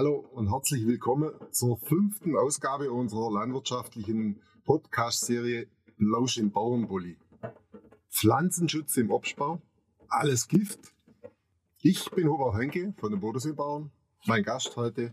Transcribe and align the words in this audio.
Hallo 0.00 0.26
und 0.32 0.50
herzlich 0.50 0.86
willkommen 0.86 1.30
zur 1.50 1.76
fünften 1.76 2.34
Ausgabe 2.34 2.90
unserer 2.90 3.30
landwirtschaftlichen 3.30 4.40
Podcast-Serie 4.64 5.68
Blausch 5.98 6.38
im 6.38 6.50
Bauernbully. 6.52 7.18
Pflanzenschutz 8.08 8.96
im 8.96 9.10
Obstbau, 9.10 9.60
alles 10.08 10.48
Gift. 10.48 10.94
Ich 11.82 12.10
bin 12.12 12.30
Hubert 12.30 12.54
Henke 12.54 12.94
von 12.96 13.10
den 13.10 13.20
Bodenseebauern. 13.20 13.90
Mein 14.24 14.42
Gast 14.42 14.74
heute 14.78 15.12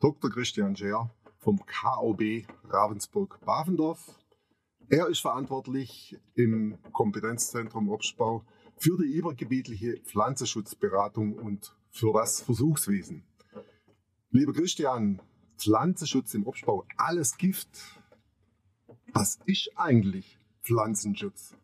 Dr. 0.00 0.28
Christian 0.28 0.74
Scher 0.74 1.14
vom 1.38 1.64
KOB 1.64 2.48
Ravensburg-Bavendorf. 2.64 4.18
Er 4.88 5.06
ist 5.06 5.20
verantwortlich 5.20 6.18
im 6.34 6.78
Kompetenzzentrum 6.92 7.88
Obstbau 7.88 8.44
für 8.76 8.98
die 8.98 9.12
übergebietliche 9.12 9.98
Pflanzenschutzberatung 9.98 11.34
und 11.34 11.76
für 11.90 12.12
das 12.12 12.40
Versuchswesen. 12.40 13.29
Lieber 14.32 14.52
Christian, 14.52 15.20
Pflanzenschutz 15.58 16.34
im 16.34 16.46
Obstbau, 16.46 16.86
alles 16.96 17.36
Gift. 17.36 17.68
Was 19.12 19.40
ist 19.44 19.72
eigentlich 19.74 20.38
Pflanzenschutz? 20.62 21.56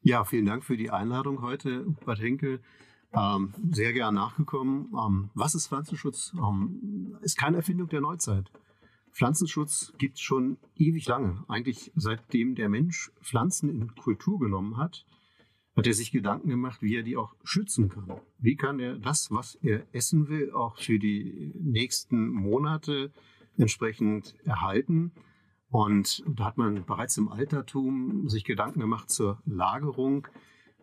Ja, 0.00 0.24
vielen 0.24 0.46
Dank 0.46 0.64
für 0.64 0.78
die 0.78 0.90
Einladung 0.90 1.42
heute, 1.42 1.84
Bad 2.06 2.20
Henkel. 2.20 2.62
Ähm, 3.12 3.52
sehr 3.70 3.92
gern 3.92 4.14
nachgekommen. 4.14 4.94
Ähm, 4.98 5.28
was 5.34 5.54
ist 5.54 5.68
Pflanzenschutz? 5.68 6.32
Ähm, 6.38 7.18
ist 7.20 7.36
keine 7.36 7.58
Erfindung 7.58 7.90
der 7.90 8.00
Neuzeit. 8.00 8.50
Pflanzenschutz 9.12 9.92
gibt 9.98 10.16
es 10.16 10.22
schon 10.22 10.56
ewig 10.76 11.06
lange. 11.06 11.44
Eigentlich 11.48 11.92
seitdem 11.96 12.54
der 12.54 12.70
Mensch 12.70 13.12
Pflanzen 13.20 13.68
in 13.68 13.94
Kultur 13.94 14.38
genommen 14.38 14.78
hat, 14.78 15.04
hat 15.76 15.86
er 15.86 15.94
sich 15.94 16.12
Gedanken 16.12 16.48
gemacht, 16.48 16.82
wie 16.82 16.96
er 16.96 17.02
die 17.02 17.16
auch 17.16 17.34
schützen 17.42 17.88
kann. 17.88 18.20
Wie 18.38 18.56
kann 18.56 18.78
er 18.78 18.96
das, 18.96 19.30
was 19.30 19.56
er 19.56 19.86
essen 19.92 20.28
will, 20.28 20.52
auch 20.52 20.78
für 20.78 20.98
die 20.98 21.52
nächsten 21.58 22.28
Monate 22.28 23.12
entsprechend 23.56 24.34
erhalten? 24.44 25.12
Und 25.68 26.22
da 26.28 26.44
hat 26.44 26.58
man 26.58 26.84
bereits 26.84 27.16
im 27.16 27.28
Altertum 27.28 28.28
sich 28.28 28.44
Gedanken 28.44 28.78
gemacht 28.78 29.10
zur 29.10 29.42
Lagerung. 29.44 30.28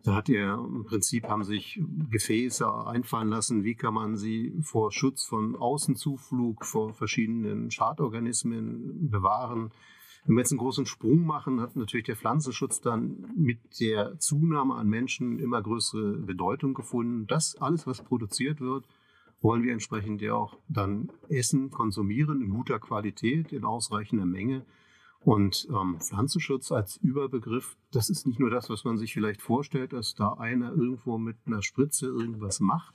Da 0.04 0.16
hat 0.16 0.28
er 0.28 0.54
im 0.54 0.84
Prinzip 0.84 1.24
haben 1.24 1.44
sich 1.44 1.80
Gefäße 2.10 2.70
einfallen 2.86 3.28
lassen, 3.28 3.64
wie 3.64 3.76
kann 3.76 3.94
man 3.94 4.16
sie 4.16 4.52
vor 4.60 4.92
Schutz 4.92 5.24
von 5.24 5.56
Außenzuflug, 5.56 6.66
vor 6.66 6.92
verschiedenen 6.92 7.70
Schadorganismen 7.70 9.08
bewahren. 9.08 9.70
Wenn 10.24 10.36
wir 10.36 10.42
jetzt 10.42 10.52
einen 10.52 10.58
großen 10.58 10.86
Sprung 10.86 11.26
machen, 11.26 11.60
hat 11.60 11.74
natürlich 11.74 12.06
der 12.06 12.16
Pflanzenschutz 12.16 12.80
dann 12.80 13.32
mit 13.36 13.58
der 13.80 14.18
Zunahme 14.20 14.76
an 14.76 14.88
Menschen 14.88 15.40
immer 15.40 15.60
größere 15.60 16.18
Bedeutung 16.18 16.74
gefunden. 16.74 17.26
Das 17.26 17.56
alles, 17.56 17.88
was 17.88 18.02
produziert 18.02 18.60
wird, 18.60 18.86
wollen 19.40 19.64
wir 19.64 19.72
entsprechend 19.72 20.22
ja 20.22 20.34
auch 20.34 20.56
dann 20.68 21.10
essen, 21.28 21.70
konsumieren 21.70 22.40
in 22.40 22.50
guter 22.50 22.78
Qualität, 22.78 23.52
in 23.52 23.64
ausreichender 23.64 24.24
Menge. 24.24 24.64
Und 25.24 25.68
ähm, 25.70 25.98
Pflanzenschutz 26.00 26.70
als 26.70 26.96
Überbegriff, 26.96 27.76
das 27.90 28.08
ist 28.08 28.26
nicht 28.26 28.38
nur 28.38 28.50
das, 28.50 28.70
was 28.70 28.84
man 28.84 28.98
sich 28.98 29.12
vielleicht 29.12 29.42
vorstellt, 29.42 29.92
dass 29.92 30.14
da 30.14 30.34
einer 30.34 30.70
irgendwo 30.70 31.18
mit 31.18 31.36
einer 31.46 31.62
Spritze 31.62 32.06
irgendwas 32.06 32.60
macht, 32.60 32.94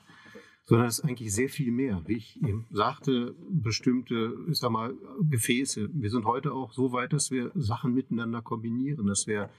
sondern 0.67 0.87
es 0.87 0.99
ist 0.99 1.05
eigentlich 1.05 1.33
sehr 1.33 1.47
viel 1.47 1.71
mehr. 1.71 2.03
Wie 2.05 2.17
ich 2.17 2.43
eben 2.43 2.67
sagte, 2.71 3.33
bestimmte, 3.49 4.35
ich 4.49 4.57
sag 4.57 4.69
mal, 4.69 4.93
Gefäße. 5.21 5.89
Wir 5.93 6.09
sind 6.09 6.25
heute 6.25 6.51
auch 6.51 6.73
so 6.73 6.91
weit, 6.91 7.13
dass 7.13 7.31
wir 7.31 7.51
Sachen 7.55 7.93
miteinander 7.93 8.41
kombinieren, 8.41 9.07
dass 9.07 9.27
wir 9.27 9.49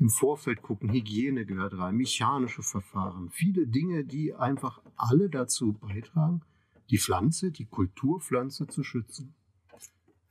im 0.00 0.10
Vorfeld 0.10 0.62
gucken, 0.62 0.92
Hygiene 0.92 1.46
gehört 1.46 1.78
rein, 1.78 1.96
mechanische 1.96 2.62
Verfahren, 2.62 3.30
viele 3.30 3.66
Dinge, 3.66 4.04
die 4.04 4.34
einfach 4.34 4.82
alle 4.96 5.28
dazu 5.30 5.74
beitragen, 5.74 6.42
die 6.90 6.98
Pflanze, 6.98 7.52
die 7.52 7.66
Kulturpflanze 7.66 8.66
zu 8.66 8.82
schützen. 8.82 9.34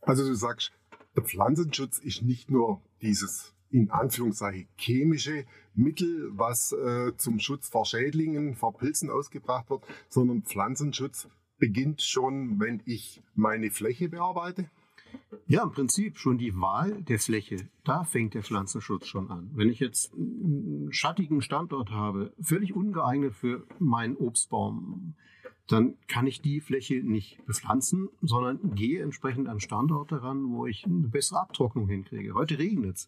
Also 0.01 0.25
du 0.25 0.35
sagst, 0.35 0.71
der 1.15 1.23
Pflanzenschutz 1.23 1.99
ist 1.99 2.21
nicht 2.21 2.51
nur 2.51 2.81
dieses 3.01 3.53
in 3.69 3.91
Anführungszeichen 3.91 4.67
chemische 4.75 5.45
Mittel, 5.75 6.31
was 6.33 6.71
äh, 6.71 7.15
zum 7.17 7.39
Schutz 7.39 7.69
vor 7.69 7.85
Schädlingen, 7.85 8.55
vor 8.55 8.75
Pilzen 8.77 9.09
ausgebracht 9.09 9.69
wird, 9.69 9.83
sondern 10.09 10.43
Pflanzenschutz 10.43 11.27
beginnt 11.57 12.01
schon, 12.01 12.59
wenn 12.59 12.81
ich 12.85 13.21
meine 13.35 13.71
Fläche 13.71 14.09
bearbeite? 14.09 14.69
Ja, 15.47 15.63
im 15.63 15.71
Prinzip 15.71 16.17
schon 16.17 16.37
die 16.37 16.59
Wahl 16.59 17.01
der 17.03 17.19
Fläche, 17.19 17.69
da 17.83 18.03
fängt 18.03 18.33
der 18.33 18.43
Pflanzenschutz 18.43 19.07
schon 19.07 19.29
an. 19.29 19.49
Wenn 19.53 19.69
ich 19.69 19.79
jetzt 19.79 20.13
einen 20.13 20.91
schattigen 20.91 21.41
Standort 21.41 21.91
habe, 21.91 22.33
völlig 22.41 22.75
ungeeignet 22.75 23.33
für 23.33 23.65
meinen 23.79 24.17
Obstbaum, 24.17 25.15
dann 25.67 25.95
kann 26.07 26.27
ich 26.27 26.41
die 26.41 26.61
Fläche 26.61 26.95
nicht 26.95 27.45
bepflanzen, 27.45 28.09
sondern 28.21 28.75
gehe 28.75 29.01
entsprechend 29.01 29.47
an 29.47 29.59
Standorte 29.59 30.21
ran, 30.21 30.49
wo 30.49 30.65
ich 30.65 30.85
eine 30.85 31.07
bessere 31.07 31.41
Abtrocknung 31.41 31.87
hinkriege. 31.87 32.33
Heute 32.33 32.57
regnet 32.57 32.97
es. 32.97 33.07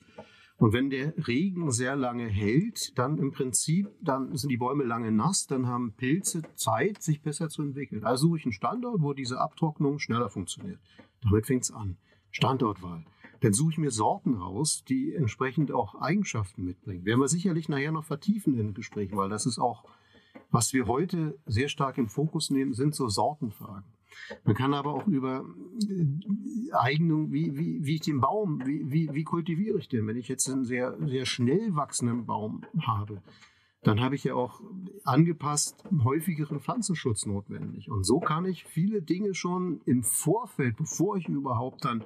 Und 0.60 0.74
wenn 0.74 0.90
der 0.90 1.14
Regen 1.26 1.72
sehr 1.72 1.96
lange 1.96 2.28
hält, 2.28 2.98
dann 3.00 3.18
im 3.18 3.32
Prinzip, 3.32 3.88
dann 4.02 4.36
sind 4.36 4.50
die 4.50 4.58
Bäume 4.58 4.84
lange 4.84 5.10
nass, 5.10 5.48
dann 5.48 5.68
haben 5.68 5.94
Pilze 5.94 6.42
Zeit, 6.56 7.02
sich 7.02 7.22
besser 7.22 7.48
zu 7.48 7.62
entwickeln. 7.62 8.04
Also 8.04 8.28
suche 8.28 8.40
ich 8.40 8.46
einen 8.46 8.52
Standort, 8.52 9.02
wo 9.02 9.14
diese 9.14 9.40
Abtrocknung 9.40 10.00
schneller 10.00 10.30
funktioniert. 10.30 10.80
Damit 11.24 11.48
fängt 11.48 11.64
es 11.64 11.72
an. 11.72 11.98
Standortwahl. 12.32 13.06
Dann 13.40 13.54
suche 13.54 13.72
ich 13.72 13.78
mir 13.78 13.90
Sorten 13.90 14.34
raus, 14.34 14.84
die 14.84 15.14
entsprechend 15.14 15.72
auch 15.72 15.96
Eigenschaften 15.96 16.66
mitbringen. 16.66 17.06
Werden 17.06 17.22
wir 17.22 17.30
sicherlich 17.30 17.70
nachher 17.70 17.94
noch 17.94 18.04
vertiefen 18.04 18.60
im 18.60 18.74
Gespräch, 18.74 19.16
weil 19.16 19.30
das 19.30 19.46
ist 19.46 19.60
auch, 19.60 19.86
was 20.52 20.74
wir 20.74 20.88
heute 20.88 21.40
sehr 21.46 21.70
stark 21.70 21.98
im 21.98 22.10
Fokus 22.10 22.50
nehmen, 22.50 22.74
sind 22.74 22.96
so 22.96 23.08
Sortenfragen. 23.08 23.90
Man 24.44 24.56
kann 24.56 24.74
aber 24.74 24.94
auch 24.94 25.08
über 25.08 25.46
äh, 25.88 26.72
Eignung, 26.74 27.32
wie, 27.32 27.58
wie, 27.58 27.86
wie 27.86 27.96
ich 27.96 28.02
den 28.02 28.22
Baum, 28.22 28.66
wie, 28.66 28.92
wie, 28.92 29.14
wie 29.14 29.24
kultiviere 29.24 29.80
ich 29.80 29.90
den? 29.90 30.08
Wenn 30.08 30.18
ich 30.18 30.28
jetzt 30.28 30.50
einen 30.50 30.66
sehr, 30.66 30.98
sehr 31.06 31.26
schnell 31.26 31.76
wachsenden 31.76 32.26
Baum 32.26 32.62
habe, 32.82 33.22
dann 33.82 34.02
habe 34.02 34.16
ich 34.16 34.26
ja 34.26 34.36
auch 34.36 34.62
angepasst 35.06 35.84
häufigeren 36.04 36.60
Pflanzenschutz 36.60 37.26
notwendig. 37.26 37.90
Und 37.90 38.04
so 38.04 38.20
kann 38.20 38.46
ich 38.46 38.66
viele 38.66 39.02
Dinge 39.02 39.34
schon 39.34 39.82
im 39.86 40.04
Vorfeld, 40.04 40.76
bevor 40.76 41.18
ich 41.18 41.28
überhaupt 41.30 41.86
dann 41.86 42.04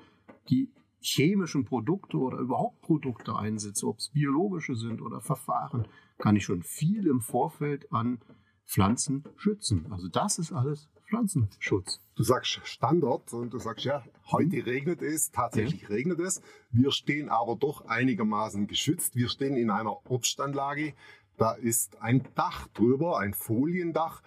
die 0.49 0.69
chemischen 0.99 1.65
Produkte 1.65 2.17
oder 2.17 2.37
überhaupt 2.37 2.81
Produkte 2.81 3.35
einsetze, 3.35 3.87
ob 3.87 3.97
es 3.97 4.09
biologische 4.09 4.75
sind 4.75 5.01
oder 5.01 5.19
Verfahren, 5.19 5.87
kann 6.17 6.35
ich 6.35 6.45
schon 6.45 6.63
viel 6.63 7.07
im 7.07 7.21
Vorfeld 7.21 7.91
an 7.91 8.19
Pflanzen 8.65 9.23
schützen. 9.35 9.87
Also 9.91 10.07
das 10.07 10.39
ist 10.39 10.53
alles 10.53 10.89
Pflanzenschutz. 11.07 12.01
Du 12.15 12.23
sagst 12.23 12.59
Standort 12.63 13.33
und 13.33 13.53
du 13.53 13.59
sagst, 13.59 13.85
ja, 13.85 14.03
heute 14.31 14.65
regnet 14.65 15.01
es, 15.01 15.31
tatsächlich 15.31 15.83
ja. 15.83 15.87
regnet 15.89 16.19
es. 16.19 16.41
Wir 16.71 16.91
stehen 16.91 17.29
aber 17.29 17.55
doch 17.55 17.85
einigermaßen 17.85 18.67
geschützt. 18.67 19.15
Wir 19.15 19.29
stehen 19.29 19.55
in 19.57 19.69
einer 19.69 20.09
Obstanlage. 20.09 20.93
Da 21.37 21.53
ist 21.53 22.01
ein 22.01 22.23
Dach 22.35 22.67
drüber, 22.69 23.19
ein 23.19 23.33
Foliendach. 23.33 24.21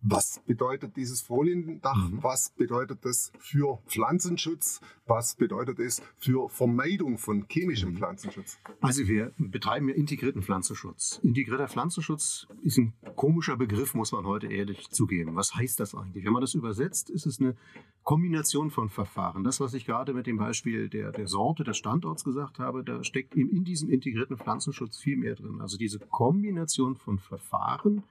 Was 0.00 0.40
bedeutet 0.46 0.96
dieses 0.96 1.22
Foliendach? 1.22 2.10
Mhm. 2.10 2.22
Was 2.22 2.50
bedeutet 2.50 3.04
das 3.04 3.32
für 3.40 3.78
Pflanzenschutz? 3.88 4.80
Was 5.06 5.34
bedeutet 5.34 5.80
es 5.80 6.00
für 6.18 6.48
Vermeidung 6.48 7.18
von 7.18 7.46
chemischem 7.48 7.90
mhm. 7.90 7.96
Pflanzenschutz? 7.96 8.58
Also 8.80 9.08
wir 9.08 9.32
betreiben 9.38 9.88
ja 9.88 9.94
integrierten 9.96 10.42
Pflanzenschutz. 10.42 11.20
Integrierter 11.24 11.66
Pflanzenschutz 11.66 12.46
ist 12.62 12.78
ein 12.78 12.92
komischer 13.16 13.56
Begriff, 13.56 13.94
muss 13.94 14.12
man 14.12 14.24
heute 14.24 14.46
ehrlich 14.46 14.88
zugeben. 14.90 15.34
Was 15.34 15.56
heißt 15.56 15.80
das 15.80 15.96
eigentlich? 15.96 16.24
Wenn 16.24 16.32
man 16.32 16.42
das 16.42 16.54
übersetzt, 16.54 17.10
ist 17.10 17.26
es 17.26 17.40
eine 17.40 17.56
Kombination 18.04 18.70
von 18.70 18.88
Verfahren. 18.90 19.42
Das, 19.42 19.58
was 19.58 19.74
ich 19.74 19.84
gerade 19.84 20.14
mit 20.14 20.26
dem 20.28 20.38
Beispiel 20.38 20.88
der, 20.88 21.10
der 21.10 21.26
Sorte, 21.26 21.64
des 21.64 21.76
Standorts 21.76 22.22
gesagt 22.22 22.60
habe, 22.60 22.84
da 22.84 23.02
steckt 23.02 23.34
in, 23.34 23.50
in 23.50 23.64
diesem 23.64 23.90
integrierten 23.90 24.38
Pflanzenschutz 24.38 24.98
viel 24.98 25.16
mehr 25.16 25.34
drin. 25.34 25.60
Also 25.60 25.76
diese 25.76 25.98
Kombination 25.98 26.94
von 26.94 27.18
Verfahren, 27.18 28.04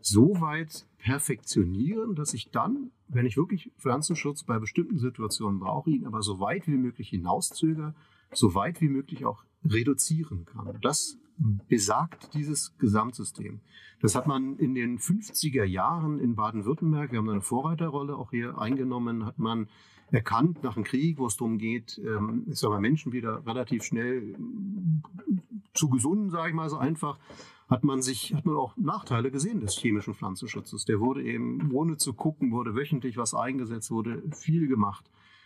so 0.00 0.40
weit 0.40 0.86
perfektionieren, 0.98 2.14
dass 2.14 2.34
ich 2.34 2.50
dann, 2.50 2.90
wenn 3.08 3.26
ich 3.26 3.36
wirklich 3.36 3.70
Pflanzenschutz 3.78 4.44
bei 4.44 4.58
bestimmten 4.58 4.98
Situationen 4.98 5.60
brauche, 5.60 5.90
ihn 5.90 6.06
aber 6.06 6.22
so 6.22 6.40
weit 6.40 6.66
wie 6.66 6.76
möglich 6.76 7.08
hinauszögere, 7.10 7.94
so 8.32 8.54
weit 8.54 8.80
wie 8.80 8.88
möglich 8.88 9.24
auch 9.24 9.44
reduzieren 9.64 10.44
kann. 10.44 10.78
Das 10.82 11.18
besagt 11.38 12.34
dieses 12.34 12.76
Gesamtsystem. 12.78 13.60
Das 14.00 14.14
hat 14.14 14.26
man 14.26 14.56
in 14.58 14.74
den 14.74 14.98
50er 14.98 15.64
Jahren 15.64 16.18
in 16.20 16.34
Baden-Württemberg, 16.34 17.12
wir 17.12 17.18
haben 17.18 17.28
eine 17.28 17.40
Vorreiterrolle 17.40 18.16
auch 18.16 18.30
hier 18.30 18.58
eingenommen, 18.58 19.24
hat 19.24 19.38
man 19.38 19.68
erkannt 20.10 20.62
nach 20.62 20.74
dem 20.74 20.84
Krieg, 20.84 21.18
wo 21.18 21.26
es 21.26 21.36
darum 21.36 21.58
geht, 21.58 22.00
ähm, 22.04 22.44
ich 22.48 22.58
sag 22.58 22.70
mal, 22.70 22.80
Menschen 22.80 23.12
wieder 23.12 23.44
relativ 23.46 23.84
schnell 23.84 24.36
zu 25.74 25.90
gesunden, 25.90 26.30
sage 26.30 26.48
ich 26.48 26.54
mal 26.54 26.70
so 26.70 26.78
einfach, 26.78 27.18
hat 27.68 27.84
man 27.84 28.02
sich, 28.02 28.34
hat 28.34 28.46
man 28.46 28.56
auch 28.56 28.76
Nachteile 28.76 29.30
gesehen 29.30 29.60
des 29.60 29.76
chemischen 29.78 30.14
Pflanzenschutzes. 30.14 30.84
Der 30.86 31.00
wurde 31.00 31.22
eben, 31.22 31.70
ohne 31.72 31.96
zu 31.96 32.14
gucken, 32.14 32.52
wurde 32.52 32.74
wöchentlich 32.74 33.16
was 33.16 33.34
eingesetzt, 33.34 33.90
wurde 33.90 34.22
viel 34.32 34.68
gemacht. 34.68 35.04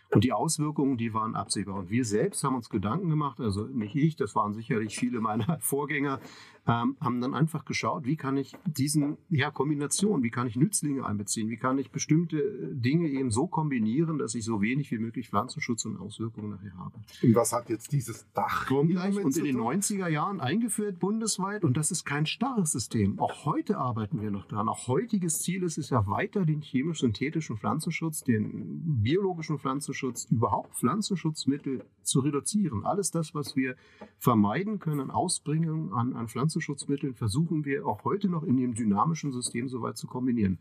Und 0.09 0.23
die 0.23 0.31
Auswirkungen, 0.31 0.97
die 0.97 1.13
waren 1.13 1.35
absehbar. 1.35 1.75
Und 1.75 1.89
wir 1.89 2.05
selbst 2.05 2.43
haben 2.43 2.55
uns 2.55 2.69
Gedanken 2.69 3.09
gemacht, 3.09 3.39
also 3.39 3.65
nicht 3.65 3.95
ich, 3.95 4.15
das 4.15 4.35
waren 4.35 4.53
sicherlich 4.53 4.95
viele 4.95 5.21
meiner 5.21 5.57
Vorgänger, 5.61 6.19
ähm, 6.65 6.95
haben 7.01 7.19
dann 7.19 7.33
einfach 7.33 7.65
geschaut, 7.65 8.05
wie 8.05 8.15
kann 8.15 8.37
ich 8.37 8.55
diesen 8.65 9.17
ja, 9.29 9.51
Kombination, 9.51 10.23
wie 10.23 10.29
kann 10.29 10.47
ich 10.47 10.55
Nützlinge 10.55 11.05
einbeziehen, 11.05 11.49
wie 11.49 11.57
kann 11.57 11.77
ich 11.77 11.91
bestimmte 11.91 12.71
Dinge 12.71 13.09
eben 13.09 13.31
so 13.31 13.47
kombinieren, 13.47 14.17
dass 14.17 14.33
ich 14.35 14.45
so 14.45 14.61
wenig 14.61 14.91
wie 14.91 14.97
möglich 14.97 15.29
Pflanzenschutz 15.29 15.83
und 15.85 15.99
Auswirkungen 15.99 16.51
nachher 16.51 16.77
habe. 16.77 16.95
Und 17.21 17.35
was 17.35 17.51
hat 17.51 17.69
jetzt 17.69 17.91
dieses 17.91 18.31
Dach? 18.33 18.67
Gleich 18.67 19.17
und 19.17 19.35
in 19.35 19.43
den 19.43 19.57
90er 19.57 20.07
Jahren 20.07 20.39
eingeführt 20.39 20.99
bundesweit 20.99 21.65
und 21.65 21.75
das 21.75 21.91
ist 21.91 22.05
kein 22.05 22.25
starres 22.25 22.71
System. 22.71 23.19
Auch 23.19 23.45
heute 23.45 23.77
arbeiten 23.77 24.21
wir 24.21 24.31
noch 24.31 24.45
dran. 24.45 24.69
Auch 24.69 24.87
heutiges 24.87 25.39
Ziel 25.39 25.63
ist 25.63 25.77
es 25.77 25.89
ja 25.89 26.07
weiter 26.07 26.45
den 26.45 26.61
chemisch-synthetischen 26.61 27.57
Pflanzenschutz, 27.57 28.23
den 28.23 29.01
biologischen 29.03 29.59
Pflanzenschutz, 29.59 29.92
überhaupt 30.29 30.75
Pflanzenschutzmittel 30.75 31.85
zu 32.01 32.19
reduzieren. 32.21 32.85
Alles 32.85 33.11
das, 33.11 33.35
was 33.35 33.55
wir 33.55 33.75
vermeiden 34.17 34.79
können, 34.79 35.11
Ausbringen 35.11 35.93
an, 35.93 36.13
an 36.13 36.27
Pflanzenschutzmitteln, 36.27 37.13
versuchen 37.13 37.65
wir 37.65 37.85
auch 37.85 38.03
heute 38.03 38.29
noch 38.29 38.43
in 38.43 38.57
dem 38.57 38.73
dynamischen 38.73 39.31
System 39.31 39.67
soweit 39.67 39.97
zu 39.97 40.07
kombinieren. 40.07 40.59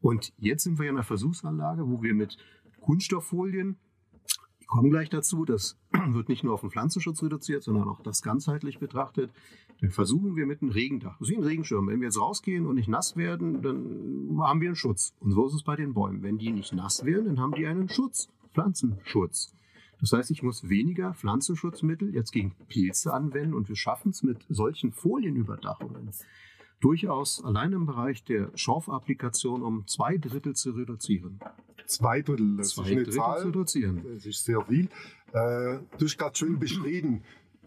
Und 0.00 0.32
jetzt 0.38 0.64
sind 0.64 0.78
wir 0.78 0.88
in 0.88 0.96
einer 0.96 1.04
Versuchsanlage, 1.04 1.88
wo 1.88 2.02
wir 2.02 2.12
mit 2.12 2.36
Kunststofffolien, 2.80 3.76
ich 4.58 4.66
komme 4.66 4.90
gleich 4.90 5.08
dazu, 5.08 5.44
das 5.44 5.78
wird 6.08 6.28
nicht 6.28 6.44
nur 6.44 6.54
auf 6.54 6.60
den 6.60 6.70
Pflanzenschutz 6.70 7.22
reduziert, 7.22 7.62
sondern 7.62 7.88
auch 7.88 8.00
das 8.02 8.22
ganzheitlich 8.22 8.78
betrachtet. 8.78 9.32
Dann 9.80 9.90
versuchen 9.90 10.36
wir 10.36 10.46
mit 10.46 10.62
einem 10.62 10.70
Regendach, 10.70 11.16
wie 11.20 11.36
ein 11.36 11.42
Regenschirm. 11.42 11.88
Wenn 11.88 12.00
wir 12.00 12.06
jetzt 12.06 12.20
rausgehen 12.20 12.66
und 12.66 12.76
nicht 12.76 12.88
nass 12.88 13.16
werden, 13.16 13.62
dann 13.62 14.38
haben 14.40 14.60
wir 14.60 14.68
einen 14.68 14.76
Schutz. 14.76 15.14
Und 15.20 15.32
so 15.32 15.46
ist 15.46 15.54
es 15.54 15.62
bei 15.62 15.76
den 15.76 15.94
Bäumen. 15.94 16.22
Wenn 16.22 16.38
die 16.38 16.52
nicht 16.52 16.72
nass 16.72 17.04
werden, 17.04 17.26
dann 17.26 17.40
haben 17.40 17.52
die 17.52 17.66
einen 17.66 17.88
Schutz, 17.88 18.28
Pflanzenschutz. 18.52 19.54
Das 20.00 20.12
heißt, 20.12 20.30
ich 20.30 20.42
muss 20.42 20.68
weniger 20.68 21.14
Pflanzenschutzmittel 21.14 22.12
jetzt 22.14 22.32
gegen 22.32 22.54
Pilze 22.68 23.12
anwenden 23.12 23.54
und 23.54 23.68
wir 23.68 23.76
schaffen 23.76 24.10
es 24.10 24.22
mit 24.22 24.44
solchen 24.48 24.92
Folienüberdachungen 24.92 26.10
durchaus 26.82 27.42
allein 27.44 27.72
im 27.72 27.86
Bereich 27.86 28.24
der 28.24 28.50
Schorfapplikation 28.54 29.62
um 29.62 29.86
zwei 29.86 30.18
Drittel 30.18 30.54
zu 30.54 30.72
reduzieren. 30.72 31.38
Zwei 31.86 32.22
Drittel, 32.22 32.56
das 32.56 32.70
zwei 32.70 32.82
ist 32.82 32.88
eine 32.88 33.02
Drittel 33.04 33.14
Zahl, 33.14 33.40
zu 33.40 33.46
reduzieren. 33.46 34.02
Das 34.14 34.26
ist 34.26 34.44
sehr 34.44 34.62
viel. 34.62 34.88
Äh, 35.32 35.78
du 35.98 36.04
hast 36.04 36.18
gerade 36.18 36.36
schön 36.36 36.58
beschrieben, 36.58 37.22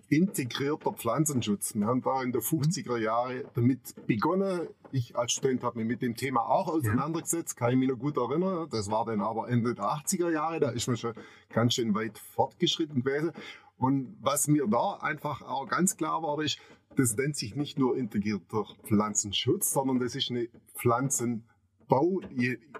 integrierter 0.09 0.93
Pflanzenschutz. 0.93 1.75
Wir 1.75 1.87
haben 1.87 2.01
da 2.01 2.21
in 2.21 2.31
den 2.31 2.41
50er 2.41 2.97
Jahren 2.97 3.43
damit 3.53 3.95
begonnen. 4.05 4.67
Ich 4.91 5.15
als 5.17 5.33
Student 5.33 5.63
habe 5.63 5.79
mich 5.79 5.87
mit 5.87 6.01
dem 6.01 6.15
Thema 6.15 6.41
auch 6.41 6.67
auseinandergesetzt, 6.67 7.57
kann 7.57 7.71
ich 7.71 7.77
mich 7.77 7.89
noch 7.89 7.97
gut 7.97 8.17
erinnern. 8.17 8.67
Das 8.71 8.89
war 8.91 9.05
dann 9.05 9.21
aber 9.21 9.49
Ende 9.49 9.73
der 9.73 9.85
80er 9.85 10.31
Jahre, 10.31 10.59
da 10.59 10.69
ist 10.69 10.87
man 10.87 10.97
schon 10.97 11.13
ganz 11.49 11.73
schön 11.73 11.95
weit 11.95 12.17
fortgeschritten 12.17 13.03
gewesen. 13.03 13.31
Und 13.77 14.15
was 14.21 14.47
mir 14.47 14.67
da 14.67 14.97
einfach 15.01 15.41
auch 15.41 15.67
ganz 15.67 15.97
klar 15.97 16.23
war, 16.23 16.41
ist, 16.41 16.59
das 16.95 17.15
nennt 17.17 17.35
sich 17.35 17.55
nicht 17.55 17.77
nur 17.77 17.97
integrierter 17.97 18.65
Pflanzenschutz, 18.83 19.71
sondern 19.71 19.99
das 19.99 20.15
ist 20.15 20.31
eine 20.31 20.47
Pflanzenbau, 20.75 22.21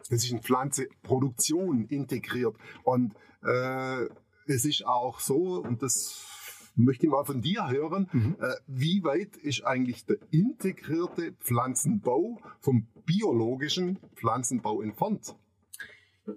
das 0.10 0.24
ist 0.24 0.32
eine 0.32 0.42
Pflanzenproduktion 0.42 1.86
integriert. 1.88 2.56
Und 2.84 3.14
äh, 3.44 4.06
es 4.48 4.64
ist 4.64 4.86
auch 4.86 5.20
so, 5.20 5.62
und 5.62 5.82
das 5.82 6.35
möchte 6.76 7.06
ich 7.06 7.12
mal 7.12 7.24
von 7.24 7.42
dir 7.42 7.70
hören, 7.70 8.08
mhm. 8.12 8.36
äh, 8.40 8.54
wie 8.68 9.04
weit 9.04 9.38
ist 9.38 9.66
eigentlich 9.66 10.06
der 10.06 10.18
integrierte 10.32 11.34
Pflanzenbau 11.40 12.40
vom 12.60 12.88
biologischen 13.06 14.00
Pflanzenbau 14.16 14.82
entfernt? 14.82 15.36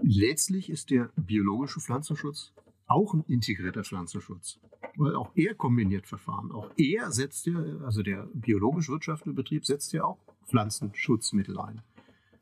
Letztlich 0.02 0.70
ist 0.70 0.90
der 0.90 1.10
biologische 1.16 1.80
Pflanzenschutz 1.80 2.52
auch 2.86 3.14
ein 3.14 3.24
integrierter 3.28 3.84
Pflanzenschutz, 3.84 4.58
weil 4.96 5.14
auch 5.14 5.30
er 5.34 5.54
kombiniert 5.54 6.06
Verfahren. 6.06 6.50
Auch 6.52 6.70
er 6.76 7.10
setzt 7.10 7.46
ja, 7.46 7.58
also 7.84 8.02
der 8.02 8.28
biologisch 8.32 8.88
wirtschaftliche 8.88 9.34
Betrieb 9.34 9.66
setzt 9.66 9.92
ja 9.92 10.04
auch 10.04 10.18
Pflanzenschutzmittel 10.46 11.58
ein. 11.58 11.82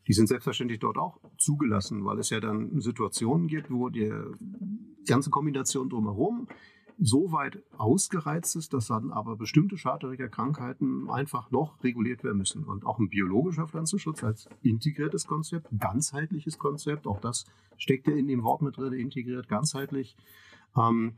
Die 0.06 0.12
sind 0.12 0.28
selbstverständlich 0.28 0.78
dort 0.78 0.98
auch 0.98 1.18
zugelassen, 1.36 2.04
weil 2.04 2.20
es 2.20 2.30
ja 2.30 2.38
dann 2.38 2.80
Situationen 2.80 3.48
gibt, 3.48 3.72
wo 3.72 3.88
die 3.88 4.12
ganze 5.04 5.30
Kombination 5.30 5.88
drumherum 5.88 6.46
so 6.98 7.32
weit 7.32 7.62
ausgereizt 7.76 8.56
ist, 8.56 8.72
dass 8.72 8.86
dann 8.86 9.10
aber 9.10 9.36
bestimmte 9.36 9.76
Krankheiten 10.28 11.10
einfach 11.10 11.50
noch 11.50 11.82
reguliert 11.84 12.24
werden 12.24 12.38
müssen. 12.38 12.64
Und 12.64 12.86
auch 12.86 12.98
ein 12.98 13.08
biologischer 13.08 13.68
Pflanzenschutz 13.68 14.24
als 14.24 14.48
integriertes 14.62 15.26
Konzept, 15.26 15.68
ganzheitliches 15.78 16.58
Konzept, 16.58 17.06
auch 17.06 17.20
das 17.20 17.44
steckt 17.76 18.06
ja 18.08 18.14
in 18.14 18.28
dem 18.28 18.42
Wort 18.42 18.62
mit 18.62 18.78
drin, 18.78 18.94
integriert, 18.94 19.48
ganzheitlich. 19.48 20.16
Ähm, 20.76 21.14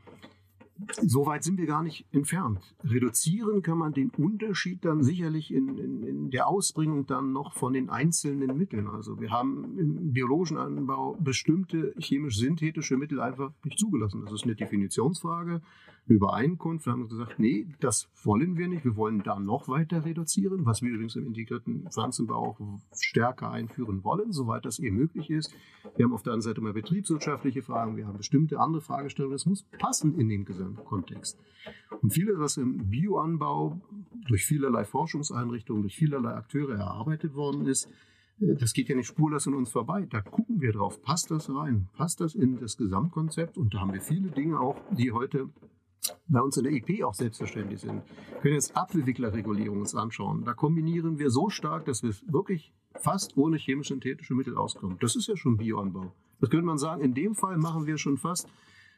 so 1.01 1.25
weit 1.25 1.43
sind 1.43 1.57
wir 1.57 1.65
gar 1.65 1.83
nicht 1.83 2.05
entfernt. 2.11 2.59
Reduzieren 2.83 3.61
kann 3.61 3.77
man 3.77 3.93
den 3.93 4.11
Unterschied 4.17 4.85
dann 4.85 5.03
sicherlich 5.03 5.53
in, 5.53 5.77
in, 5.77 6.03
in, 6.03 6.29
der 6.31 6.47
Ausbringung 6.47 7.05
dann 7.05 7.31
noch 7.33 7.53
von 7.53 7.73
den 7.73 7.89
einzelnen 7.89 8.57
Mitteln. 8.57 8.87
Also 8.87 9.19
wir 9.19 9.31
haben 9.31 9.77
im 9.77 10.13
biologischen 10.13 10.57
Anbau 10.57 11.17
bestimmte 11.19 11.93
chemisch-synthetische 11.99 12.97
Mittel 12.97 13.19
einfach 13.19 13.51
nicht 13.63 13.79
zugelassen. 13.79 14.21
Das 14.23 14.33
ist 14.33 14.43
eine 14.43 14.55
Definitionsfrage 14.55 15.61
Übereinkunft. 16.09 16.85
Wir 16.85 16.93
haben 16.93 17.07
gesagt, 17.07 17.39
nee, 17.39 17.67
das 17.79 18.09
wollen 18.23 18.57
wir 18.57 18.67
nicht. 18.67 18.83
Wir 18.83 18.95
wollen 18.95 19.21
da 19.23 19.39
noch 19.39 19.67
weiter 19.67 20.05
reduzieren, 20.05 20.65
was 20.65 20.81
wir 20.81 20.89
übrigens 20.89 21.15
im 21.15 21.27
integrierten 21.27 21.87
Pflanzenbau 21.91 22.35
auch 22.35 22.59
stärker 22.93 23.51
einführen 23.51 24.03
wollen, 24.03 24.31
soweit 24.31 24.65
das 24.65 24.79
eben 24.79 24.97
möglich 24.97 25.29
ist. 25.29 25.53
Wir 25.95 26.05
haben 26.05 26.13
auf 26.13 26.23
der 26.23 26.33
anderen 26.33 26.53
Seite 26.53 26.61
mal 26.61 26.73
betriebswirtschaftliche 26.73 27.61
Fragen, 27.61 27.95
wir 27.95 28.07
haben 28.07 28.17
bestimmte 28.17 28.59
andere 28.59 28.81
Fragestellungen. 28.81 29.35
Das 29.35 29.45
muss 29.45 29.63
passen 29.77 30.19
in 30.19 30.29
den 30.29 30.45
Gesamtkontext. 30.45 31.39
Und 32.01 32.11
vieles, 32.11 32.39
was 32.39 32.57
im 32.57 32.89
Bioanbau 32.89 33.79
durch 34.27 34.45
vielerlei 34.45 34.85
Forschungseinrichtungen, 34.85 35.83
durch 35.83 35.95
vielerlei 35.95 36.31
Akteure 36.31 36.75
erarbeitet 36.75 37.35
worden 37.35 37.67
ist, 37.67 37.89
äh, 38.39 38.55
das 38.55 38.73
geht 38.73 38.89
ja 38.89 38.95
nicht 38.95 39.07
spurlos 39.07 39.47
an 39.47 39.53
uns 39.53 39.69
vorbei. 39.69 40.07
Da 40.09 40.21
gucken 40.21 40.61
wir 40.61 40.73
drauf. 40.73 41.01
Passt 41.01 41.29
das 41.31 41.49
rein? 41.49 41.87
Passt 41.93 42.21
das 42.21 42.35
in 42.35 42.59
das 42.59 42.77
Gesamtkonzept? 42.77 43.57
Und 43.57 43.73
da 43.73 43.81
haben 43.81 43.93
wir 43.93 44.01
viele 44.01 44.31
Dinge 44.31 44.59
auch, 44.59 44.77
die 44.91 45.11
heute 45.11 45.49
bei 46.27 46.41
uns 46.41 46.57
in 46.57 46.63
der 46.63 46.73
EP 46.73 47.03
auch 47.03 47.13
selbstverständlich 47.13 47.81
sind. 47.81 48.01
Wir 48.31 48.41
können 48.41 48.55
jetzt 48.55 48.75
Apfelwicklerregulierung 48.75 49.79
uns 49.79 49.95
anschauen. 49.95 50.43
Da 50.45 50.53
kombinieren 50.53 51.19
wir 51.19 51.29
so 51.29 51.49
stark, 51.49 51.85
dass 51.85 52.03
wir 52.03 52.13
wirklich 52.27 52.73
fast 52.95 53.37
ohne 53.37 53.57
chemisch-synthetische 53.57 54.33
Mittel 54.33 54.57
auskommen. 54.57 54.97
Das 54.99 55.15
ist 55.15 55.27
ja 55.27 55.35
schon 55.35 55.57
Bioanbau. 55.57 56.11
Das 56.39 56.49
könnte 56.49 56.65
man 56.65 56.77
sagen, 56.77 57.01
in 57.01 57.13
dem 57.13 57.35
Fall 57.35 57.57
machen 57.57 57.85
wir 57.85 57.97
schon 57.97 58.17
fast 58.17 58.47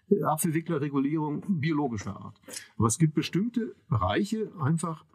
äh, 0.10 0.24
Apfelwicklerregulierung 0.24 1.44
biologischer 1.48 2.16
Art. 2.16 2.40
Aber 2.78 2.88
es 2.88 2.98
gibt 2.98 3.14
bestimmte 3.14 3.76
Bereiche, 3.90 4.52
einfach, 4.60 5.06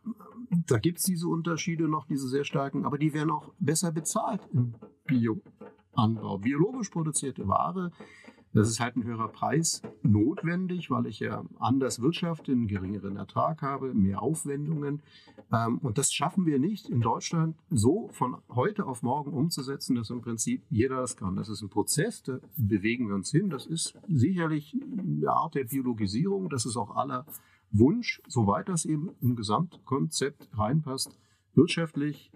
da 0.66 0.78
gibt 0.78 0.98
es 0.98 1.04
diese 1.04 1.28
Unterschiede 1.28 1.88
noch, 1.88 2.06
diese 2.06 2.28
sehr 2.28 2.44
starken, 2.44 2.84
aber 2.84 2.98
die 2.98 3.12
werden 3.12 3.30
auch 3.30 3.52
besser 3.58 3.92
bezahlt 3.92 4.40
im 4.52 4.74
Bioanbau. 5.06 6.38
Biologisch 6.38 6.90
produzierte 6.90 7.46
Ware 7.46 7.92
das 8.56 8.70
ist 8.70 8.80
halt 8.80 8.96
ein 8.96 9.04
höherer 9.04 9.28
Preis 9.28 9.82
notwendig, 10.02 10.90
weil 10.90 11.06
ich 11.06 11.20
ja 11.20 11.44
anders 11.58 12.00
wirtschafte, 12.00 12.52
einen 12.52 12.68
geringeren 12.68 13.16
Ertrag 13.16 13.60
habe, 13.60 13.92
mehr 13.92 14.22
Aufwendungen. 14.22 15.02
Ähm, 15.52 15.76
und 15.78 15.98
das 15.98 16.10
schaffen 16.10 16.46
wir 16.46 16.58
nicht 16.58 16.88
in 16.88 17.02
Deutschland 17.02 17.54
so 17.68 18.08
von 18.12 18.38
heute 18.48 18.86
auf 18.86 19.02
morgen 19.02 19.34
umzusetzen, 19.34 19.94
dass 19.94 20.08
im 20.08 20.22
Prinzip 20.22 20.64
jeder 20.70 20.96
das 20.96 21.18
kann. 21.18 21.36
Das 21.36 21.50
ist 21.50 21.60
ein 21.60 21.68
Prozess, 21.68 22.22
da 22.22 22.38
bewegen 22.56 23.08
wir 23.08 23.14
uns 23.14 23.30
hin. 23.30 23.50
Das 23.50 23.66
ist 23.66 23.98
sicherlich 24.08 24.74
eine 24.74 25.30
Art 25.30 25.54
der 25.54 25.64
Biologisierung. 25.64 26.48
Das 26.48 26.64
ist 26.64 26.78
auch 26.78 26.96
aller 26.96 27.26
Wunsch, 27.72 28.22
soweit 28.26 28.70
das 28.70 28.86
eben 28.86 29.10
im 29.20 29.36
Gesamtkonzept 29.36 30.48
reinpasst, 30.54 31.18
wirtschaftlich 31.54 32.32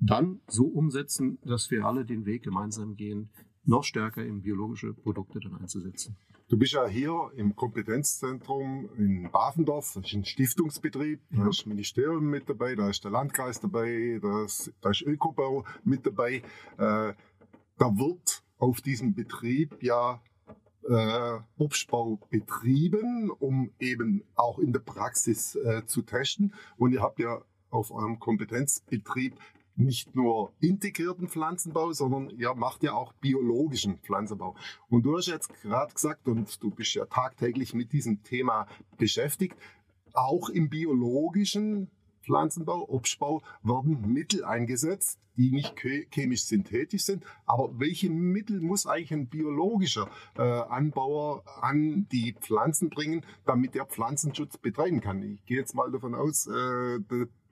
dann 0.00 0.40
so 0.48 0.64
umsetzen, 0.64 1.38
dass 1.44 1.70
wir 1.70 1.84
alle 1.84 2.04
den 2.04 2.26
Weg 2.26 2.42
gemeinsam 2.42 2.96
gehen, 2.96 3.30
noch 3.64 3.84
stärker 3.84 4.24
in 4.24 4.42
biologische 4.42 4.94
Produkte 4.94 5.40
dann 5.40 5.56
einzusetzen. 5.56 6.16
Du 6.48 6.58
bist 6.58 6.72
ja 6.72 6.86
hier 6.86 7.30
im 7.36 7.54
Kompetenzzentrum 7.54 8.88
in 8.96 9.30
Bavendorf, 9.30 9.92
das 9.94 10.06
ist 10.06 10.14
ein 10.14 10.24
Stiftungsbetrieb, 10.24 11.20
da 11.30 11.48
ist 11.48 11.60
das 11.60 11.66
Ministerium 11.66 12.24
mit 12.24 12.48
dabei, 12.48 12.74
da 12.74 12.90
ist 12.90 13.04
der 13.04 13.12
Landkreis 13.12 13.60
dabei, 13.60 14.18
da 14.20 14.44
ist, 14.44 14.72
da 14.80 14.90
ist 14.90 15.02
Ökobau 15.02 15.64
mit 15.84 16.04
dabei. 16.04 16.42
Äh, 16.76 17.14
da 17.78 17.96
wird 17.96 18.42
auf 18.58 18.80
diesem 18.80 19.14
Betrieb 19.14 19.80
ja 19.80 20.20
äh, 20.88 21.38
Obstbau 21.56 22.18
betrieben, 22.30 23.30
um 23.30 23.70
eben 23.78 24.24
auch 24.34 24.58
in 24.58 24.72
der 24.72 24.80
Praxis 24.80 25.54
äh, 25.54 25.84
zu 25.86 26.02
testen. 26.02 26.52
Und 26.76 26.92
ihr 26.92 27.00
habt 27.00 27.20
ja 27.20 27.42
auf 27.70 27.92
eurem 27.92 28.18
Kompetenzbetrieb 28.18 29.36
nicht 29.80 30.14
nur 30.14 30.52
integrierten 30.60 31.28
Pflanzenbau, 31.28 31.92
sondern 31.92 32.30
ihr 32.30 32.54
macht 32.54 32.82
ja 32.82 32.92
auch 32.92 33.12
biologischen 33.14 33.98
Pflanzenbau. 33.98 34.54
Und 34.88 35.02
du 35.04 35.16
hast 35.16 35.26
jetzt 35.26 35.48
gerade 35.62 35.92
gesagt, 35.92 36.28
und 36.28 36.62
du 36.62 36.70
bist 36.70 36.94
ja 36.94 37.06
tagtäglich 37.06 37.74
mit 37.74 37.92
diesem 37.92 38.22
Thema 38.22 38.66
beschäftigt, 38.98 39.56
auch 40.12 40.48
im 40.48 40.68
biologischen 40.68 41.90
Pflanzenbau, 42.22 42.88
Obstbau 42.88 43.42
werden 43.62 44.12
Mittel 44.12 44.44
eingesetzt, 44.44 45.18
die 45.36 45.52
nicht 45.52 45.74
chemisch 46.10 46.44
synthetisch 46.44 47.04
sind. 47.04 47.24
Aber 47.46 47.78
welche 47.78 48.10
Mittel 48.10 48.60
muss 48.60 48.86
eigentlich 48.86 49.12
ein 49.12 49.28
biologischer 49.28 50.08
äh, 50.36 50.42
Anbauer 50.42 51.42
an 51.62 52.06
die 52.12 52.34
Pflanzen 52.34 52.90
bringen, 52.90 53.24
damit 53.46 53.74
er 53.74 53.86
Pflanzenschutz 53.86 54.58
betreiben 54.58 55.00
kann? 55.00 55.22
Ich 55.22 55.44
gehe 55.46 55.58
jetzt 55.58 55.74
mal 55.74 55.90
davon 55.90 56.14
aus, 56.14 56.46
äh, 56.46 56.98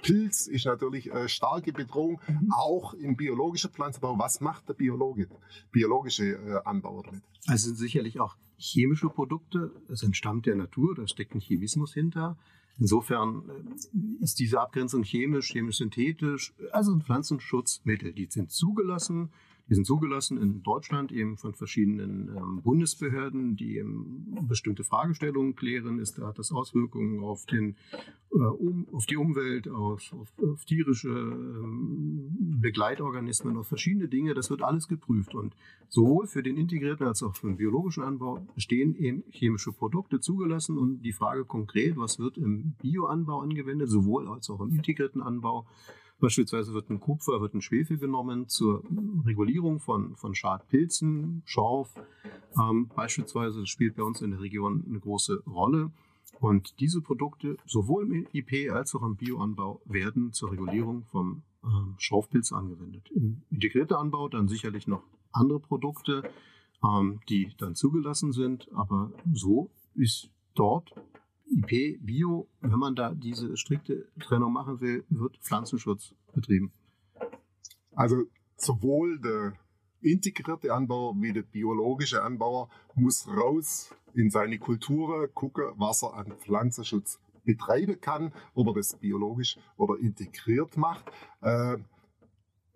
Pilz 0.03 0.47
ist 0.47 0.67
natürlich 0.67 1.13
eine 1.13 1.29
starke 1.29 1.73
Bedrohung, 1.73 2.21
mhm. 2.27 2.53
auch 2.53 2.95
im 2.95 3.17
biologischen 3.17 3.71
Pflanzenbau. 3.71 4.19
Was 4.19 4.41
macht 4.41 4.69
der 4.69 4.75
Biologe, 4.75 5.29
biologische 5.73 6.33
äh, 6.33 6.61
Anbauer 6.65 7.03
damit? 7.05 7.23
Also 7.47 7.75
sicherlich 7.75 8.21
auch 8.21 8.37
chemische 8.57 9.09
Produkte. 9.09 9.73
Es 9.89 10.03
entstammt 10.03 10.47
der 10.47 10.57
Natur, 10.57 10.95
da 10.95 11.07
steckt 11.07 11.35
ein 11.35 11.41
Chemismus 11.41 11.95
hinter. 11.95 12.37
Insofern 12.79 13.43
äh, 13.49 14.23
ist 14.23 14.39
diese 14.39 14.61
Abgrenzung 14.61 15.03
chemisch, 15.03 15.51
chemisch-synthetisch, 15.51 16.55
also 16.73 16.93
ein 16.93 17.03
Pflanzenschutzmittel. 17.03 18.13
Die 18.13 18.27
sind 18.31 18.51
zugelassen, 18.51 19.31
die 19.69 19.75
sind 19.75 19.87
zugelassen 19.87 20.39
in 20.39 20.63
Deutschland 20.63 21.13
eben 21.13 21.37
von 21.37 21.55
verschiedenen 21.55 22.31
ähm, 22.35 22.63
Bundesbehörden, 22.63 23.57
die 23.57 23.77
eben 23.77 24.47
bestimmte 24.49 24.83
Fragestellungen 24.83 25.57
klären. 25.57 25.99
Ist, 25.99 26.19
hat 26.19 26.39
das 26.39 26.53
Auswirkungen 26.53 27.23
auf, 27.23 27.45
den, 27.45 27.77
äh, 28.33 28.39
um, 28.39 28.87
auf 28.93 29.05
die 29.05 29.19
Umwelt, 29.19 29.69
auf, 29.69 30.13
auf, 30.15 30.33
auf 30.43 30.65
tierische 30.65 31.11
ähm, 31.11 32.59
Begleitorganismen, 32.61 33.59
auf 33.59 33.69
verschiedene 33.69 34.09
Dinge? 34.09 34.33
Das 34.33 34.49
wird 34.49 34.63
alles 34.63 34.89
geprüft. 34.89 35.35
Und 35.35 35.55
sowohl 35.89 36.27
für 36.27 36.43
den 36.43 36.57
integrierten 36.57 37.07
als 37.07 37.23
auch 37.23 37.37
für 37.37 37.49
den 37.49 37.59
biologischen 37.59 38.03
Anbau 38.03 38.47
stehen 38.57 38.97
eben 38.97 39.23
chemische 39.31 39.73
Produkte 39.73 40.19
zugelassen. 40.21 40.79
Und 40.79 41.03
die 41.03 41.13
Frage 41.13 41.45
konkret, 41.45 41.99
was 41.99 42.19
wird 42.19 42.39
im 42.39 42.73
Bioanbau 42.81 43.41
angewendet, 43.41 43.91
sowohl 43.91 44.29
als 44.29 44.49
auch 44.49 44.61
im 44.61 44.75
integrierten 44.75 45.21
Anbau, 45.21 45.67
Beispielsweise 46.21 46.75
wird 46.75 46.91
ein 46.91 47.01
Kupfer, 47.01 47.41
wird 47.41 47.55
ein 47.55 47.63
Schwefel 47.63 47.99
genommen 47.99 48.49
zur 48.49 48.83
Regulierung 49.25 49.79
von, 49.79 50.17
von 50.17 50.35
Schadpilzen, 50.35 51.43
Schorf. 51.45 51.95
Ähm, 52.61 52.89
beispielsweise, 52.95 53.61
das 53.61 53.69
spielt 53.69 53.97
bei 53.97 54.03
uns 54.03 54.21
in 54.21 54.33
der 54.33 54.41
Region 54.41 54.85
eine 54.89 54.99
große 54.99 55.45
Rolle. 55.47 55.93
Und 56.41 56.81
diese 56.81 57.01
Produkte, 57.01 57.57
sowohl 57.67 58.05
im 58.05 58.27
IP 58.33 58.71
als 58.73 58.95
auch 58.95 59.03
im 59.03 59.17
Bioanbau, 59.17 59.81
werden 59.85 60.33
zur 60.33 60.53
Regulierung 60.53 61.05
vom 61.05 61.43
ähm, 61.65 61.95
Schorfpilz 61.99 62.53
angewendet. 62.53 63.11
Im 63.15 63.43
integrierten 63.51 63.97
Anbau 63.97 64.29
dann 64.29 64.49
sicherlich 64.49 64.87
noch 64.87 65.03
andere 65.33 65.61
Produkte, 65.61 66.29
ähm, 66.85 67.21
die 67.29 67.53
dann 67.59 67.75
zugelassen 67.75 68.33
sind, 68.33 68.69
aber 68.73 69.13
so 69.33 69.71
ist 69.95 70.31
dort 70.55 70.93
IP, 71.51 72.05
Bio, 72.05 72.49
wenn 72.61 72.79
man 72.79 72.95
da 72.95 73.15
diese 73.15 73.57
strikte 73.57 74.09
Trennung 74.21 74.53
machen 74.53 74.81
will, 74.81 75.05
wird 75.09 75.39
Pflanzenschutz 75.39 76.15
betrieben. 76.35 76.73
Also 77.95 78.25
sowohl 78.57 79.19
der 79.21 79.55
integrierte 80.01 80.73
Anbauer 80.73 81.15
wie 81.21 81.33
der 81.33 81.43
biologische 81.43 82.23
Anbauer 82.23 82.69
muss 82.95 83.27
raus 83.29 83.95
in 84.15 84.31
seine 84.31 84.59
Kultur 84.59 85.29
gucken, 85.29 85.65
was 85.77 86.03
er 86.03 86.15
an 86.15 86.33
Pflanzenschutz 86.39 87.19
betreiben 87.45 88.01
kann, 88.01 88.33
ob 88.55 88.69
er 88.69 88.75
das 88.75 88.97
biologisch 88.97 89.59
oder 89.77 89.99
integriert 89.99 90.77
macht. 90.77 91.11
Äh, 91.41 91.79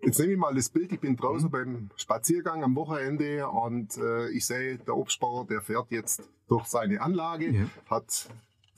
Jetzt 0.05 0.19
nehme 0.19 0.33
ich 0.33 0.37
mal 0.37 0.53
das 0.53 0.69
Bild, 0.69 0.91
ich 0.91 0.99
bin 0.99 1.15
draußen 1.15 1.47
mhm. 1.47 1.51
beim 1.51 1.89
Spaziergang 1.95 2.63
am 2.63 2.75
Wochenende 2.75 3.47
und 3.47 3.97
äh, 3.97 4.29
ich 4.31 4.45
sehe, 4.45 4.77
der 4.77 4.97
Obstbauer, 4.97 5.47
der 5.47 5.61
fährt 5.61 5.91
jetzt 5.91 6.29
durch 6.49 6.65
seine 6.65 7.01
Anlage, 7.01 7.49
ja. 7.49 7.65
hat 7.89 8.27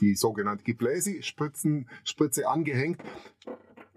die 0.01 0.15
sogenannte 0.15 0.63
Gebläsespritze 0.63 2.47
angehängt. 2.47 2.99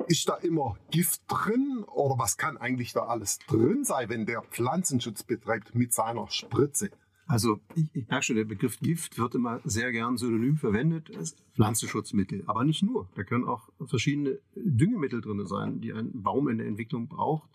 Ist 0.07 0.29
da 0.29 0.35
immer 0.37 0.77
Gift 0.91 1.23
drin 1.29 1.85
oder 1.87 2.19
was 2.19 2.39
kann 2.39 2.57
eigentlich 2.57 2.93
da 2.93 3.07
alles 3.07 3.39
drin 3.49 3.85
sein, 3.85 4.09
wenn 4.09 4.27
der 4.27 4.43
Pflanzenschutz 4.43 5.23
betreibt 5.23 5.75
mit 5.75 5.93
seiner 5.93 6.31
Spritze? 6.31 6.91
Also 7.27 7.61
ich, 7.75 7.85
ich 7.93 8.09
merke 8.09 8.25
schon, 8.25 8.37
der 8.37 8.45
Begriff 8.45 8.81
Gift 8.81 9.19
wird 9.19 9.35
immer 9.35 9.61
sehr 9.65 9.93
gern 9.93 10.17
synonym 10.17 10.57
verwendet 10.57 11.15
als 11.15 11.37
Pflanzenschutzmittel. 11.55 12.43
Aber 12.47 12.65
nicht 12.65 12.83
nur. 12.83 13.11
Da 13.17 13.23
können 13.23 13.45
auch 13.45 13.69
verschiedene 13.85 14.39
Düngemittel 14.55 15.21
drin 15.21 15.47
sein, 15.47 15.81
die 15.81 15.93
ein 15.93 16.23
Baum 16.23 16.49
in 16.49 16.57
der 16.57 16.67
Entwicklung 16.67 17.07
braucht 17.09 17.51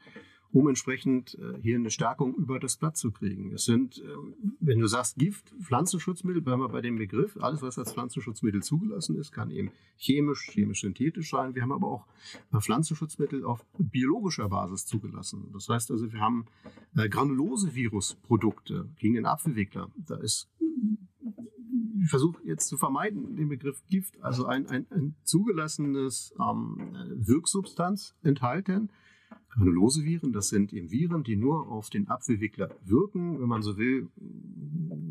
um 0.54 0.68
entsprechend 0.68 1.36
äh, 1.40 1.60
hier 1.62 1.76
eine 1.78 1.90
Stärkung 1.90 2.36
über 2.36 2.60
das 2.60 2.78
Blatt 2.78 2.96
zu 2.96 3.12
kriegen. 3.12 3.52
Es 3.54 3.66
sind, 3.66 4.02
ähm, 4.06 4.56
wenn 4.60 4.80
du 4.80 4.88
sagst 4.88 5.18
Gift, 5.18 5.52
Pflanzenschutzmittel, 5.60 6.44
bleiben 6.44 6.62
wir 6.62 6.70
bei 6.70 6.82
dem 6.82 6.98
Begriff. 6.98 7.36
Alles, 7.42 7.64
was 7.64 7.80
als 7.80 7.92
Pflanzenschutzmittel 7.92 8.62
zugelassen 8.62 9.18
ist, 9.18 9.32
kann 9.32 9.50
eben 9.50 9.72
chemisch, 9.98 10.48
chemisch-synthetisch 10.52 11.32
sein. 11.32 11.56
Wir 11.56 11.64
haben 11.64 11.72
aber 11.72 11.88
auch 11.88 12.06
äh, 12.54 12.60
Pflanzenschutzmittel 12.60 13.44
auf 13.44 13.66
biologischer 13.80 14.48
Basis 14.48 14.86
zugelassen. 14.86 15.50
Das 15.54 15.68
heißt 15.68 15.90
also, 15.90 16.14
wir 16.14 16.20
haben 16.20 16.46
äh, 16.96 17.10
granulose 17.10 17.74
Virusprodukte 17.74 18.90
gegen 19.00 19.16
den 19.16 19.26
Apfelwickler. 19.26 19.92
Da 20.06 20.18
ist 20.18 20.50
ich 22.04 22.10
versuche 22.10 22.44
jetzt 22.44 22.68
zu 22.68 22.76
vermeiden, 22.76 23.38
den 23.38 23.48
Begriff 23.48 23.82
Gift, 23.88 24.22
also 24.22 24.46
ein, 24.46 24.68
ein, 24.68 24.86
ein 24.90 25.16
zugelassenes 25.24 26.34
ähm, 26.38 26.78
Wirksubstanz 27.16 28.14
enthalten, 28.24 28.90
Granulose 29.54 30.04
Viren, 30.04 30.34
das 30.34 30.50
sind 30.50 30.74
eben 30.74 30.92
Viren, 30.92 31.24
die 31.24 31.36
nur 31.36 31.68
auf 31.68 31.90
den 31.90 32.08
Apfelwickler 32.08 32.70
wirken, 32.84 33.40
wenn 33.40 33.48
man 33.48 33.62
so 33.62 33.78
will, 33.78 34.10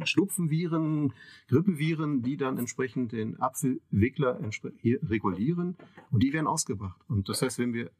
Schnupfenviren, 0.05 1.13
Grippeviren, 1.49 2.23
die 2.23 2.37
dann 2.37 2.59
entsprechend 2.59 3.13
den 3.13 3.39
Apfelwickler 3.39 4.41
regulieren 4.85 5.77
und 6.11 6.23
die 6.23 6.33
werden 6.33 6.49
ausgebracht. 6.49 7.01
Und 7.09 7.29
das 7.29 7.43
heißt, 7.43 7.59
wenn 7.59 7.73
wir 7.73 7.91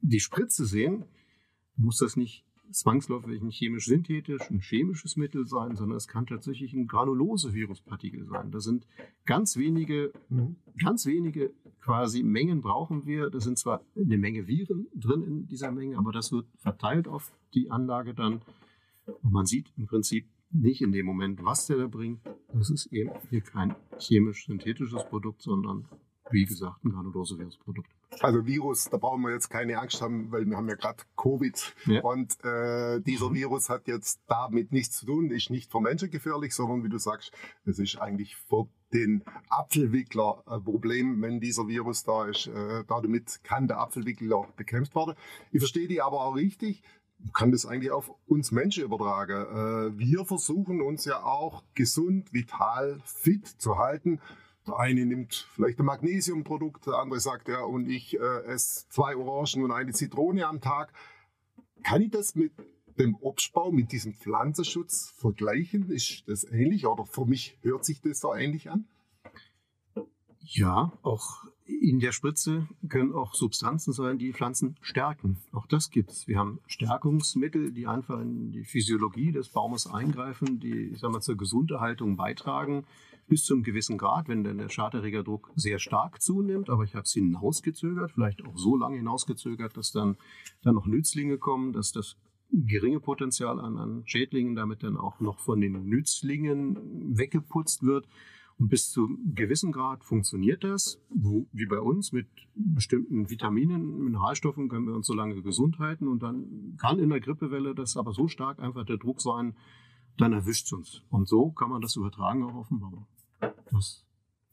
die 0.00 0.20
Spritze 0.20 0.64
sehen, 0.64 1.04
muss 1.76 1.98
das 1.98 2.16
nicht 2.16 2.44
zwangsläufig 2.70 3.42
ein 3.42 3.50
chemisch-synthetisch, 3.50 4.50
ein 4.50 4.60
chemisches 4.60 5.16
Mittel 5.16 5.46
sein, 5.46 5.76
sondern 5.76 5.96
es 5.96 6.08
kann 6.08 6.26
tatsächlich 6.26 6.72
ein 6.72 6.86
granulose 6.86 7.52
Viruspartikel 7.52 8.26
sein. 8.26 8.50
Da 8.50 8.60
sind 8.60 8.86
ganz 9.26 9.56
wenige, 9.56 10.12
mhm. 10.28 10.56
ganz 10.82 11.06
wenige 11.06 11.52
quasi 11.80 12.22
Mengen 12.22 12.62
brauchen 12.62 13.04
wir. 13.06 13.30
Da 13.30 13.40
sind 13.40 13.58
zwar 13.58 13.82
eine 13.96 14.18
Menge 14.18 14.46
Viren 14.46 14.86
drin 14.94 15.22
in 15.22 15.46
dieser 15.48 15.72
Menge, 15.72 15.98
aber 15.98 16.12
das 16.12 16.32
wird 16.32 16.46
verteilt 16.58 17.08
auf 17.08 17.32
die 17.54 17.70
Anlage 17.70 18.14
dann. 18.14 18.42
Und 19.06 19.32
man 19.32 19.46
sieht 19.46 19.72
im 19.76 19.86
Prinzip 19.86 20.26
nicht 20.50 20.82
in 20.82 20.92
dem 20.92 21.06
Moment, 21.06 21.44
was 21.44 21.66
der 21.66 21.78
da 21.78 21.86
bringt. 21.86 22.20
Das 22.52 22.70
ist 22.70 22.86
eben 22.86 23.10
hier 23.30 23.40
kein 23.40 23.74
chemisch-synthetisches 23.98 25.04
Produkt, 25.08 25.42
sondern 25.42 25.88
wie 26.30 26.44
gesagt, 26.44 26.84
ein 26.84 26.90
granulose 26.90 27.38
Virusprodukt. 27.38 27.90
Also 28.20 28.46
Virus, 28.46 28.88
da 28.90 28.96
brauchen 28.98 29.22
wir 29.22 29.32
jetzt 29.32 29.48
keine 29.48 29.78
Angst 29.78 30.00
haben, 30.02 30.30
weil 30.30 30.44
wir 30.46 30.56
haben 30.56 30.68
ja 30.68 30.74
gerade 30.74 31.02
Covid 31.16 31.74
ja. 31.86 32.00
und 32.02 32.32
äh, 32.44 33.00
dieser 33.00 33.30
mhm. 33.30 33.34
Virus 33.34 33.68
hat 33.68 33.88
jetzt 33.88 34.20
damit 34.26 34.72
nichts 34.72 34.98
zu 34.98 35.06
tun, 35.06 35.30
ist 35.30 35.50
nicht 35.50 35.70
für 35.70 35.80
Menschen 35.80 36.10
gefährlich, 36.10 36.54
sondern 36.54 36.84
wie 36.84 36.88
du 36.88 36.98
sagst, 36.98 37.32
es 37.64 37.78
ist 37.78 37.96
eigentlich 38.00 38.36
für 38.36 38.68
den 38.92 39.24
Apfelwickler 39.48 40.42
ein 40.46 40.62
Problem, 40.62 41.22
wenn 41.22 41.40
dieser 41.40 41.66
Virus 41.66 42.04
da 42.04 42.26
ist. 42.26 42.46
Äh, 42.46 42.84
damit 42.86 43.42
kann 43.42 43.66
der 43.68 43.78
Apfelwickler 43.78 44.46
bekämpft 44.56 44.94
werden. 44.94 45.14
Ich 45.50 45.60
verstehe 45.60 45.88
die 45.88 46.02
aber 46.02 46.24
auch 46.24 46.34
richtig. 46.34 46.82
Kann 47.32 47.52
das 47.52 47.66
eigentlich 47.66 47.92
auf 47.92 48.12
uns 48.26 48.50
Menschen 48.50 48.84
übertragen. 48.84 49.94
Äh, 49.94 49.98
wir 49.98 50.24
versuchen 50.24 50.82
uns 50.82 51.04
ja 51.04 51.22
auch 51.22 51.62
gesund, 51.74 52.32
vital, 52.32 53.00
fit 53.04 53.46
zu 53.46 53.78
halten. 53.78 54.20
Der 54.66 54.78
eine 54.78 55.04
nimmt 55.04 55.48
vielleicht 55.54 55.80
ein 55.80 55.86
Magnesiumprodukt, 55.86 56.86
der 56.86 56.94
andere 56.94 57.18
sagt, 57.18 57.48
ja, 57.48 57.62
und 57.62 57.88
ich 57.88 58.18
äh, 58.18 58.44
esse 58.46 58.88
zwei 58.88 59.16
Orangen 59.16 59.64
und 59.64 59.72
eine 59.72 59.92
Zitrone 59.92 60.46
am 60.46 60.60
Tag. 60.60 60.92
Kann 61.82 62.02
ich 62.02 62.10
das 62.10 62.36
mit 62.36 62.52
dem 62.98 63.16
Obstbau, 63.16 63.72
mit 63.72 63.90
diesem 63.90 64.14
Pflanzenschutz 64.14 65.12
vergleichen? 65.16 65.90
Ist 65.90 66.24
das 66.28 66.44
ähnlich 66.44 66.86
oder 66.86 67.06
für 67.06 67.24
mich 67.24 67.58
hört 67.62 67.84
sich 67.84 68.00
das 68.00 68.20
so 68.20 68.34
ähnlich 68.34 68.70
an? 68.70 68.86
Ja, 70.44 70.92
auch 71.02 71.44
in 71.64 71.98
der 71.98 72.12
Spritze 72.12 72.68
können 72.88 73.14
auch 73.14 73.34
Substanzen 73.34 73.92
sein, 73.92 74.18
die 74.18 74.32
Pflanzen 74.32 74.76
stärken. 74.80 75.38
Auch 75.52 75.66
das 75.66 75.90
gibt 75.90 76.10
es. 76.10 76.28
Wir 76.28 76.38
haben 76.38 76.60
Stärkungsmittel, 76.66 77.72
die 77.72 77.86
einfach 77.86 78.20
in 78.20 78.52
die 78.52 78.64
Physiologie 78.64 79.32
des 79.32 79.48
Baumes 79.48 79.86
eingreifen, 79.86 80.60
die 80.60 80.90
ich 80.92 81.00
sag 81.00 81.10
mal, 81.10 81.20
zur 81.20 81.36
Gesunderhaltung 81.36 82.16
beitragen 82.16 82.84
bis 83.28 83.44
zu 83.44 83.54
einem 83.54 83.62
gewissen 83.62 83.98
Grad, 83.98 84.28
wenn 84.28 84.44
dann 84.44 84.58
der 84.58 84.68
Schaderregerdruck 84.68 85.50
sehr 85.56 85.78
stark 85.78 86.20
zunimmt, 86.20 86.68
aber 86.68 86.84
ich 86.84 86.94
habe 86.94 87.04
es 87.04 87.12
hinausgezögert, 87.12 88.12
vielleicht 88.12 88.44
auch 88.44 88.56
so 88.56 88.76
lange 88.76 88.96
hinausgezögert, 88.96 89.76
dass 89.76 89.92
dann, 89.92 90.16
dann 90.62 90.74
noch 90.74 90.86
Nützlinge 90.86 91.38
kommen, 91.38 91.72
dass 91.72 91.92
das 91.92 92.16
geringe 92.52 93.00
Potenzial 93.00 93.58
an, 93.58 93.78
an 93.78 94.02
Schädlingen 94.04 94.54
damit 94.54 94.82
dann 94.82 94.96
auch 94.96 95.20
noch 95.20 95.38
von 95.38 95.60
den 95.60 95.86
Nützlingen 95.86 97.16
weggeputzt 97.16 97.82
wird. 97.82 98.06
Und 98.58 98.68
bis 98.68 98.90
zu 98.90 99.18
gewissen 99.34 99.72
Grad 99.72 100.04
funktioniert 100.04 100.62
das, 100.62 101.00
wo, 101.08 101.46
wie 101.52 101.66
bei 101.66 101.80
uns, 101.80 102.12
mit 102.12 102.28
bestimmten 102.54 103.30
Vitaminen, 103.30 104.04
Mineralstoffen 104.04 104.68
können 104.68 104.86
wir 104.86 104.94
uns 104.94 105.06
so 105.06 105.14
lange 105.14 105.40
gesund 105.42 105.78
halten. 105.78 106.06
Und 106.06 106.22
dann 106.22 106.76
kann 106.78 106.98
in 106.98 107.08
der 107.08 107.20
Grippewelle 107.20 107.74
das 107.74 107.96
aber 107.96 108.12
so 108.12 108.28
stark 108.28 108.60
einfach 108.60 108.84
der 108.84 108.98
Druck 108.98 109.20
sein, 109.20 109.56
dann 110.18 110.32
erwischt 110.32 110.66
es 110.66 110.72
uns. 110.72 111.02
Und 111.10 111.28
so 111.28 111.50
kann 111.50 111.70
man 111.70 111.80
das 111.80 111.96
übertragen 111.96 112.44
auch 112.44 112.54
auf 112.54 112.68
den 112.68 112.80
Baum. 112.80 113.06
Das 113.70 114.04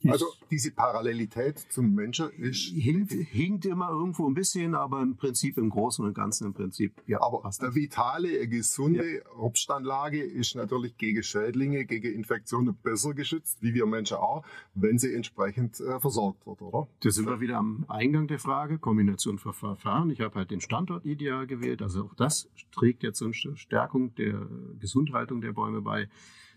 Also 0.08 0.28
diese 0.50 0.72
Parallelität 0.72 1.60
zum 1.60 1.94
Menschen 1.94 2.30
ist 2.32 2.70
hinkt, 2.70 3.12
hinkt 3.12 3.66
immer 3.66 3.90
irgendwo 3.90 4.28
ein 4.28 4.34
bisschen, 4.34 4.74
aber 4.74 5.02
im 5.02 5.18
Prinzip 5.18 5.58
im 5.58 5.70
Großen 5.70 6.06
und 6.06 6.14
Ganzen 6.14 6.48
im 6.48 6.54
Prinzip. 6.54 6.94
Ja, 7.06 7.22
aber 7.22 7.44
eine 7.46 7.76
vitale, 7.76 8.48
gesunde 8.48 9.18
ja. 9.18 9.22
Obstanlage 9.38 10.24
ist 10.24 10.56
natürlich 10.56 10.98
gegen 10.98 11.22
Schädlinge, 11.22 11.86
gegen 11.86 12.14
Infektionen 12.14 12.76
besser 12.76 13.14
geschützt, 13.14 13.62
wie 13.62 13.74
wir 13.74 13.86
Menschen 13.86 14.18
auch, 14.18 14.46
wenn 14.74 14.98
sie 14.98 15.14
entsprechend 15.14 15.80
äh, 15.82 16.00
versorgt 16.00 16.48
wird, 16.48 16.62
oder? 16.62 16.88
Da 17.02 17.12
sind 17.12 17.28
wir 17.28 17.42
wieder 17.42 17.58
am 17.58 17.84
Eingang 17.90 18.28
der 18.28 18.40
Frage, 18.40 18.80
Kombination 18.80 19.38
von 19.38 19.54
Verfahren. 19.54 20.10
Ich 20.12 20.22
habe 20.22 20.36
halt 20.36 20.52
den 20.52 20.62
Standort 20.62 21.06
ideal 21.06 21.46
gewählt, 21.46 21.82
also 21.82 22.06
auch 22.06 22.16
das 22.16 22.48
trägt 22.72 23.04
jetzt 23.04 23.18
zur 23.18 23.34
Stärkung 23.34 24.16
der 24.16 24.48
Gesundhaltung 24.80 25.42
der 25.42 25.52
Bäume 25.52 25.82
bei 25.82 26.08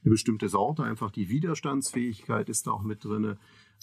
eine 0.05 0.11
bestimmte 0.11 0.49
Sorte, 0.49 0.85
einfach 0.85 1.11
die 1.11 1.29
Widerstandsfähigkeit 1.29 2.49
ist 2.49 2.67
da 2.67 2.73
auch 2.73 2.83
mit 2.83 3.05
drin. 3.05 3.37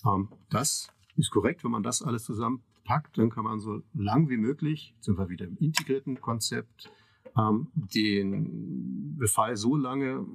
Ähm, 0.05 0.29
das 0.49 0.89
ist 1.15 1.31
korrekt, 1.31 1.63
wenn 1.63 1.71
man 1.71 1.83
das 1.83 2.01
alles 2.01 2.23
zusammenpackt, 2.25 3.17
dann 3.17 3.29
kann 3.29 3.43
man 3.43 3.59
so 3.59 3.81
lang 3.93 4.29
wie 4.29 4.37
möglich, 4.37 4.95
sind 4.99 5.17
wir 5.17 5.29
wieder 5.29 5.45
im 5.45 5.57
integrierten 5.57 6.19
Konzept, 6.21 6.91
ähm, 7.37 7.67
den 7.73 9.17
Befall 9.17 9.55
so 9.55 9.75
lange 9.75 10.25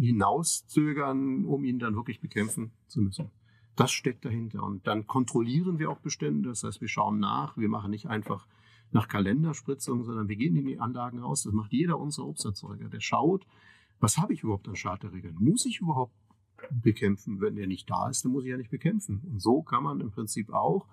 hinauszögern, 0.00 1.44
um 1.44 1.64
ihn 1.64 1.78
dann 1.78 1.96
wirklich 1.96 2.20
bekämpfen 2.20 2.72
zu 2.86 3.00
müssen. 3.00 3.30
Das 3.76 3.90
steckt 3.90 4.24
dahinter. 4.24 4.62
Und 4.62 4.86
dann 4.86 5.06
kontrollieren 5.06 5.78
wir 5.78 5.90
auch 5.90 5.98
Bestände. 5.98 6.50
Das 6.50 6.62
heißt, 6.62 6.80
wir 6.80 6.88
schauen 6.88 7.18
nach. 7.18 7.56
Wir 7.56 7.68
machen 7.68 7.90
nicht 7.90 8.06
einfach 8.06 8.46
nach 8.92 9.08
Kalenderspritzung, 9.08 10.04
sondern 10.04 10.28
wir 10.28 10.36
gehen 10.36 10.56
in 10.56 10.66
die 10.66 10.78
Anlagen 10.78 11.18
raus. 11.18 11.42
Das 11.42 11.52
macht 11.52 11.72
jeder 11.72 11.98
unserer 11.98 12.26
Obsterzeuger. 12.26 12.88
Der 12.88 13.00
schaut, 13.00 13.46
was 14.00 14.18
habe 14.18 14.32
ich 14.32 14.42
überhaupt 14.42 14.68
an 14.68 14.76
Schadregeln? 14.76 15.36
Muss 15.38 15.64
ich 15.66 15.80
überhaupt 15.80 16.14
bekämpfen? 16.70 17.40
Wenn 17.40 17.56
er 17.56 17.66
nicht 17.66 17.88
da 17.90 18.08
ist, 18.08 18.24
dann 18.24 18.32
muss 18.32 18.44
ich 18.44 18.50
ja 18.50 18.56
nicht 18.56 18.70
bekämpfen. 18.70 19.22
Und 19.30 19.40
so 19.40 19.62
kann 19.62 19.82
man 19.82 20.00
im 20.00 20.10
Prinzip 20.10 20.50
auch 20.50 20.86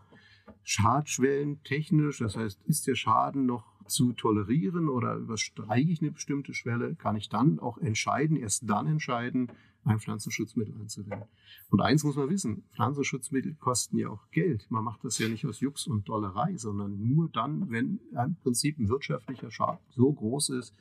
Schadschwellen 0.64 1.64
technisch, 1.64 2.20
das 2.20 2.36
heißt, 2.36 2.62
ist 2.66 2.88
der 2.88 2.96
Schaden 2.96 3.46
noch 3.46 3.66
zu 3.88 4.14
tolerieren 4.14 4.90
oder 4.90 5.16
überstreiche 5.16 5.92
ich 5.92 6.02
eine 6.02 6.12
bestimmte 6.12 6.54
Schwelle, 6.54 6.96
kann 6.96 7.16
ich 7.16 7.30
dann 7.30 7.60
auch 7.60 7.78
entscheiden, 7.78 8.38
erst 8.38 8.70
dann 8.70 8.88
entscheiden, 8.88 9.52
ein 9.84 10.00
Pflanzenschutzmittel 10.00 10.76
einzuwenden. 10.80 11.28
Und 11.70 11.82
eins 11.82 12.04
muss 12.04 12.16
man 12.16 12.30
wissen, 12.30 12.64
Pflanzenschutzmittel 12.74 13.56
kosten 13.56 13.98
ja 13.98 14.10
auch 14.10 14.30
Geld. 14.32 14.70
Man 14.70 14.84
macht 14.84 15.04
das 15.04 15.18
ja 15.18 15.28
nicht 15.28 15.46
aus 15.46 15.60
Jux 15.60 15.88
und 15.88 16.08
Dollerei, 16.08 16.56
sondern 16.58 17.02
nur 17.08 17.30
dann, 17.30 17.72
wenn 17.72 18.00
im 18.12 18.36
Prinzip 18.36 18.78
ein 18.78 18.90
wirtschaftlicher 18.90 19.50
Schaden 19.50 19.80
so 19.96 20.14
groß 20.14 20.50
ist, 20.50 20.76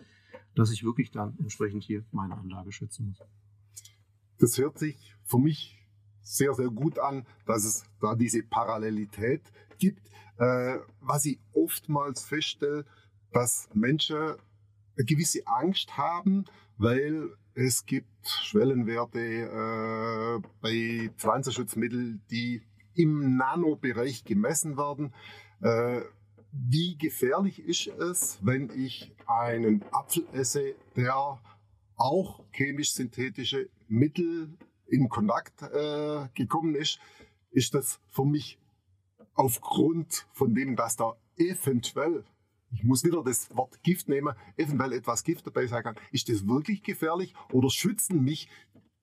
dass 0.54 0.72
ich 0.72 0.84
wirklich 0.84 1.10
dann 1.10 1.37
entsprechend 1.38 1.84
hier 1.84 2.04
meine 2.12 2.37
Anlage 2.37 2.72
schützen 2.72 3.06
muss. 3.06 3.22
Das 4.38 4.56
hört 4.58 4.78
sich 4.78 5.14
für 5.25 5.38
mich 5.38 5.76
sehr, 6.22 6.54
sehr 6.54 6.68
gut 6.68 6.99
an, 6.99 7.26
dass 7.46 7.64
es 7.64 7.84
da 8.00 8.14
diese 8.14 8.42
Parallelität 8.42 9.42
gibt. 9.78 10.08
Äh, 10.38 10.78
was 11.00 11.26
ich 11.26 11.38
oftmals 11.52 12.25
feststelle, 12.25 12.87
dass 13.32 13.68
Menschen 13.75 14.16
eine 14.16 15.04
gewisse 15.06 15.46
Angst 15.46 15.96
haben, 15.96 16.44
weil 16.78 17.30
es 17.54 17.84
gibt 17.84 18.26
Schwellenwerte 18.26 19.20
äh, 19.20 20.49
bei 20.60 21.10
Pflanzenschutzmitteln, 21.16 22.22
die 22.30 22.62
im 22.94 23.37
Nanobereich 23.37 24.25
gemessen 24.25 24.76
werden. 24.76 25.12
Äh, 25.60 26.02
wie 26.52 26.97
gefährlich 26.97 27.61
ist 27.61 27.88
es, 27.88 28.38
wenn 28.42 28.71
ich 28.71 29.12
einen 29.26 29.85
Apfel 29.92 30.26
esse, 30.33 30.75
der 30.97 31.40
auch 31.97 32.42
chemisch-synthetische 32.52 33.69
Mittel 33.88 34.57
in 34.87 35.09
Kontakt 35.09 35.62
äh, 35.62 36.28
gekommen 36.35 36.75
ist, 36.75 36.99
ist 37.50 37.75
das 37.75 38.00
für 38.09 38.25
mich 38.25 38.59
aufgrund 39.35 40.26
von 40.33 40.54
dem, 40.54 40.76
dass 40.76 40.97
da 40.97 41.16
eventuell, 41.37 42.25
ich 42.73 42.85
muss 42.85 43.04
wieder 43.04 43.23
das 43.23 43.54
Wort 43.57 43.83
Gift 43.83 44.09
nehmen, 44.09 44.35
eventuell 44.57 44.92
etwas 44.92 45.25
Gift 45.25 45.47
dabei 45.47 45.66
sein 45.66 45.83
kann, 45.83 45.97
ist 46.12 46.28
das 46.28 46.47
wirklich 46.47 46.83
gefährlich 46.83 47.35
oder 47.52 47.71
schützen 47.71 48.23
mich 48.23 48.49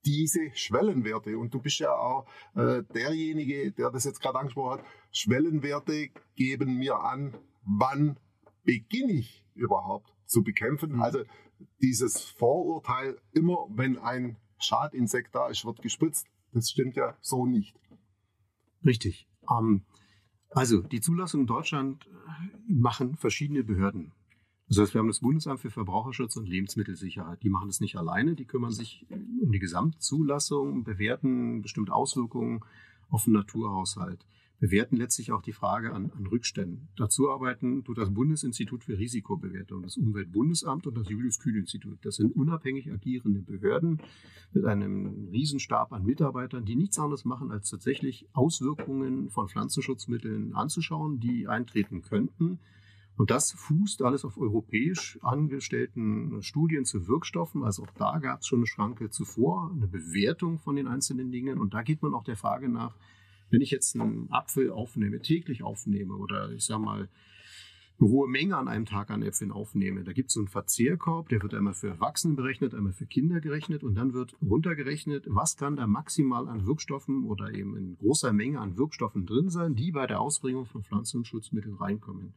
diese 0.05 0.51
Schwellenwerte. 0.53 1.37
Und 1.37 1.53
du 1.53 1.59
bist 1.59 1.79
ja 1.79 1.91
auch 1.91 2.27
äh, 2.55 2.83
derjenige, 2.93 3.71
der 3.71 3.91
das 3.91 4.05
jetzt 4.05 4.21
gerade 4.21 4.39
angesprochen 4.39 4.79
hat. 4.79 4.85
Schwellenwerte 5.11 6.09
geben 6.35 6.77
mir 6.77 6.99
an, 6.99 7.35
wann 7.63 8.19
beginne 8.63 9.13
ich 9.13 9.45
überhaupt 9.55 10.13
zu 10.25 10.43
bekämpfen. 10.43 10.93
Mhm. 10.93 11.01
Also 11.01 11.23
dieses 11.81 12.21
Vorurteil, 12.21 13.17
immer 13.33 13.67
wenn 13.69 13.97
ein 13.97 14.37
Schadinsekt 14.59 15.35
da 15.35 15.47
ist, 15.47 15.65
wird 15.65 15.81
gespritzt, 15.81 16.27
das 16.53 16.69
stimmt 16.69 16.95
ja 16.95 17.17
so 17.21 17.45
nicht. 17.45 17.75
Richtig. 18.85 19.27
Ähm, 19.49 19.85
also 20.51 20.81
die 20.81 21.01
Zulassung 21.01 21.41
in 21.41 21.47
Deutschland 21.47 22.09
machen 22.67 23.15
verschiedene 23.15 23.63
Behörden. 23.63 24.13
Das 24.67 24.79
heißt, 24.79 24.93
wir 24.93 24.99
haben 24.99 25.07
das 25.07 25.21
Bundesamt 25.21 25.61
für 25.61 25.69
Verbraucherschutz 25.69 26.35
und 26.35 26.47
Lebensmittelsicherheit. 26.47 27.41
Die 27.41 27.49
machen 27.49 27.67
das 27.67 27.79
nicht 27.79 27.95
alleine, 27.95 28.35
die 28.35 28.45
kümmern 28.45 28.71
sich 28.71 29.05
um 29.41 29.51
die 29.51 29.59
Gesamtzulassung, 29.59 30.83
bewerten 30.83 31.61
bestimmte 31.61 31.93
Auswirkungen 31.93 32.61
auf 33.09 33.23
den 33.23 33.33
Naturhaushalt, 33.33 34.25
bewerten 34.59 34.97
letztlich 34.97 35.31
auch 35.31 35.41
die 35.41 35.53
Frage 35.53 35.93
an, 35.93 36.11
an 36.11 36.27
Rückständen. 36.27 36.89
Dazu 36.97 37.29
arbeiten 37.29 37.85
tut 37.85 37.97
das 37.97 38.13
Bundesinstitut 38.13 38.83
für 38.83 38.97
Risikobewertung, 38.97 39.83
das 39.83 39.95
Umweltbundesamt 39.95 40.85
und 40.85 40.97
das 40.97 41.07
Julius 41.07 41.39
Kühn 41.39 41.55
Institut. 41.55 41.99
Das 42.01 42.17
sind 42.17 42.35
unabhängig 42.35 42.91
agierende 42.91 43.41
Behörden 43.41 44.01
mit 44.51 44.65
einem 44.65 45.29
Riesenstab 45.31 45.93
an 45.93 46.03
Mitarbeitern, 46.03 46.65
die 46.65 46.75
nichts 46.75 46.99
anderes 46.99 47.23
machen, 47.23 47.51
als 47.51 47.69
tatsächlich 47.69 48.27
Auswirkungen 48.33 49.29
von 49.29 49.47
Pflanzenschutzmitteln 49.47 50.53
anzuschauen, 50.55 51.21
die 51.21 51.47
eintreten 51.47 52.01
könnten 52.01 52.59
und 53.17 53.31
das 53.31 53.51
fußt 53.53 54.03
alles 54.03 54.23
auf 54.25 54.37
europäisch 54.37 55.17
angestellten 55.23 56.43
Studien 56.43 56.85
zu 56.85 57.07
Wirkstoffen. 57.07 57.63
Also 57.63 57.83
auch 57.83 57.91
da 57.97 58.19
gab 58.19 58.41
es 58.41 58.47
schon 58.47 58.59
eine 58.59 58.67
Schranke 58.67 59.09
zuvor, 59.09 59.71
eine 59.73 59.87
Bewertung 59.87 60.59
von 60.59 60.75
den 60.75 60.87
einzelnen 60.87 61.31
Dingen. 61.31 61.57
Und 61.57 61.73
da 61.73 61.81
geht 61.81 62.03
man 62.03 62.13
auch 62.13 62.23
der 62.23 62.37
Frage 62.37 62.69
nach, 62.69 62.95
wenn 63.49 63.61
ich 63.61 63.71
jetzt 63.71 63.99
einen 63.99 64.31
Apfel 64.31 64.69
aufnehme, 64.69 65.19
täglich 65.19 65.63
aufnehme 65.63 66.15
oder 66.15 66.51
ich 66.51 66.65
sage 66.65 66.81
mal 66.81 67.09
eine 67.99 68.09
hohe 68.09 68.27
Menge 68.27 68.55
an 68.55 68.67
einem 68.67 68.85
Tag 68.85 69.09
an 69.09 69.23
Äpfeln 69.23 69.51
aufnehme, 69.51 70.03
da 70.03 70.13
gibt 70.13 70.27
es 70.27 70.35
so 70.35 70.41
einen 70.41 70.47
Verzehrkorb, 70.47 71.29
der 71.29 71.41
wird 71.41 71.55
einmal 71.55 71.73
für 71.73 71.87
Erwachsene 71.87 72.35
berechnet, 72.35 72.75
einmal 72.75 72.93
für 72.93 73.07
Kinder 73.07 73.39
gerechnet 73.41 73.83
und 73.83 73.95
dann 73.95 74.13
wird 74.13 74.35
runtergerechnet, 74.39 75.25
was 75.27 75.57
kann 75.57 75.75
da 75.75 75.87
maximal 75.87 76.47
an 76.47 76.67
Wirkstoffen 76.67 77.25
oder 77.25 77.51
eben 77.51 77.75
in 77.75 77.97
großer 77.97 78.33
Menge 78.33 78.59
an 78.59 78.77
Wirkstoffen 78.77 79.25
drin 79.25 79.49
sein, 79.49 79.73
die 79.73 79.91
bei 79.91 80.05
der 80.05 80.21
Ausbringung 80.21 80.67
von 80.67 80.83
Pflanzenschutzmitteln 80.83 81.77
reinkommen. 81.77 82.35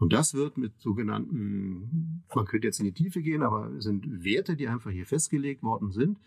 Und 0.00 0.14
das 0.14 0.32
wird 0.32 0.56
mit 0.56 0.80
sogenannten, 0.80 2.24
man 2.34 2.46
könnte 2.46 2.66
jetzt 2.66 2.80
in 2.80 2.86
die 2.86 2.92
Tiefe 2.92 3.20
gehen, 3.20 3.42
aber 3.42 3.70
es 3.76 3.84
sind 3.84 4.24
Werte, 4.24 4.56
die 4.56 4.66
einfach 4.66 4.90
hier 4.90 5.04
festgelegt 5.04 5.62
worden 5.62 5.92
sind. 5.92 6.18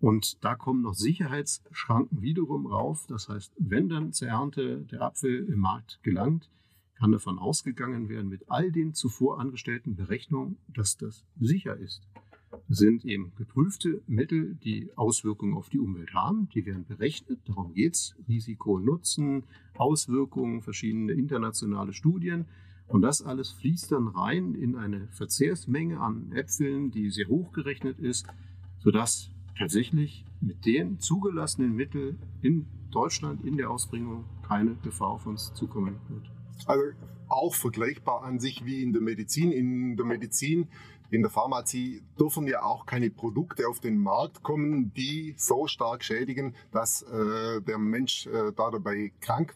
Und 0.00 0.44
da 0.44 0.56
kommen 0.56 0.82
noch 0.82 0.94
Sicherheitsschranken 0.94 2.20
wiederum 2.20 2.66
rauf. 2.66 3.06
Das 3.08 3.28
heißt, 3.28 3.52
wenn 3.58 3.88
dann 3.88 4.12
zur 4.12 4.26
Ernte 4.26 4.78
der 4.90 5.02
Apfel 5.02 5.46
im 5.48 5.60
Markt 5.60 6.00
gelangt, 6.02 6.50
kann 6.96 7.12
davon 7.12 7.38
ausgegangen 7.38 8.08
werden 8.08 8.28
mit 8.28 8.50
all 8.50 8.72
den 8.72 8.92
zuvor 8.92 9.38
angestellten 9.38 9.94
Berechnungen, 9.94 10.56
dass 10.66 10.96
das 10.96 11.24
sicher 11.38 11.76
ist. 11.76 12.02
Das 12.68 12.78
sind 12.78 13.04
eben 13.04 13.32
geprüfte 13.36 14.02
Mittel, 14.08 14.56
die 14.64 14.90
Auswirkungen 14.96 15.54
auf 15.54 15.68
die 15.68 15.78
Umwelt 15.78 16.12
haben. 16.12 16.48
Die 16.56 16.66
werden 16.66 16.84
berechnet. 16.84 17.38
Darum 17.44 17.72
geht 17.72 17.94
es. 17.94 18.16
Risiko, 18.28 18.80
Nutzen, 18.80 19.44
Auswirkungen, 19.74 20.60
verschiedene 20.60 21.12
internationale 21.12 21.92
Studien. 21.92 22.46
Und 22.92 23.00
das 23.00 23.22
alles 23.22 23.50
fließt 23.52 23.90
dann 23.92 24.08
rein 24.08 24.54
in 24.54 24.76
eine 24.76 25.08
Verzehrsmenge 25.12 25.98
an 25.98 26.30
Äpfeln, 26.32 26.90
die 26.90 27.08
sehr 27.08 27.26
hoch 27.26 27.50
gerechnet 27.52 27.98
ist, 27.98 28.26
sodass 28.80 29.30
tatsächlich 29.56 30.26
mit 30.42 30.66
den 30.66 31.00
zugelassenen 31.00 31.74
Mitteln 31.74 32.18
in 32.42 32.66
Deutschland 32.90 33.46
in 33.46 33.56
der 33.56 33.70
Ausbringung 33.70 34.26
keine 34.46 34.74
Gefahr 34.74 35.08
auf 35.08 35.24
uns 35.26 35.54
zukommen 35.54 36.00
wird. 36.10 36.30
Also 36.66 36.82
auch 37.28 37.54
vergleichbar 37.54 38.24
an 38.24 38.38
sich 38.38 38.66
wie 38.66 38.82
in 38.82 38.92
der 38.92 39.00
Medizin. 39.00 39.52
In 39.52 39.96
der 39.96 40.04
Medizin, 40.04 40.68
in 41.10 41.22
der 41.22 41.30
Pharmazie 41.30 42.02
dürfen 42.20 42.46
ja 42.46 42.62
auch 42.62 42.84
keine 42.84 43.08
Produkte 43.08 43.68
auf 43.68 43.80
den 43.80 43.96
Markt 43.96 44.42
kommen, 44.42 44.92
die 44.92 45.34
so 45.38 45.66
stark 45.66 46.04
schädigen, 46.04 46.54
dass 46.72 47.00
äh, 47.04 47.62
der 47.62 47.78
Mensch 47.78 48.26
äh, 48.26 48.52
da 48.54 48.70
dabei 48.70 49.14
krank 49.22 49.54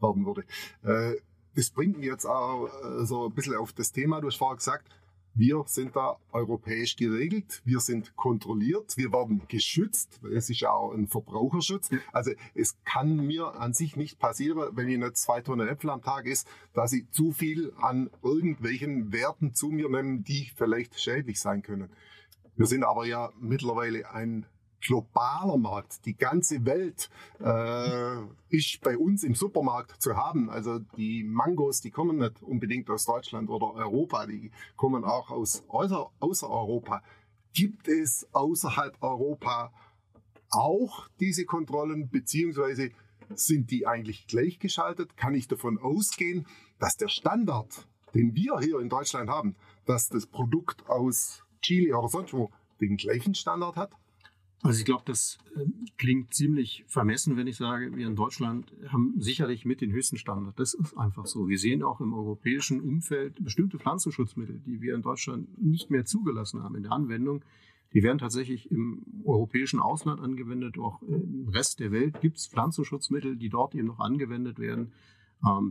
werden 0.00 0.24
würde. 0.24 0.44
Äh, 0.82 1.20
das 1.54 1.70
bringt 1.70 1.98
mich 1.98 2.06
jetzt 2.06 2.26
auch 2.26 2.66
äh, 2.66 3.04
so 3.04 3.26
ein 3.26 3.34
bisschen 3.34 3.56
auf 3.56 3.72
das 3.72 3.92
Thema. 3.92 4.20
Du 4.20 4.28
hast 4.28 4.36
vorher 4.36 4.56
gesagt, 4.56 4.88
wir 5.34 5.64
sind 5.66 5.96
da 5.96 6.18
europäisch 6.32 6.94
geregelt, 6.96 7.62
wir 7.64 7.80
sind 7.80 8.14
kontrolliert, 8.16 8.98
wir 8.98 9.12
werden 9.12 9.40
geschützt. 9.48 10.20
Es 10.34 10.50
ist 10.50 10.60
ja 10.60 10.72
auch 10.72 10.92
ein 10.92 11.08
Verbraucherschutz. 11.08 11.88
Also 12.12 12.32
es 12.54 12.76
kann 12.84 13.16
mir 13.16 13.58
an 13.58 13.72
sich 13.72 13.96
nicht 13.96 14.18
passieren, 14.18 14.58
wenn 14.72 14.88
ich 14.88 14.98
nicht 14.98 15.16
zwei 15.16 15.40
Tonnen 15.40 15.68
Äpfel 15.68 15.88
am 15.88 16.02
Tag 16.02 16.26
esse, 16.26 16.44
dass 16.74 16.92
ich 16.92 17.10
zu 17.12 17.32
viel 17.32 17.72
an 17.80 18.10
irgendwelchen 18.22 19.10
Werten 19.10 19.54
zu 19.54 19.68
mir 19.68 19.88
nehme, 19.88 20.20
die 20.20 20.52
vielleicht 20.54 21.00
schädlich 21.00 21.40
sein 21.40 21.62
können. 21.62 21.88
Wir 22.56 22.66
sind 22.66 22.84
aber 22.84 23.06
ja 23.06 23.32
mittlerweile 23.40 24.10
ein 24.10 24.44
globaler 24.82 25.56
Markt. 25.56 26.04
Die 26.04 26.16
ganze 26.16 26.66
Welt 26.66 27.08
äh, 27.40 28.20
ist 28.50 28.80
bei 28.82 28.98
uns 28.98 29.22
im 29.22 29.34
Supermarkt 29.34 30.02
zu 30.02 30.16
haben. 30.16 30.50
Also 30.50 30.80
die 30.96 31.24
Mangos, 31.24 31.80
die 31.80 31.90
kommen 31.90 32.18
nicht 32.18 32.42
unbedingt 32.42 32.90
aus 32.90 33.06
Deutschland 33.06 33.48
oder 33.48 33.72
Europa, 33.74 34.26
die 34.26 34.50
kommen 34.76 35.04
auch 35.04 35.30
aus 35.30 35.64
außer, 35.68 36.10
außer 36.20 36.50
Europa. 36.50 37.02
Gibt 37.54 37.88
es 37.88 38.26
außerhalb 38.32 38.96
Europa 39.02 39.72
auch 40.50 41.08
diese 41.20 41.44
Kontrollen, 41.44 42.10
beziehungsweise 42.10 42.90
sind 43.34 43.70
die 43.70 43.86
eigentlich 43.86 44.26
gleichgeschaltet? 44.26 45.16
Kann 45.16 45.34
ich 45.34 45.48
davon 45.48 45.78
ausgehen, 45.78 46.46
dass 46.78 46.96
der 46.96 47.08
Standard, 47.08 47.86
den 48.14 48.34
wir 48.34 48.58
hier 48.60 48.78
in 48.80 48.88
Deutschland 48.88 49.30
haben, 49.30 49.56
dass 49.86 50.08
das 50.08 50.26
Produkt 50.26 50.88
aus 50.88 51.44
Chile 51.62 51.96
oder 51.96 52.08
sonst 52.08 52.34
wo 52.34 52.50
den 52.80 52.96
gleichen 52.96 53.34
Standard 53.34 53.76
hat? 53.76 53.96
Also 54.62 54.78
ich 54.78 54.84
glaube, 54.84 55.02
das 55.04 55.38
äh, 55.56 55.64
klingt 55.98 56.32
ziemlich 56.32 56.84
vermessen, 56.86 57.36
wenn 57.36 57.48
ich 57.48 57.56
sage, 57.56 57.96
wir 57.96 58.06
in 58.06 58.14
Deutschland 58.14 58.72
haben 58.88 59.14
sicherlich 59.18 59.64
mit 59.64 59.80
den 59.80 59.90
höchsten 59.90 60.18
Standard. 60.18 60.58
Das 60.58 60.72
ist 60.72 60.96
einfach 60.96 61.26
so. 61.26 61.48
Wir 61.48 61.58
sehen 61.58 61.82
auch 61.82 62.00
im 62.00 62.14
europäischen 62.14 62.80
Umfeld 62.80 63.42
bestimmte 63.42 63.80
Pflanzenschutzmittel, 63.80 64.60
die 64.64 64.80
wir 64.80 64.94
in 64.94 65.02
Deutschland 65.02 65.60
nicht 65.60 65.90
mehr 65.90 66.04
zugelassen 66.04 66.62
haben 66.62 66.76
in 66.76 66.84
der 66.84 66.92
Anwendung. 66.92 67.44
Die 67.92 68.04
werden 68.04 68.18
tatsächlich 68.18 68.70
im 68.70 69.02
europäischen 69.24 69.80
Ausland 69.80 70.20
angewendet. 70.20 70.78
Auch 70.78 71.02
im 71.02 71.48
Rest 71.48 71.80
der 71.80 71.90
Welt 71.90 72.20
gibt 72.20 72.38
es 72.38 72.46
Pflanzenschutzmittel, 72.46 73.36
die 73.36 73.48
dort 73.48 73.74
eben 73.74 73.88
noch 73.88 73.98
angewendet 73.98 74.60
werden 74.60 74.92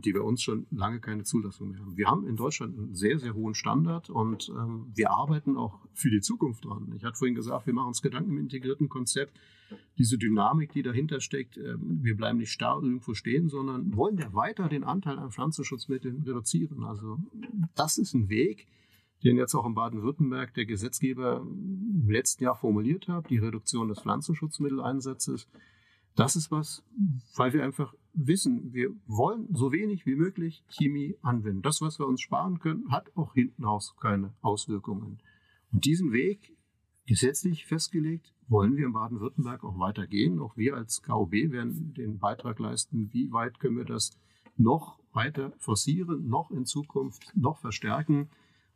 die 0.02 0.12
bei 0.12 0.20
uns 0.20 0.42
schon 0.42 0.66
lange 0.70 1.00
keine 1.00 1.24
Zulassung 1.24 1.70
mehr 1.70 1.80
haben. 1.80 1.96
Wir 1.96 2.06
haben 2.06 2.26
in 2.26 2.36
Deutschland 2.36 2.76
einen 2.76 2.94
sehr, 2.94 3.18
sehr 3.18 3.32
hohen 3.32 3.54
Standard 3.54 4.10
und 4.10 4.50
ähm, 4.50 4.92
wir 4.94 5.10
arbeiten 5.10 5.56
auch 5.56 5.78
für 5.94 6.10
die 6.10 6.20
Zukunft 6.20 6.66
dran. 6.66 6.92
Ich 6.94 7.04
hatte 7.04 7.16
vorhin 7.16 7.34
gesagt, 7.34 7.66
wir 7.66 7.72
machen 7.72 7.88
uns 7.88 8.02
Gedanken 8.02 8.32
im 8.32 8.38
integrierten 8.38 8.90
Konzept. 8.90 9.38
Diese 9.96 10.18
Dynamik, 10.18 10.72
die 10.72 10.82
dahinter 10.82 11.20
steckt, 11.20 11.56
äh, 11.56 11.76
wir 11.78 12.16
bleiben 12.16 12.38
nicht 12.38 12.52
starr 12.52 12.82
irgendwo 12.82 13.14
stehen, 13.14 13.48
sondern 13.48 13.96
wollen 13.96 14.18
ja 14.18 14.34
weiter 14.34 14.68
den 14.68 14.84
Anteil 14.84 15.18
an 15.18 15.30
Pflanzenschutzmitteln 15.30 16.22
reduzieren. 16.22 16.84
Also 16.84 17.18
das 17.74 17.96
ist 17.96 18.12
ein 18.12 18.28
Weg, 18.28 18.66
den 19.24 19.38
jetzt 19.38 19.54
auch 19.54 19.64
in 19.64 19.74
Baden-Württemberg 19.74 20.52
der 20.52 20.66
Gesetzgeber 20.66 21.40
im 21.40 22.10
letzten 22.10 22.44
Jahr 22.44 22.56
formuliert 22.56 23.08
hat, 23.08 23.30
die 23.30 23.38
Reduktion 23.38 23.88
des 23.88 24.00
Pflanzenschutzmitteleinsatzes. 24.00 25.48
Das 26.14 26.36
ist 26.36 26.50
was, 26.50 26.84
weil 27.36 27.54
wir 27.54 27.64
einfach 27.64 27.94
wissen, 28.14 28.72
wir 28.72 28.90
wollen 29.06 29.48
so 29.52 29.72
wenig 29.72 30.06
wie 30.06 30.16
möglich 30.16 30.64
Chemie 30.68 31.16
anwenden. 31.22 31.62
Das, 31.62 31.80
was 31.80 31.98
wir 31.98 32.06
uns 32.06 32.20
sparen 32.20 32.58
können, 32.58 32.90
hat 32.90 33.16
auch 33.16 33.34
hinten 33.34 33.64
raus 33.64 33.94
keine 34.00 34.32
Auswirkungen. 34.42 35.18
Und 35.72 35.84
diesen 35.84 36.12
Weg, 36.12 36.56
gesetzlich 37.06 37.66
festgelegt, 37.66 38.32
wollen 38.48 38.76
wir 38.76 38.86
in 38.86 38.92
Baden-Württemberg 38.92 39.64
auch 39.64 39.78
weitergehen. 39.78 40.38
Auch 40.38 40.56
wir 40.56 40.76
als 40.76 41.02
KOB 41.02 41.32
werden 41.32 41.94
den 41.94 42.18
Beitrag 42.18 42.58
leisten, 42.58 43.08
wie 43.12 43.32
weit 43.32 43.58
können 43.58 43.78
wir 43.78 43.84
das 43.84 44.10
noch 44.56 44.98
weiter 45.12 45.52
forcieren, 45.58 46.28
noch 46.28 46.50
in 46.50 46.66
Zukunft 46.66 47.32
noch 47.34 47.58
verstärken, 47.58 48.28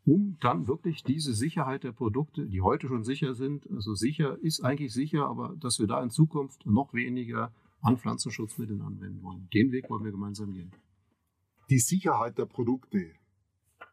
um 0.04 0.36
dann 0.40 0.68
wirklich 0.68 1.02
diese 1.02 1.34
Sicherheit 1.34 1.82
der 1.82 1.92
Produkte, 1.92 2.46
die 2.46 2.60
heute 2.60 2.88
schon 2.88 3.04
sicher 3.04 3.34
sind, 3.34 3.68
also 3.70 3.94
sicher 3.94 4.38
ist 4.40 4.64
eigentlich 4.64 4.92
sicher, 4.92 5.26
aber 5.26 5.56
dass 5.58 5.78
wir 5.78 5.86
da 5.86 6.02
in 6.02 6.10
Zukunft 6.10 6.64
noch 6.64 6.94
weniger 6.94 7.52
an 7.80 7.98
Pflanzenschutzmitteln 7.98 8.82
anwenden 8.82 9.22
wollen. 9.22 9.48
Den 9.52 9.72
Weg 9.72 9.88
wollen 9.90 10.04
wir 10.04 10.12
gemeinsam 10.12 10.52
gehen. 10.52 10.72
Die 11.70 11.78
Sicherheit 11.78 12.38
der 12.38 12.46
Produkte. 12.46 13.12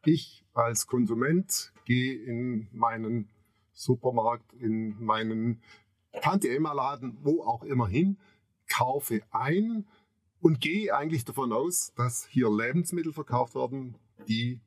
Ich 0.04 0.44
als 0.52 0.86
Konsument 0.86 1.72
gehe 1.84 2.14
in 2.22 2.68
meinen 2.72 3.28
Supermarkt, 3.72 4.52
in 4.54 5.02
meinen 5.02 5.62
Tante-Emma-Laden, 6.20 7.18
wo 7.22 7.42
auch 7.42 7.64
immer 7.64 7.88
hin, 7.88 8.18
kaufe 8.68 9.22
ein 9.30 9.86
und 10.40 10.60
gehe 10.60 10.94
eigentlich 10.94 11.24
davon 11.24 11.52
aus, 11.52 11.92
dass 11.96 12.26
hier 12.26 12.50
Lebensmittel 12.50 13.12
verkauft 13.12 13.54
werden, 13.54 13.96
die 14.28 14.60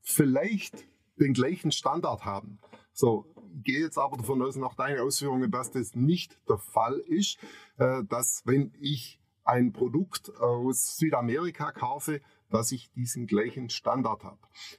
vielleicht 0.00 0.86
den 1.18 1.32
gleichen 1.32 1.72
Standard 1.72 2.24
haben. 2.24 2.58
So, 2.92 3.26
gehe 3.62 3.80
jetzt 3.80 3.98
aber 3.98 4.16
davon 4.16 4.42
aus, 4.42 4.56
nach 4.56 4.74
deinen 4.74 5.00
Ausführungen, 5.00 5.50
dass 5.50 5.70
das 5.70 5.94
nicht 5.94 6.38
der 6.48 6.58
Fall 6.58 6.98
ist, 6.98 7.38
äh, 7.78 8.04
dass 8.04 8.42
wenn 8.44 8.72
ich 8.80 9.20
ein 9.44 9.72
Produkt 9.72 10.34
aus 10.40 10.98
Südamerika 10.98 11.72
kaufe, 11.72 12.20
dass 12.50 12.72
ich 12.72 12.90
diesen 12.92 13.26
gleichen 13.26 13.70
Standard 13.70 14.24
habe. 14.24 14.38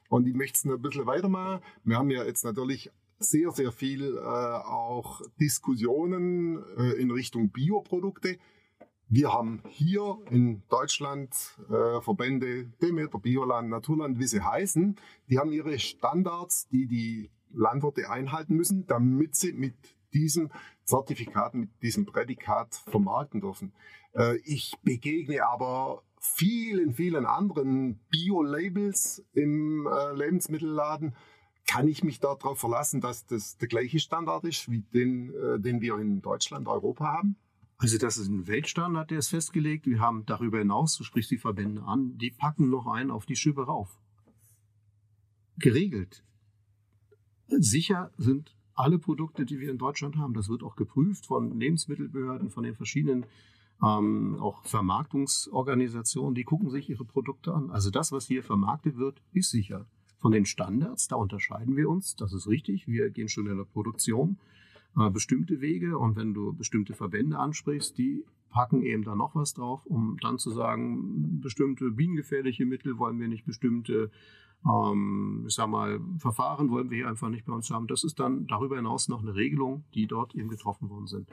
Und 0.09 0.27
ich 0.27 0.33
möchte 0.33 0.57
es 0.57 0.65
noch 0.65 0.75
ein 0.75 0.81
bisschen 0.81 1.05
weitermachen. 1.05 1.61
Wir 1.83 1.97
haben 1.97 2.11
ja 2.11 2.23
jetzt 2.23 2.43
natürlich 2.43 2.91
sehr, 3.19 3.51
sehr 3.51 3.71
viel 3.71 4.17
äh, 4.17 4.21
auch 4.21 5.21
Diskussionen 5.39 6.63
äh, 6.77 6.93
in 7.01 7.11
Richtung 7.11 7.49
Bioprodukte. 7.49 8.37
Wir 9.09 9.33
haben 9.33 9.63
hier 9.67 10.19
in 10.29 10.61
Deutschland 10.69 11.33
äh, 11.69 11.99
Verbände 12.01 12.65
Demeter, 12.81 13.19
Bioland, 13.19 13.69
Naturland, 13.69 14.19
wie 14.19 14.27
sie 14.27 14.41
heißen. 14.41 14.95
Die 15.29 15.39
haben 15.39 15.51
ihre 15.51 15.79
Standards, 15.79 16.67
die 16.69 16.85
die 16.85 17.31
Landwirte 17.51 18.09
einhalten 18.09 18.55
müssen, 18.55 18.85
damit 18.87 19.35
sie 19.35 19.53
mit 19.53 19.75
diesem 20.13 20.49
Zertifikat, 20.83 21.53
mit 21.53 21.69
diesem 21.81 22.05
Prädikat 22.05 22.75
vermarkten 22.75 23.41
dürfen. 23.41 23.73
Äh, 24.15 24.37
ich 24.43 24.73
begegne 24.83 25.45
aber 25.45 26.03
vielen, 26.19 26.93
vielen 26.93 27.25
anderen 27.25 27.99
Bio-Labels 28.09 29.25
im 29.33 29.87
äh, 29.87 30.13
Lebensmittelladen. 30.13 31.15
Kann 31.67 31.87
ich 31.87 32.03
mich 32.03 32.19
darauf 32.19 32.59
verlassen, 32.59 33.01
dass 33.01 33.25
das 33.25 33.57
der 33.57 33.67
gleiche 33.67 33.99
Standard 33.99 34.43
ist, 34.43 34.69
wie 34.71 34.81
den, 34.81 35.33
äh, 35.33 35.59
den 35.59 35.81
wir 35.81 35.97
in 35.99 36.21
Deutschland, 36.21 36.67
Europa 36.67 37.05
haben? 37.05 37.37
Also 37.77 37.97
das 37.97 38.17
ist 38.17 38.27
ein 38.27 38.47
Weltstandard, 38.47 39.11
der 39.11 39.19
ist 39.19 39.29
festgelegt. 39.29 39.85
Wir 39.85 39.99
haben 39.99 40.25
darüber 40.25 40.57
hinaus, 40.57 40.97
du 40.97 41.03
sprichst 41.03 41.31
die 41.31 41.37
Verbände 41.37 41.83
an, 41.83 42.17
die 42.17 42.31
packen 42.31 42.69
noch 42.69 42.87
einen 42.87 43.11
auf 43.11 43.25
die 43.25 43.37
Schippe 43.37 43.65
rauf. 43.65 44.01
Geregelt 45.57 46.25
Sicher 47.49 48.11
sind 48.17 48.55
alle 48.75 48.97
Produkte, 48.97 49.45
die 49.45 49.59
wir 49.59 49.69
in 49.71 49.77
Deutschland 49.77 50.17
haben. 50.17 50.33
Das 50.33 50.49
wird 50.49 50.63
auch 50.63 50.75
geprüft 50.75 51.25
von 51.25 51.59
Lebensmittelbehörden, 51.59 52.49
von 52.49 52.63
den 52.63 52.75
verschiedenen 52.75 53.25
ähm, 53.83 54.37
auch 54.39 54.63
Vermarktungsorganisationen. 54.63 56.35
Die 56.35 56.43
gucken 56.43 56.69
sich 56.69 56.89
ihre 56.89 57.05
Produkte 57.05 57.53
an. 57.53 57.71
Also 57.71 57.89
das, 57.89 58.11
was 58.11 58.27
hier 58.27 58.43
vermarktet 58.43 58.97
wird, 58.97 59.21
ist 59.33 59.51
sicher. 59.51 59.85
Von 60.17 60.31
den 60.31 60.45
Standards, 60.45 61.07
da 61.07 61.15
unterscheiden 61.15 61.75
wir 61.77 61.89
uns. 61.89 62.15
Das 62.15 62.33
ist 62.33 62.47
richtig. 62.47 62.87
Wir 62.87 63.09
gehen 63.09 63.29
schon 63.29 63.47
in 63.47 63.57
der 63.57 63.63
Produktion 63.63 64.37
äh, 64.97 65.09
bestimmte 65.09 65.61
Wege. 65.61 65.97
Und 65.97 66.15
wenn 66.15 66.33
du 66.33 66.53
bestimmte 66.53 66.93
Verbände 66.93 67.37
ansprichst, 67.37 67.97
die 67.97 68.25
packen 68.49 68.81
eben 68.81 69.03
da 69.03 69.15
noch 69.15 69.35
was 69.35 69.53
drauf, 69.53 69.85
um 69.85 70.17
dann 70.21 70.37
zu 70.37 70.51
sagen, 70.51 71.39
bestimmte 71.41 71.91
bienengefährliche 71.91 72.65
Mittel 72.65 72.97
wollen 72.97 73.19
wir 73.19 73.27
nicht, 73.27 73.45
bestimmte 73.45 74.11
ähm, 74.65 75.45
ich 75.47 75.55
sag 75.55 75.67
mal, 75.67 75.99
Verfahren 76.17 76.69
wollen 76.69 76.89
wir 76.89 76.97
hier 76.97 77.07
einfach 77.07 77.29
nicht 77.29 77.45
bei 77.45 77.53
uns 77.53 77.69
haben. 77.69 77.87
Das 77.87 78.03
ist 78.03 78.19
dann 78.19 78.47
darüber 78.47 78.75
hinaus 78.75 79.07
noch 79.07 79.21
eine 79.21 79.35
Regelung, 79.35 79.83
die 79.93 80.07
dort 80.07 80.35
eben 80.35 80.49
getroffen 80.49 80.89
worden 80.89 81.07
sind. 81.07 81.29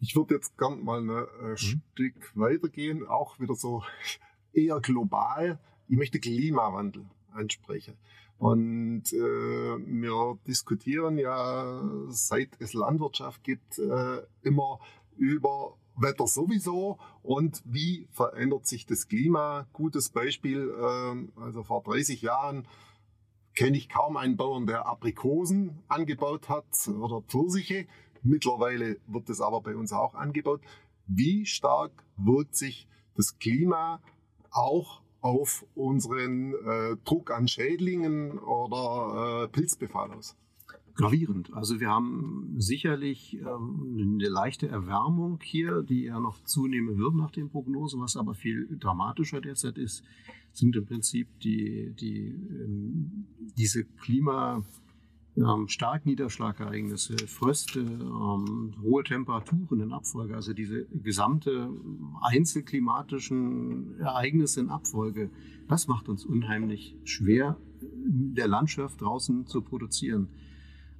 Ich 0.00 0.14
würde 0.14 0.34
jetzt 0.34 0.56
gern 0.58 0.84
mal 0.84 1.00
ein 1.00 1.08
äh, 1.08 1.50
mhm. 1.50 1.56
Stück 1.56 2.36
weitergehen, 2.36 3.06
auch 3.06 3.40
wieder 3.40 3.54
so 3.54 3.82
eher 4.52 4.80
global. 4.80 5.58
Ich 5.88 5.96
möchte 5.96 6.20
Klimawandel 6.20 7.06
ansprechen. 7.32 7.96
Und 8.38 9.12
äh, 9.12 9.16
wir 9.16 10.38
diskutieren 10.46 11.16
ja, 11.16 11.82
seit 12.08 12.50
es 12.60 12.74
Landwirtschaft 12.74 13.42
gibt, 13.42 13.78
äh, 13.78 14.22
immer 14.42 14.78
über 15.16 15.78
Wetter 15.96 16.26
sowieso 16.26 16.98
und 17.22 17.62
wie 17.64 18.08
verändert 18.10 18.66
sich 18.66 18.86
das 18.86 19.08
Klima. 19.08 19.66
Gutes 19.72 20.10
Beispiel, 20.10 20.72
ähm, 20.78 21.32
also 21.36 21.62
vor 21.62 21.82
30 21.82 22.22
Jahren 22.22 22.66
kenne 23.56 23.76
ich 23.76 23.88
kaum 23.88 24.16
einen 24.16 24.36
Bauern, 24.36 24.66
der 24.66 24.86
Aprikosen 24.86 25.82
angebaut 25.88 26.48
hat 26.48 26.88
oder 26.88 27.22
Pfirsiche. 27.22 27.86
Mittlerweile 28.22 28.98
wird 29.06 29.28
das 29.28 29.40
aber 29.40 29.60
bei 29.60 29.74
uns 29.74 29.92
auch 29.92 30.14
angebaut. 30.14 30.60
Wie 31.06 31.46
stark 31.46 31.92
wirkt 32.16 32.56
sich 32.56 32.86
das 33.14 33.38
Klima 33.38 34.00
auch 34.50 35.00
auf 35.20 35.64
unseren 35.74 36.54
äh, 36.54 36.96
Druck 37.04 37.30
an 37.30 37.48
Schädlingen 37.48 38.38
oder 38.38 39.44
äh, 39.44 39.48
Pilzbefall 39.48 40.12
aus? 40.12 40.36
Gravierend. 40.96 41.52
Also 41.52 41.80
wir 41.80 41.88
haben 41.88 42.54
sicherlich 42.56 43.38
ähm, 43.38 44.14
eine 44.16 44.28
leichte 44.28 44.68
Erwärmung 44.68 45.38
hier, 45.42 45.82
die 45.82 46.04
ja 46.04 46.18
noch 46.18 46.42
zunehmen 46.44 46.98
wird 46.98 47.14
nach 47.14 47.30
den 47.30 47.50
Prognosen, 47.50 48.00
was 48.00 48.16
aber 48.16 48.34
viel 48.34 48.66
dramatischer 48.78 49.40
derzeit 49.40 49.78
ist, 49.78 50.02
sind 50.52 50.74
im 50.74 50.86
Prinzip 50.86 51.28
die, 51.40 51.92
die, 52.00 52.28
ähm, 52.28 53.26
diese 53.56 53.84
Klima, 53.84 54.64
ähm, 55.36 55.68
stark 55.68 56.06
Niederschlagereignisse, 56.06 57.18
Fröste, 57.26 57.80
ähm, 57.80 58.74
hohe 58.80 59.04
Temperaturen 59.04 59.80
in 59.80 59.92
Abfolge, 59.92 60.34
also 60.34 60.54
diese 60.54 60.86
gesamte 60.86 61.70
einzelklimatischen 62.22 63.98
Ereignisse 64.00 64.60
in 64.60 64.70
Abfolge, 64.70 65.30
das 65.68 65.88
macht 65.88 66.08
uns 66.08 66.24
unheimlich 66.24 66.96
schwer, 67.04 67.58
der 67.82 68.48
Landschaft 68.48 69.02
draußen 69.02 69.46
zu 69.46 69.60
produzieren. 69.60 70.28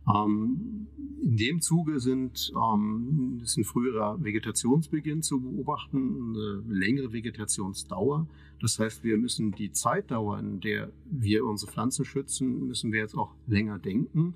Ähm, 0.09 0.87
in 1.23 1.37
dem 1.37 1.61
Zuge 1.61 1.99
sind, 1.99 2.53
ähm, 2.55 3.41
ist 3.43 3.57
ein 3.57 3.65
früherer 3.65 4.23
Vegetationsbeginn 4.23 5.23
zu 5.23 5.41
beobachten, 5.41 6.35
eine 6.35 6.63
längere 6.69 7.13
Vegetationsdauer. 7.13 8.29
Das 8.61 8.79
heißt, 8.79 9.03
wir 9.03 9.17
müssen 9.17 9.53
die 9.53 9.73
Zeitdauer, 9.73 10.39
in 10.39 10.61
der 10.61 10.93
wir 11.11 11.45
unsere 11.45 11.73
Pflanzen 11.73 12.05
schützen, 12.05 12.67
müssen 12.67 12.93
wir 12.93 13.01
jetzt 13.01 13.17
auch 13.17 13.35
länger 13.47 13.79
denken. 13.79 14.35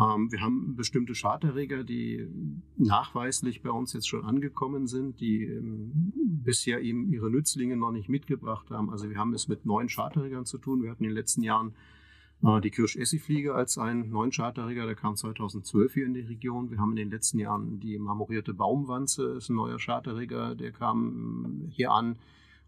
Ähm, 0.00 0.30
wir 0.30 0.40
haben 0.40 0.76
bestimmte 0.76 1.14
Schadterreger, 1.14 1.82
die 1.82 2.26
nachweislich 2.76 3.62
bei 3.62 3.70
uns 3.70 3.92
jetzt 3.92 4.08
schon 4.08 4.24
angekommen 4.24 4.86
sind, 4.86 5.20
die 5.20 5.44
ähm, 5.44 6.12
bisher 6.44 6.82
eben 6.82 7.10
ihre 7.12 7.30
Nützlinge 7.30 7.76
noch 7.76 7.90
nicht 7.90 8.08
mitgebracht 8.08 8.70
haben. 8.70 8.90
Also 8.90 9.08
wir 9.10 9.16
haben 9.16 9.34
es 9.34 9.48
mit 9.48 9.66
neuen 9.66 9.88
Schadterregern 9.88 10.44
zu 10.44 10.58
tun. 10.58 10.82
Wir 10.82 10.90
hatten 10.90 11.04
in 11.04 11.10
den 11.10 11.16
letzten 11.16 11.42
Jahren 11.42 11.74
die 12.40 12.70
Kirschessigfliege 12.70 13.54
als 13.54 13.78
einen 13.78 14.10
neuen 14.10 14.30
Charterreger, 14.30 14.86
der 14.86 14.94
kam 14.94 15.16
2012 15.16 15.94
hier 15.94 16.06
in 16.06 16.14
die 16.14 16.20
Region. 16.20 16.70
Wir 16.70 16.78
haben 16.78 16.90
in 16.90 16.96
den 16.96 17.10
letzten 17.10 17.38
Jahren 17.40 17.80
die 17.80 17.98
marmorierte 17.98 18.54
Baumwanze, 18.54 19.34
ist 19.38 19.48
ein 19.48 19.56
neuer 19.56 19.78
Charterreger, 19.78 20.54
der 20.54 20.70
kam 20.70 21.66
hier 21.70 21.90
an. 21.90 22.16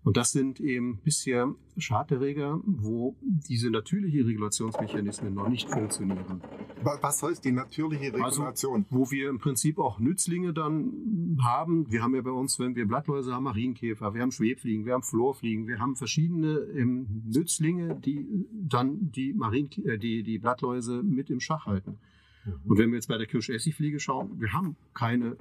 Und 0.02 0.16
das 0.16 0.32
sind 0.32 0.60
eben 0.60 0.98
bisher 1.04 1.54
Schaderreger, 1.76 2.58
wo 2.64 3.16
diese 3.20 3.70
natürliche 3.70 4.24
Regulationsmechanismen 4.24 5.34
noch 5.34 5.48
nicht 5.48 5.68
funktionieren. 5.68 6.40
Was 6.82 7.22
heißt 7.22 7.44
die 7.44 7.52
natürliche 7.52 8.14
also, 8.14 8.42
Regulation? 8.42 8.76
Also, 8.76 8.86
wo 8.88 9.10
wir 9.10 9.28
im 9.28 9.38
Prinzip 9.38 9.78
auch 9.78 9.98
Nützlinge 9.98 10.54
dann 10.54 11.36
haben. 11.42 11.90
Wir 11.90 12.02
haben 12.02 12.14
ja 12.14 12.22
bei 12.22 12.30
uns, 12.30 12.58
wenn 12.58 12.74
wir 12.74 12.86
Blattläuse 12.86 13.34
haben, 13.34 13.44
Marienkäfer, 13.44 14.14
wir 14.14 14.22
haben 14.22 14.32
Schwebfliegen, 14.32 14.86
wir 14.86 14.94
haben 14.94 15.02
Florfliegen, 15.02 15.66
wir 15.66 15.78
haben 15.78 15.96
verschiedene 15.96 16.60
ähm, 16.74 17.24
Nützlinge, 17.26 18.00
die 18.00 18.26
dann 18.50 19.12
die, 19.12 19.34
Marien, 19.34 19.68
äh, 19.84 19.98
die, 19.98 20.22
die 20.22 20.38
Blattläuse 20.38 21.02
mit 21.02 21.28
im 21.28 21.40
Schach 21.40 21.66
halten. 21.66 21.98
Mhm. 22.46 22.52
Und 22.64 22.78
wenn 22.78 22.90
wir 22.90 22.96
jetzt 22.96 23.08
bei 23.08 23.18
der 23.18 23.26
Kirschessigfliege 23.26 24.00
schauen, 24.00 24.40
wir 24.40 24.54
haben 24.54 24.76
keine 24.94 25.36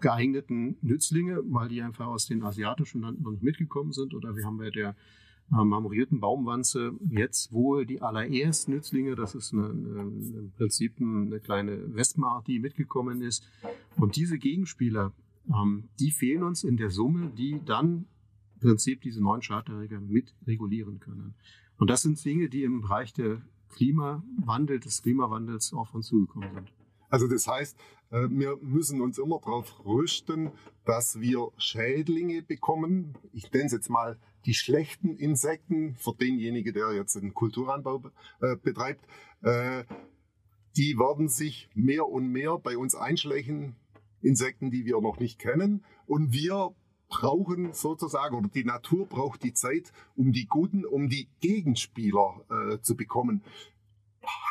geeigneten 0.00 0.76
Nützlinge, 0.82 1.42
weil 1.46 1.68
die 1.68 1.82
einfach 1.82 2.06
aus 2.06 2.26
den 2.26 2.42
asiatischen 2.42 3.00
Landen 3.00 3.22
noch 3.22 3.32
nicht 3.32 3.42
mitgekommen 3.42 3.92
sind. 3.92 4.14
Oder 4.14 4.36
wir 4.36 4.44
haben 4.44 4.58
bei 4.58 4.70
der 4.70 4.94
äh, 5.52 5.64
marmorierten 5.64 6.20
Baumwanze 6.20 6.92
jetzt 7.08 7.52
wohl 7.52 7.86
die 7.86 8.00
allerersten 8.00 8.72
Nützlinge. 8.72 9.16
Das 9.16 9.34
ist 9.34 9.52
eine, 9.52 9.70
eine, 9.70 10.02
im 10.02 10.52
Prinzip 10.56 11.00
eine 11.00 11.40
kleine 11.40 11.94
Wespenart, 11.94 12.46
die 12.46 12.60
mitgekommen 12.60 13.22
ist. 13.22 13.48
Und 13.96 14.16
diese 14.16 14.38
Gegenspieler, 14.38 15.12
ähm, 15.48 15.88
die 15.98 16.12
fehlen 16.12 16.42
uns 16.42 16.62
in 16.62 16.76
der 16.76 16.90
Summe, 16.90 17.32
die 17.36 17.60
dann 17.64 18.06
im 18.54 18.60
Prinzip 18.60 19.00
diese 19.00 19.22
neuen 19.22 19.40
Charterreger 19.40 20.00
mit 20.00 20.34
regulieren 20.46 21.00
können. 21.00 21.34
Und 21.78 21.90
das 21.90 22.02
sind 22.02 22.22
Dinge, 22.24 22.48
die 22.48 22.62
im 22.62 22.82
Bereich 22.82 23.12
der 23.14 23.42
Klimawandel, 23.70 24.80
des 24.80 25.02
Klimawandels 25.02 25.72
auf 25.72 25.94
uns 25.94 26.08
zugekommen 26.08 26.52
sind. 26.54 26.72
Also 27.08 27.26
das 27.26 27.46
heißt, 27.46 27.76
wir 28.10 28.56
müssen 28.60 29.00
uns 29.00 29.18
immer 29.18 29.38
darauf 29.38 29.84
rüsten, 29.84 30.50
dass 30.84 31.20
wir 31.20 31.50
Schädlinge 31.58 32.42
bekommen. 32.42 33.16
Ich 33.32 33.52
nenne 33.52 33.66
es 33.66 33.72
jetzt 33.72 33.88
mal 33.88 34.18
die 34.46 34.54
schlechten 34.54 35.16
Insekten 35.16 35.94
für 35.96 36.14
denjenigen, 36.14 36.74
der 36.74 36.92
jetzt 36.92 37.16
einen 37.16 37.34
Kulturanbau 37.34 38.02
äh, 38.40 38.56
betreibt. 38.56 39.04
Äh, 39.42 39.84
die 40.76 40.98
werden 40.98 41.28
sich 41.28 41.68
mehr 41.74 42.08
und 42.08 42.28
mehr 42.28 42.58
bei 42.58 42.76
uns 42.76 42.94
einschleichen, 42.94 43.76
Insekten, 44.22 44.70
die 44.70 44.84
wir 44.84 45.00
noch 45.00 45.18
nicht 45.18 45.38
kennen. 45.38 45.84
Und 46.06 46.32
wir 46.32 46.74
brauchen 47.08 47.72
sozusagen, 47.72 48.36
oder 48.36 48.48
die 48.48 48.64
Natur 48.64 49.06
braucht 49.06 49.42
die 49.42 49.52
Zeit, 49.52 49.92
um 50.16 50.32
die 50.32 50.46
guten, 50.46 50.84
um 50.84 51.08
die 51.08 51.28
Gegenspieler 51.40 52.44
äh, 52.50 52.80
zu 52.80 52.96
bekommen. 52.96 53.42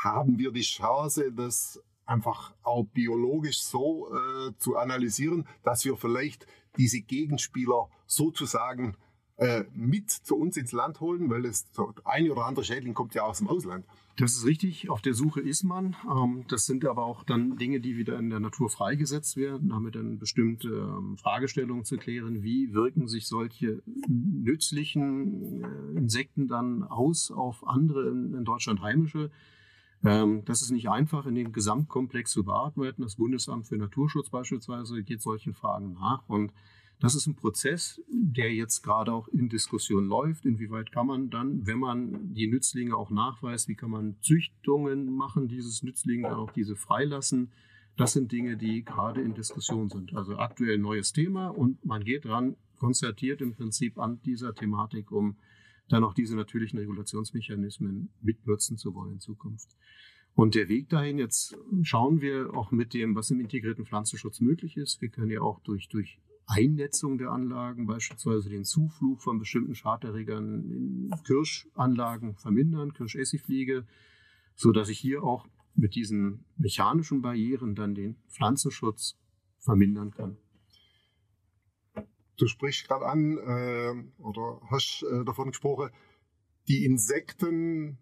Haben 0.04 0.38
wir 0.38 0.52
die 0.52 0.62
Chance, 0.62 1.32
das 1.32 1.82
einfach 2.10 2.54
auch 2.64 2.86
biologisch 2.86 3.62
so 3.62 4.10
äh, 4.12 4.52
zu 4.58 4.78
analysieren, 4.78 5.48
dass 5.64 5.86
wir 5.86 5.96
vielleicht 5.96 6.48
diese 6.78 7.02
Gegenspieler 7.02 7.90
sozusagen 8.08 8.96
äh, 9.38 9.64
mit 9.74 10.10
zu 10.10 10.36
uns 10.36 10.58
ins 10.58 10.72
Land 10.72 11.00
holen, 11.00 11.30
weil 11.30 11.44
das 11.44 11.66
eine 12.04 12.32
oder 12.32 12.46
andere 12.46 12.66
Schädling 12.66 12.94
kommt 12.94 13.14
ja 13.14 13.24
aus 13.24 13.38
dem 13.38 13.48
Ausland. 13.48 13.86
Das 14.18 14.34
ist 14.34 14.46
richtig, 14.46 14.90
auf 14.90 15.02
der 15.02 15.14
Suche 15.14 15.40
ist 15.40 15.64
man. 15.64 15.96
Ähm, 16.12 16.44
das 16.50 16.66
sind 16.66 16.84
aber 16.86 17.06
auch 17.06 17.24
dann 17.24 17.56
Dinge, 17.58 17.80
die 17.80 17.96
wieder 17.96 18.20
in 18.20 18.30
der 18.30 18.42
Natur 18.42 18.70
freigesetzt 18.70 19.38
werden, 19.38 19.70
damit 19.70 19.96
dann 19.96 20.20
bestimmte 20.20 20.68
ähm, 20.68 21.18
Fragestellungen 21.18 21.86
zu 21.86 21.98
klären, 21.98 22.44
wie 22.44 22.74
wirken 22.74 23.08
sich 23.08 23.28
solche 23.28 23.82
nützlichen 24.08 25.64
äh, 25.64 25.98
Insekten 25.98 26.50
dann 26.50 26.84
aus 26.84 27.32
auf 27.32 27.66
andere 27.66 28.10
in 28.10 28.44
Deutschland 28.44 28.82
heimische 28.82 29.32
das 30.02 30.62
ist 30.62 30.72
nicht 30.72 30.90
einfach 30.90 31.26
in 31.26 31.36
dem 31.36 31.52
Gesamtkomplex 31.52 32.32
zu 32.32 32.44
bearbeiten. 32.44 33.02
Das 33.02 33.16
Bundesamt 33.16 33.68
für 33.68 33.78
Naturschutz 33.78 34.30
beispielsweise 34.30 35.04
geht 35.04 35.22
solchen 35.22 35.54
Fragen 35.54 35.94
nach. 35.94 36.28
Und 36.28 36.54
das 37.02 37.16
ist 37.16 37.28
ein 37.28 37.36
Prozess, 37.36 38.02
der 38.10 38.54
jetzt 38.54 38.82
gerade 38.82 39.14
auch 39.14 39.28
in 39.30 39.48
Diskussion 39.48 40.06
läuft. 40.06 40.46
Inwieweit 40.46 40.92
kann 40.92 41.08
man 41.08 41.30
dann, 41.30 41.66
wenn 41.66 41.80
man 41.80 42.34
die 42.34 42.48
Nützlinge 42.48 42.96
auch 42.96 43.10
nachweist, 43.10 43.70
wie 43.70 43.76
kann 43.76 43.92
man 43.92 44.18
Züchtungen 44.22 45.14
machen, 45.16 45.48
dieses 45.48 45.82
Nützlinge 45.82 46.28
dann 46.28 46.40
auch 46.40 46.52
diese 46.52 46.76
freilassen? 46.76 47.52
Das 47.96 48.14
sind 48.14 48.32
Dinge, 48.32 48.58
die 48.58 48.84
gerade 48.84 49.22
in 49.22 49.34
Diskussion 49.34 49.90
sind. 49.90 50.16
Also 50.16 50.38
aktuell 50.38 50.78
neues 50.78 51.12
Thema 51.14 51.50
und 51.50 51.84
man 51.86 52.04
geht 52.04 52.26
dran, 52.26 52.56
konzertiert 52.78 53.42
im 53.42 53.54
Prinzip 53.54 53.98
an 53.98 54.22
dieser 54.24 54.54
Thematik, 54.54 55.12
um 55.12 55.38
dann 55.90 56.04
auch 56.04 56.14
diese 56.14 56.36
natürlichen 56.36 56.80
Regulationsmechanismen 56.80 58.10
mitnutzen 58.22 58.78
zu 58.78 58.94
wollen 58.94 59.14
in 59.14 59.20
Zukunft. 59.20 59.76
Und 60.36 60.56
der 60.56 60.70
Weg 60.70 60.90
dahin, 60.90 61.18
jetzt 61.18 61.58
schauen 61.82 62.22
wir 62.22 62.54
auch 62.54 62.72
mit 62.72 62.94
dem, 62.94 63.16
was 63.16 63.30
im 63.32 63.42
integrierten 63.42 63.86
Pflanzenschutz 63.86 64.40
möglich 64.40 64.78
ist. 64.78 65.02
Wir 65.02 65.10
können 65.10 65.32
ja 65.32 65.42
auch 65.42 65.60
durch, 65.62 65.90
durch 65.90 66.20
Einnetzung 66.46 67.18
der 67.18 67.32
Anlagen, 67.32 67.86
beispielsweise 67.86 68.50
den 68.50 68.64
Zuflug 68.64 69.22
von 69.22 69.38
bestimmten 69.38 69.76
Schaderregern 69.76 70.64
in 70.72 71.14
Kirschanlagen 71.26 72.36
vermindern, 72.36 72.94
Kirschessigfliege, 72.94 73.86
so 74.56 74.72
dass 74.72 74.90
ich 74.90 75.00
hier 75.00 75.24
auch 75.24 75.48
mit 75.76 75.96
diesen 75.96 76.46
mechanischen 76.58 77.22
Barrieren 77.22 77.76
dann 77.76 77.94
den 77.94 78.16
Pflanzenschutz 78.30 79.18
vermindern 79.60 80.12
kann. 80.12 80.38
Du 82.40 82.48
sprichst 82.48 82.88
gerade 82.88 83.06
an 83.06 83.38
äh, 83.38 84.22
oder 84.22 84.62
hast 84.72 85.04
äh, 85.04 85.26
davon 85.26 85.50
gesprochen, 85.50 85.90
die 86.70 86.86
Insekten, 86.86 87.98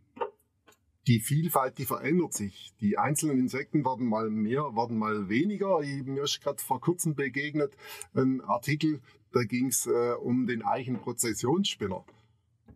die 1.07 1.19
Vielfalt, 1.19 1.79
die 1.79 1.85
verändert 1.85 2.33
sich. 2.33 2.71
Die 2.79 2.99
einzelnen 2.99 3.39
Insekten 3.39 3.83
werden 3.83 4.05
mal 4.05 4.29
mehr, 4.29 4.75
werden 4.75 4.99
mal 4.99 5.27
weniger. 5.27 5.81
Ich, 5.81 6.03
mir 6.03 6.23
ist 6.23 6.39
gerade 6.41 6.61
vor 6.61 6.79
kurzem 6.79 7.15
begegnet 7.15 7.75
ein 8.13 8.41
Artikel, 8.41 9.01
da 9.31 9.43
ging 9.43 9.67
es 9.67 9.87
äh, 9.87 10.13
um 10.13 10.45
den 10.45 10.63
Eichenprozessionsspinner. 10.63 12.05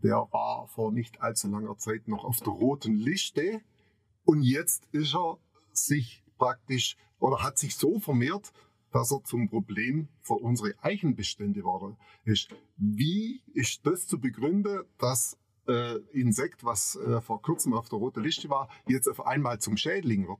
Der 0.01 0.27
war 0.31 0.67
vor 0.67 0.91
nicht 0.91 1.21
allzu 1.21 1.47
langer 1.47 1.77
Zeit 1.77 2.07
noch 2.07 2.23
auf 2.23 2.39
der 2.39 2.53
roten 2.53 2.95
Liste 2.95 3.61
und 4.25 4.41
jetzt 4.41 4.87
ist 4.93 5.13
er 5.13 5.37
sich 5.73 6.23
praktisch 6.39 6.97
oder 7.19 7.43
hat 7.43 7.59
sich 7.59 7.75
so 7.75 7.99
vermehrt, 7.99 8.51
dass 8.91 9.11
er 9.11 9.23
zum 9.23 9.49
Problem 9.49 10.07
für 10.21 10.35
unsere 10.35 10.73
Eichenbestände 10.81 11.63
war. 11.63 11.97
Ist. 12.23 12.49
Wie 12.77 13.41
ist 13.53 13.85
das 13.85 14.07
zu 14.07 14.19
begründen, 14.19 14.83
dass 14.97 15.37
äh, 15.67 15.97
Insekt, 16.11 16.63
was 16.63 16.95
äh, 16.95 17.21
vor 17.21 17.41
kurzem 17.41 17.73
auf 17.73 17.89
der 17.89 17.99
roten 17.99 18.23
Liste 18.23 18.49
war, 18.49 18.69
jetzt 18.87 19.07
auf 19.07 19.25
einmal 19.25 19.59
zum 19.59 19.77
Schädling 19.77 20.27
wird? 20.27 20.39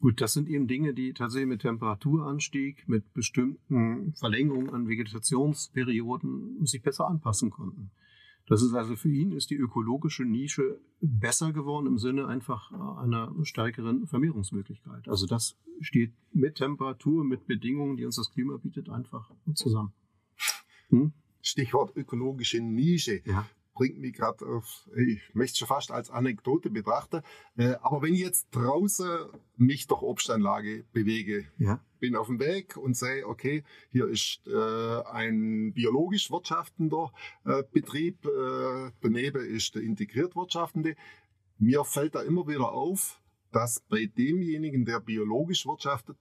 Gut, 0.00 0.20
das 0.20 0.32
sind 0.32 0.48
eben 0.48 0.66
Dinge, 0.66 0.94
die 0.94 1.12
tatsächlich 1.12 1.48
mit 1.48 1.60
Temperaturanstieg, 1.60 2.88
mit 2.88 3.12
bestimmten 3.12 4.14
Verlängerungen 4.14 4.70
an 4.70 4.88
Vegetationsperioden 4.88 6.66
sich 6.66 6.82
besser 6.82 7.06
anpassen 7.06 7.50
konnten. 7.50 7.92
Das 8.46 8.62
ist 8.62 8.74
also 8.74 8.96
für 8.96 9.10
ihn 9.10 9.32
ist 9.32 9.50
die 9.50 9.56
ökologische 9.56 10.24
Nische 10.24 10.80
besser 11.00 11.52
geworden 11.52 11.86
im 11.86 11.98
Sinne 11.98 12.26
einfach 12.26 12.72
einer 12.98 13.32
stärkeren 13.44 14.06
Vermehrungsmöglichkeit. 14.06 15.08
Also 15.08 15.26
das 15.26 15.56
steht 15.80 16.12
mit 16.32 16.56
Temperatur, 16.56 17.24
mit 17.24 17.46
Bedingungen, 17.46 17.96
die 17.96 18.04
uns 18.04 18.16
das 18.16 18.30
Klima 18.30 18.56
bietet, 18.56 18.88
einfach 18.88 19.30
zusammen. 19.54 19.92
Hm? 20.88 21.12
Stichwort 21.40 21.96
ökologische 21.96 22.60
Nische. 22.60 23.22
Ja 23.24 23.46
bringt 23.74 23.98
mich 23.98 24.14
gerade 24.14 24.44
auf, 24.46 24.88
ich 24.96 25.20
möchte 25.34 25.52
es 25.52 25.58
schon 25.58 25.68
fast 25.68 25.90
als 25.90 26.10
Anekdote 26.10 26.70
betrachten. 26.70 27.22
Äh, 27.56 27.74
aber 27.82 28.02
wenn 28.02 28.14
ich 28.14 28.20
jetzt 28.20 28.48
draußen 28.52 29.06
mich 29.56 29.86
durch 29.86 30.02
Obstanlage 30.02 30.84
bewege, 30.92 31.46
ja. 31.58 31.80
bin 31.98 32.16
auf 32.16 32.26
dem 32.26 32.38
Weg 32.38 32.76
und 32.76 32.96
sehe, 32.96 33.26
okay, 33.26 33.64
hier 33.90 34.08
ist 34.08 34.40
äh, 34.46 35.02
ein 35.04 35.72
biologisch 35.72 36.30
wirtschaftender 36.30 37.12
äh, 37.44 37.62
Betrieb, 37.72 38.28
daneben 39.00 39.44
ist 39.46 39.74
der 39.74 39.82
integriert 39.82 40.36
wirtschaftende. 40.36 40.96
Mir 41.58 41.84
fällt 41.84 42.14
da 42.14 42.22
immer 42.22 42.46
wieder 42.46 42.72
auf, 42.72 43.20
dass 43.52 43.80
bei 43.88 44.06
demjenigen, 44.06 44.84
der 44.84 45.00
biologisch 45.00 45.66
wirtschaftet, 45.66 46.16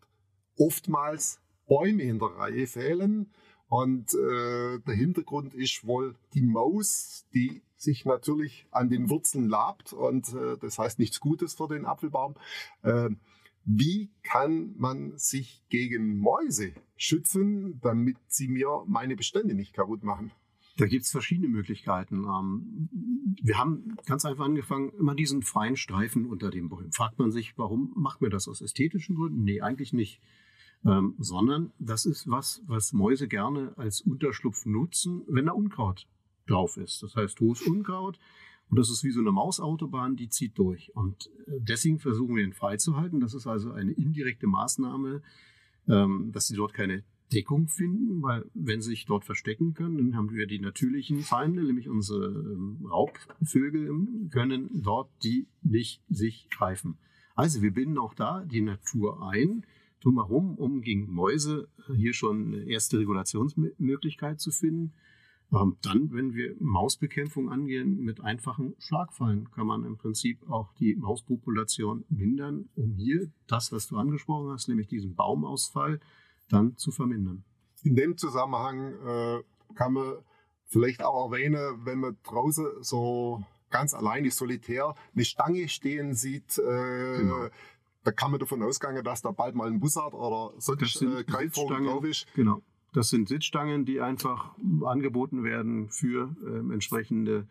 oftmals 0.58 1.42
Bäume 1.68 2.04
in 2.04 2.20
der 2.20 2.30
Reihe 2.30 2.68
fehlen 2.68 3.32
und 3.72 4.14
äh, 4.16 4.80
der 4.86 4.96
Hintergrund 4.96 5.54
ist 5.54 5.88
wohl 5.88 6.16
die 6.34 6.42
Maus, 6.42 7.26
die 7.34 7.62
sich 7.78 8.04
natürlich 8.04 8.68
an 8.70 8.90
den 8.90 9.10
Wurzeln 9.10 9.48
labt 9.48 9.94
und 9.94 10.28
äh, 10.34 10.58
das 10.60 10.78
heißt 10.78 11.00
nichts 11.00 11.22
Gutes 11.22 11.54
für 11.54 11.70
den 11.70 11.86
Apfelbaum. 11.86 12.36
Äh, 12.82 13.12
Wie 13.64 14.12
kann 14.24 14.76
man 14.78 15.18
sich 15.18 15.64
gegen 15.70 16.20
Mäuse 16.20 16.74
schützen, 16.98 17.80
damit 17.80 18.18
sie 18.28 18.50
mir 18.50 18.84
meine 18.88 19.16
Bestände 19.16 19.56
nicht 19.56 19.72
kaputt 19.72 20.04
machen? 20.04 20.32
Da 20.76 20.86
gibt 20.86 21.06
es 21.06 21.12
verschiedene 21.12 21.48
Möglichkeiten. 21.48 22.26
Ähm, 22.26 22.90
wir 23.42 23.58
haben 23.58 23.96
ganz 24.06 24.26
einfach 24.26 24.44
angefangen, 24.44 24.92
immer 25.00 25.16
diesen 25.16 25.44
freien 25.44 25.78
Streifen 25.78 26.26
unter 26.26 26.50
den 26.50 26.68
Bäumen. 26.68 26.92
Fragt 26.92 27.20
man 27.20 27.32
sich, 27.32 27.58
warum 27.58 27.94
macht 27.96 28.20
man 28.20 28.32
das 28.32 28.50
aus 28.50 28.60
ästhetischen 28.60 29.16
Gründen? 29.16 29.46
Nee, 29.46 29.62
eigentlich 29.62 29.94
nicht. 29.94 30.20
Ähm, 30.84 31.15
sondern 31.20 31.72
das 31.78 32.06
ist 32.06 32.30
was, 32.30 32.63
was 32.65 32.91
Mäuse 32.91 33.28
gerne 33.28 33.74
als 33.78 34.02
Unterschlupf 34.02 34.65
nutzen, 34.65 35.22
wenn 35.28 35.46
da 35.46 35.52
Unkraut 35.52 36.08
drauf 36.48 36.78
ist. 36.78 37.04
Das 37.04 37.15
heißt, 37.15 37.39
hohes 37.39 37.62
Unkraut 37.62 38.17
und 38.72 38.80
das 38.80 38.89
ist 38.89 39.04
wie 39.04 39.12
so 39.12 39.20
eine 39.20 39.34
Mausautobahn, 39.34 40.15
die 40.15 40.30
zieht 40.30 40.58
durch. 40.58 40.96
Und 40.96 41.30
äh, 41.46 41.60
deswegen 41.60 42.00
versuchen 42.00 42.38
wir 42.38 42.44
ihn 42.44 42.54
freizuhalten. 42.54 43.20
Das 43.20 43.34
ist 43.34 43.46
also 43.46 43.72
eine 43.74 43.91
indirekte 43.91 44.48
Maßnahme, 44.48 45.22
ähm, 45.89 46.32
dass 46.32 46.48
sie 46.48 46.56
dort 46.56 46.74
keine 46.74 47.04
Deckung 47.34 47.67
finden, 47.67 48.22
weil 48.22 48.46
wenn 48.54 48.82
sie 48.82 48.91
sich 48.91 49.06
dort 49.06 49.26
verstecken 49.26 49.74
können, 49.74 49.98
dann 49.98 50.15
haben 50.15 50.32
wir 50.32 50.48
die 50.48 50.60
natürlichen 50.60 51.22
Feinde, 51.22 51.63
nämlich 51.63 51.89
unsere 51.89 52.28
ähm, 52.28 52.86
Raubvögel 52.89 54.30
können 54.32 54.70
dort 54.74 55.10
die 55.24 55.48
nicht 55.62 56.02
sich 56.10 56.50
greifen. 56.50 56.98
Also 57.36 57.62
wir 57.62 57.74
binden 57.74 57.98
auch 57.98 58.13
da 58.13 58.44
die 58.46 58.62
Natur 58.62 59.22
ein, 59.30 59.65
drumherum, 60.02 60.56
um 60.56 60.82
gegen 60.82 61.12
Mäuse 61.12 61.68
hier 61.96 62.14
schon 62.14 62.48
eine 62.48 62.64
erste 62.64 63.00
Regulationsmöglichkeit 63.00 64.40
zu 64.40 64.52
finden. 64.52 64.94
Ähm, 65.54 65.78
dann, 65.82 66.12
wenn 66.14 66.34
wir 66.34 66.56
Mausbekämpfung 66.60 67.50
angehen 67.50 68.00
mit 68.00 68.22
einfachen 68.22 68.76
Schlagfallen, 68.80 69.52
kann 69.52 69.68
man 69.68 69.84
im 69.84 69.98
Prinzip 69.98 70.50
auch 70.50 70.74
die 70.76 70.96
Mauspopulation 70.96 72.06
mindern, 72.10 72.70
um 72.76 72.94
hier 72.94 73.30
das, 73.48 73.72
was 73.72 73.88
du 73.88 73.98
angesprochen 73.98 74.50
hast, 74.52 74.70
nämlich 74.70 74.88
diesen 74.88 75.16
Baumausfall, 75.16 76.00
dann 76.50 76.78
zu 76.78 76.92
vermindern. 76.92 77.44
In 77.84 77.96
dem 77.96 78.18
Zusammenhang 78.18 78.94
äh, 79.06 79.44
kann 79.76 79.94
man 79.94 80.16
vielleicht 80.66 81.04
auch 81.04 81.32
erwähnen, 81.32 81.82
wenn 81.84 82.00
man 82.00 82.18
draußen 82.24 82.66
so 82.82 83.44
ganz 83.70 83.94
alleine 83.94 84.32
solitär 84.32 84.96
eine 85.14 85.26
Stange 85.26 85.68
stehen 85.68 86.14
sieht, 86.14 86.58
äh, 86.58 87.18
genau. 87.18 87.48
Da 88.04 88.12
kann 88.12 88.32
man 88.32 88.40
davon 88.40 88.64
ausgehen, 88.64 89.04
dass 89.04 89.22
da 89.22 89.32
bald 89.32 89.56
mal 89.56 89.68
ein 89.68 89.80
Bussard 89.80 90.14
oder 90.14 90.54
sonst 90.60 91.02
äh, 91.02 91.24
Greifvogel 91.24 91.86
drauf 91.86 92.04
ist. 92.04 92.28
Genau. 92.34 92.62
Das 92.94 93.10
sind 93.10 93.30
Sitzstangen, 93.30 93.86
die 93.86 94.02
einfach 94.02 94.56
angeboten 94.84 95.44
werden 95.44 95.90
für 95.90 96.36
äh, 96.46 96.74
entsprechende 96.74 97.48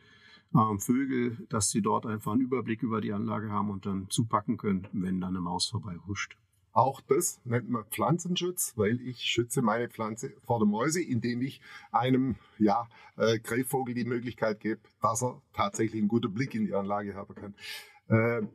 äh, 0.54 0.78
Vögel, 0.78 1.46
dass 1.48 1.70
sie 1.70 1.80
dort 1.80 2.04
einfach 2.04 2.32
einen 2.32 2.42
Überblick 2.42 2.82
über 2.82 3.00
die 3.00 3.12
Anlage 3.12 3.50
haben 3.50 3.70
und 3.70 3.86
dann 3.86 4.10
zupacken 4.10 4.56
können, 4.58 4.86
wenn 4.92 5.20
dann 5.20 5.30
eine 5.30 5.40
Maus 5.40 5.66
vorbei 5.68 5.96
huscht. 6.06 6.36
Auch 6.72 7.00
das 7.00 7.40
nennt 7.44 7.68
man 7.68 7.84
Pflanzenschutz, 7.86 8.74
weil 8.76 9.00
ich 9.00 9.22
schütze 9.22 9.60
meine 9.60 9.88
Pflanze 9.88 10.32
vor 10.44 10.60
der 10.60 10.68
Mäuse, 10.68 11.02
indem 11.02 11.42
ich 11.42 11.60
einem 11.90 12.36
ja, 12.58 12.88
äh, 13.16 13.40
Greifvogel 13.40 13.94
die 13.94 14.04
Möglichkeit 14.04 14.60
gebe, 14.60 14.80
dass 15.02 15.22
er 15.22 15.42
tatsächlich 15.52 16.00
einen 16.00 16.08
guten 16.08 16.32
Blick 16.32 16.54
in 16.54 16.66
die 16.66 16.74
Anlage 16.74 17.14
haben 17.14 17.34
kann. 17.34 17.54
Äh, 18.08 18.46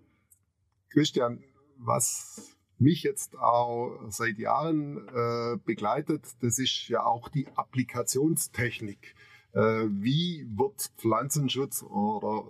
Christian, 0.91 1.43
was 1.77 2.55
mich 2.77 3.03
jetzt 3.03 3.37
auch 3.37 3.99
seit 4.09 4.37
Jahren 4.37 4.97
äh, 5.07 5.57
begleitet, 5.65 6.23
das 6.41 6.59
ist 6.59 6.87
ja 6.89 7.05
auch 7.05 7.29
die 7.29 7.47
Applikationstechnik. 7.55 9.15
Äh, 9.53 9.85
wie 9.89 10.45
wird 10.49 10.91
Pflanzenschutz 10.97 11.83
oder 11.83 12.43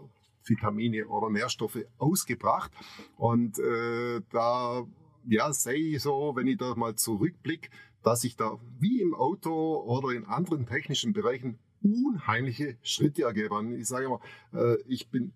Vitamine 0.44 1.08
oder 1.08 1.30
Nährstoffe 1.30 1.86
ausgebracht? 1.98 2.72
Und 3.18 3.60
äh, 3.60 4.22
da 4.32 4.86
ja, 5.28 5.54
sehe 5.54 5.96
ich 5.96 6.02
so, 6.02 6.34
wenn 6.36 6.48
ich 6.48 6.58
da 6.58 6.76
mal 6.76 6.96
zurückblicke, 6.96 7.70
dass 8.04 8.24
ich 8.24 8.36
da 8.36 8.60
wie 8.80 9.02
im 9.02 9.16
Auto 9.16 9.84
oder 9.86 10.10
in 10.10 10.26
anderen 10.26 10.66
technischen 10.66 11.14
Bereichen 11.14 11.58
unheimliche 11.82 12.78
Schritte 12.84 13.24
ergebe. 13.24 13.76
Ich 13.78 13.88
sage 13.88 14.06
immer, 14.06 14.20
ich 14.88 15.10
bin 15.10 15.34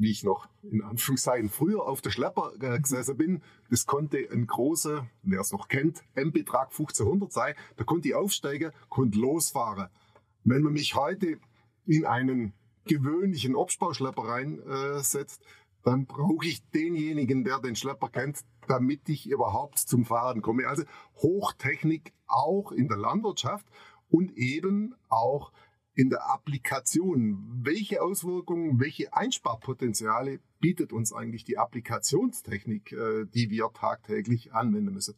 wie 0.00 0.10
ich 0.10 0.24
noch 0.24 0.48
in 0.62 0.82
Anführungszeichen 0.82 1.50
früher 1.50 1.86
auf 1.86 2.00
der 2.00 2.10
Schlepper 2.10 2.52
äh, 2.60 2.80
gesessen 2.80 3.18
bin, 3.18 3.42
das 3.68 3.84
konnte 3.84 4.16
ein 4.32 4.46
großer, 4.46 5.06
wer 5.22 5.40
es 5.40 5.52
noch 5.52 5.68
kennt, 5.68 6.02
M-Betrag 6.14 6.70
1500 6.70 7.30
sein. 7.30 7.54
Da 7.76 7.84
konnte 7.84 8.08
ich 8.08 8.14
aufsteigen, 8.14 8.72
konnte 8.88 9.18
losfahren. 9.18 9.88
Wenn 10.42 10.62
man 10.62 10.72
mich 10.72 10.94
heute 10.94 11.38
in 11.84 12.06
einen 12.06 12.54
gewöhnlichen 12.86 13.54
Obstbauschlepper 13.54 14.22
reinsetzt, 14.22 15.42
dann 15.84 16.06
brauche 16.06 16.46
ich 16.46 16.66
denjenigen, 16.70 17.44
der 17.44 17.58
den 17.58 17.76
Schlepper 17.76 18.08
kennt, 18.08 18.40
damit 18.68 19.06
ich 19.08 19.28
überhaupt 19.28 19.78
zum 19.78 20.06
Fahren 20.06 20.40
komme. 20.40 20.66
Also 20.66 20.84
Hochtechnik 21.16 22.14
auch 22.26 22.72
in 22.72 22.88
der 22.88 22.96
Landwirtschaft 22.96 23.66
und 24.08 24.32
eben 24.32 24.94
auch 25.10 25.52
in 25.94 26.10
der 26.10 26.30
Applikation. 26.30 27.60
Welche 27.62 28.02
Auswirkungen, 28.02 28.80
welche 28.80 29.12
Einsparpotenziale 29.12 30.40
bietet 30.60 30.92
uns 30.92 31.12
eigentlich 31.12 31.44
die 31.44 31.58
Applikationstechnik, 31.58 32.92
äh, 32.92 33.26
die 33.26 33.50
wir 33.50 33.70
tagtäglich 33.74 34.52
anwenden 34.52 34.94
müssen? 34.94 35.14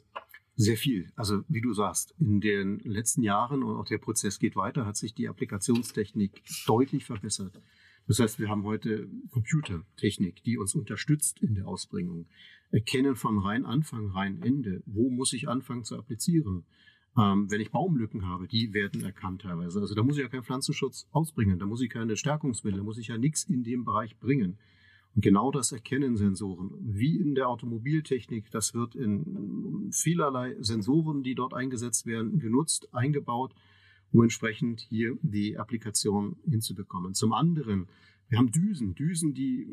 Sehr 0.55 0.77
viel. 0.77 1.11
Also 1.17 1.43
wie 1.49 1.61
du 1.61 1.73
sagst, 1.73 2.15
in 2.19 2.41
den 2.41 2.79
letzten 2.81 3.23
Jahren 3.23 3.63
und 3.63 3.77
auch 3.77 3.87
der 3.87 3.99
Prozess 3.99 4.39
geht 4.39 4.55
weiter, 4.55 4.87
hat 4.87 4.97
sich 4.97 5.15
die 5.15 5.29
Applikationstechnik 5.29 6.43
deutlich 6.67 7.05
verbessert. 7.05 7.61
Das 8.07 8.19
heißt, 8.19 8.39
wir 8.39 8.49
haben 8.49 8.65
heute 8.65 9.09
Computertechnik, 9.31 10.43
die 10.43 10.59
uns 10.59 10.75
unterstützt 10.75 11.41
in 11.41 11.55
der 11.55 11.67
Ausbringung. 11.67 12.27
Erkennen 12.71 13.17
von 13.17 13.39
rein 13.39 13.65
Anfang, 13.65 14.09
rein 14.11 14.43
Ende. 14.43 14.83
Wo 14.87 15.11
muss 15.11 15.33
ich 15.33 15.49
anfangen 15.49 15.85
zu 15.85 15.97
applizieren? 15.97 16.65
Ähm, 17.19 17.51
wenn 17.51 17.61
ich 17.61 17.71
Baumlücken 17.71 18.27
habe, 18.27 18.49
die 18.49 18.73
werden 18.73 19.05
erkannt 19.05 19.43
teilweise. 19.43 19.81
Also 19.81 19.95
da 19.95 20.03
muss 20.03 20.17
ich 20.17 20.23
ja 20.23 20.29
keinen 20.29 20.45
Pflanzenschutz 20.45 21.07
ausbringen, 21.13 21.59
da 21.59 21.67
muss 21.67 21.83
ich 21.83 21.91
keine 21.91 22.17
Stärkungsmittel, 22.17 22.79
da 22.79 22.85
muss 22.85 22.99
ich 22.99 23.09
ja 23.09 23.19
nichts 23.19 23.45
in 23.45 23.65
dem 23.65 23.85
Bereich 23.85 24.19
bringen. 24.19 24.59
Und 25.15 25.23
genau 25.23 25.51
das 25.51 25.73
erkennen 25.73 26.17
Sensoren. 26.17 26.71
Wie 26.81 27.19
in 27.19 27.35
der 27.35 27.49
Automobiltechnik, 27.49 28.51
das 28.51 28.73
wird 28.73 28.95
in 28.95 29.91
vielerlei 29.93 30.57
Sensoren, 30.61 31.23
die 31.23 31.35
dort 31.35 31.53
eingesetzt 31.53 32.07
werden, 32.07 32.39
genutzt, 32.39 32.89
eingebaut, 32.95 33.55
um 34.11 34.23
entsprechend 34.23 34.81
hier 34.81 35.19
die 35.21 35.59
Applikation 35.59 36.37
hinzubekommen. 36.49 37.13
Zum 37.13 37.35
anderen, 37.35 37.89
wir 38.31 38.39
haben 38.39 38.51
Düsen, 38.51 38.95
Düsen, 38.95 39.35
die 39.35 39.69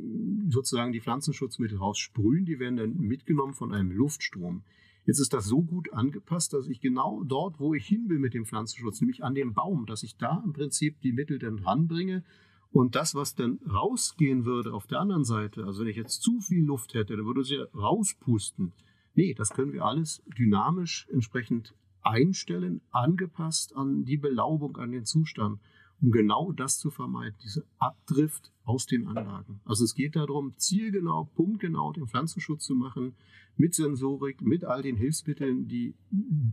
sozusagen 0.49 0.91
die 0.91 0.99
Pflanzenschutzmittel 0.99 1.77
raussprühen, 1.77 2.43
die 2.43 2.59
werden 2.59 2.75
dann 2.75 2.97
mitgenommen 2.97 3.53
von 3.53 3.73
einem 3.73 3.91
Luftstrom. 3.91 4.63
Jetzt 5.09 5.21
ist 5.21 5.33
das 5.33 5.45
so 5.45 5.63
gut 5.63 5.91
angepasst, 5.91 6.53
dass 6.53 6.67
ich 6.67 6.81
genau 6.81 7.23
dort, 7.23 7.59
wo 7.59 7.73
ich 7.73 7.83
hin 7.83 8.09
will 8.09 8.19
mit 8.19 8.35
dem 8.35 8.45
Pflanzenschutz, 8.45 9.01
nämlich 9.01 9.23
an 9.23 9.33
dem 9.33 9.55
Baum, 9.55 9.87
dass 9.87 10.03
ich 10.03 10.17
da 10.17 10.39
im 10.45 10.53
Prinzip 10.53 11.01
die 11.01 11.13
Mittel 11.13 11.39
dann 11.39 11.57
ranbringe 11.57 12.23
und 12.69 12.93
das, 12.93 13.15
was 13.15 13.33
dann 13.33 13.57
rausgehen 13.67 14.45
würde 14.45 14.71
auf 14.71 14.85
der 14.85 14.99
anderen 14.99 15.23
Seite, 15.23 15.65
also 15.65 15.81
wenn 15.81 15.87
ich 15.87 15.95
jetzt 15.95 16.21
zu 16.21 16.39
viel 16.41 16.63
Luft 16.63 16.93
hätte, 16.93 17.17
dann 17.17 17.25
würde 17.25 17.41
es 17.41 17.49
ja 17.49 17.63
rauspusten. 17.73 18.71
Nee, 19.15 19.33
das 19.33 19.49
können 19.49 19.73
wir 19.73 19.83
alles 19.83 20.21
dynamisch 20.37 21.07
entsprechend 21.11 21.73
einstellen, 22.03 22.81
angepasst 22.91 23.75
an 23.75 24.05
die 24.05 24.17
Belaubung, 24.17 24.77
an 24.77 24.91
den 24.91 25.05
Zustand 25.05 25.59
um 26.01 26.11
genau 26.11 26.51
das 26.51 26.79
zu 26.79 26.89
vermeiden, 26.89 27.35
diese 27.43 27.65
Abdrift 27.77 28.51
aus 28.63 28.85
den 28.85 29.07
Anlagen. 29.07 29.61
Also 29.65 29.83
es 29.83 29.95
geht 29.95 30.15
darum, 30.15 30.53
zielgenau, 30.57 31.25
punktgenau 31.35 31.91
den 31.91 32.07
Pflanzenschutz 32.07 32.65
zu 32.65 32.75
machen, 32.75 33.15
mit 33.59 33.75
Sensorik, 33.75 34.41
mit 34.41 34.63
all 34.63 34.81
den 34.81 34.95
Hilfsmitteln, 34.95 35.67
die 35.67 35.93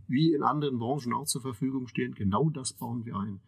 wie 0.07 0.33
in 0.33 0.43
anderen 0.43 0.77
Branchen 0.77 1.13
auch 1.13 1.25
zur 1.25 1.41
Verfügung 1.41 1.87
stehen. 1.87 2.13
Genau 2.13 2.49
das 2.49 2.73
bauen 2.73 3.05
wir 3.05 3.15
ein, 3.15 3.39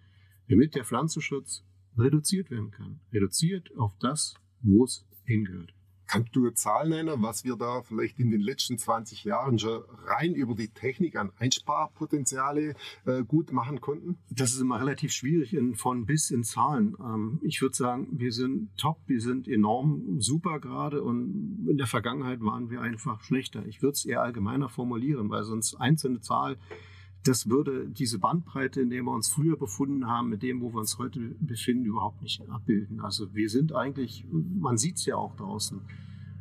damit 0.48 0.76
der 0.76 0.86
Pflanzenschutz 0.86 1.66
reduziert 1.98 2.50
werden 2.52 2.72
kann. 2.72 3.02
Reduziert 3.12 3.76
auf 3.78 3.92
das, 4.00 4.36
wo 4.62 4.86
es 4.86 5.06
hingehört. 5.26 5.74
Kannst 6.10 6.36
du 6.36 6.40
eine 6.40 6.56
Zahl 6.56 6.90
nennen, 6.90 7.22
was 7.22 7.44
wir 7.44 7.56
da 7.56 7.84
vielleicht 7.84 8.18
in 8.18 8.32
den 8.32 8.42
letzten 8.42 8.80
20 8.80 9.26
Jahren 9.26 9.60
schon 9.60 9.84
rein 10.08 10.34
über 10.34 10.56
die 10.56 10.70
Technik 10.70 11.16
an 11.16 11.32
Einsparpotenziale 11.38 12.74
äh, 13.06 13.22
gut 13.24 13.52
machen 13.52 13.80
konnten? 13.80 14.18
Das 14.32 14.52
ist 14.52 14.60
immer 14.60 14.80
relativ 14.80 15.12
schwierig 15.12 15.54
in, 15.54 15.76
von 15.76 16.08
bis 16.08 16.32
in 16.32 16.44
Zahlen. 16.44 16.96
Ähm, 17.00 17.40
ich 17.44 17.62
würde 17.62 17.76
sagen, 17.76 18.08
wir 18.10 18.32
sind 18.32 18.76
top, 18.76 18.98
wir 19.06 19.22
sind 19.22 19.48
enorm 19.48 20.20
super 20.20 20.60
gerade 20.60 21.04
und 21.04 21.68
in 21.70 21.78
der 21.78 21.86
Vergangenheit 21.86 22.42
waren 22.42 22.72
wir 22.72 22.82
einfach 22.82 23.22
schlechter. 23.22 23.64
Ich 23.68 23.84
würde 23.84 23.94
es 23.94 24.04
eher 24.04 24.24
allgemeiner 24.24 24.68
formulieren, 24.68 25.30
weil 25.30 25.44
sonst 25.44 25.76
einzelne 25.76 26.22
Zahl 26.22 26.58
das 27.24 27.50
würde 27.50 27.88
diese 27.90 28.20
Bandbreite, 28.20 28.82
in 28.82 28.90
der 28.90 29.04
wir 29.04 29.12
uns 29.12 29.30
früher 29.30 29.58
befunden 29.58 30.08
haben, 30.08 30.30
mit 30.30 30.42
dem, 30.42 30.62
wo 30.62 30.72
wir 30.72 30.80
uns 30.80 30.98
heute 30.98 31.20
befinden, 31.40 31.86
überhaupt 31.86 32.22
nicht 32.22 32.42
abbilden. 32.50 33.02
Also 33.02 33.34
wir 33.34 33.50
sind 33.50 33.76
eigentlich, 33.76 34.26
man 34.32 34.78
sieht 34.78 34.96
es 34.96 35.06
ja 35.06 35.18
auch 35.18 35.36
draußen, 35.36 35.82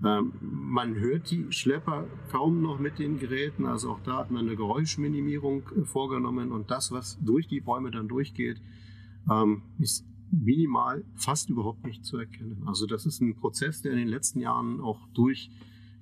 ähm, 0.05 0.33
man 0.41 0.95
hört 0.95 1.31
die 1.31 1.51
Schlepper 1.51 2.07
kaum 2.31 2.62
noch 2.62 2.79
mit 2.79 2.99
den 2.99 3.18
Geräten. 3.18 3.66
Also 3.66 3.91
auch 3.91 4.01
da 4.05 4.18
hat 4.18 4.31
man 4.31 4.47
eine 4.47 4.57
Geräuschminimierung 4.57 5.62
äh, 5.76 5.85
vorgenommen 5.85 6.53
und 6.53 6.70
das, 6.70 6.93
was 6.93 7.18
durch 7.20 7.49
die 7.49 7.61
Bäume 7.61 7.91
dann 7.91 8.07
durchgeht, 8.07 8.61
ähm, 9.31 9.62
ist 9.79 10.07
minimal 10.31 11.05
fast 11.16 11.51
überhaupt 11.51 11.85
nicht 11.85 12.05
zu 12.05 12.18
erkennen. 12.18 12.62
Also 12.66 12.87
das 12.87 13.07
ist 13.07 13.20
ein 13.20 13.35
Prozess, 13.35 13.83
der 13.83 13.93
in 13.93 13.99
den 13.99 14.09
letzten 14.09 14.41
Jahren 14.41 14.81
auch 14.81 15.09
durch 15.14 15.51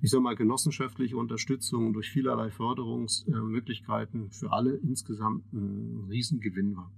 ich 0.02 0.10
sage 0.10 0.22
mal, 0.22 0.36
genossenschaftliche 0.36 1.16
Unterstützung 1.16 1.92
durch 1.92 2.10
vielerlei 2.10 2.50
Förderungsmöglichkeiten 2.50 4.30
für 4.30 4.52
alle 4.52 4.76
insgesamt 4.76 5.52
ein 5.52 6.06
Riesengewinn 6.08 6.76
war. 6.76 6.90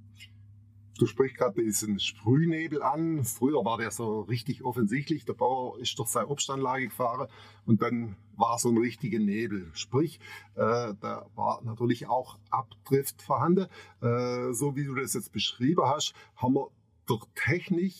Du 0.99 1.07
sprichst 1.07 1.36
gerade 1.36 1.62
diesen 1.62 2.01
Sprühnebel 2.01 2.82
an. 2.82 3.22
Früher 3.22 3.64
war 3.64 3.78
der 3.78 3.92
so 3.92 4.22
richtig 4.22 4.64
offensichtlich. 4.64 5.24
Der 5.24 5.34
Bauer 5.34 5.78
ist 5.78 5.96
durch 5.96 6.09
seine 6.09 6.26
Obstanlage 6.26 6.88
gefahren 6.88 7.28
und 7.64 7.82
dann 7.82 8.16
war 8.36 8.59
so 8.59 8.68
ein 8.68 8.78
richtiger 8.78 9.20
Nebel. 9.20 9.70
Sprich, 9.74 10.18
äh, 10.57 10.94
da 11.01 11.30
war 11.36 11.62
natürlich 11.62 12.09
auch 12.09 12.36
Abdrift 12.51 13.22
vorhanden. 13.22 13.66
Äh, 14.01 14.53
so 14.53 14.74
wie 14.74 14.84
du 14.84 14.96
das 14.96 15.14
jetzt 15.14 15.30
beschrieben 15.30 15.84
hast, 15.84 16.14
haben 16.34 16.55
wir 16.55 16.68
durch 17.07 17.24
Technik 17.36 17.94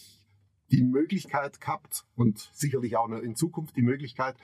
die 0.73 0.83
Möglichkeit 0.83 1.61
gehabt 1.61 2.05
und 2.17 2.51
sicherlich 2.53 2.97
auch 2.97 3.09
in 3.09 3.37
Zukunft 3.37 3.77
die 3.77 3.83
Möglichkeit, 3.83 4.37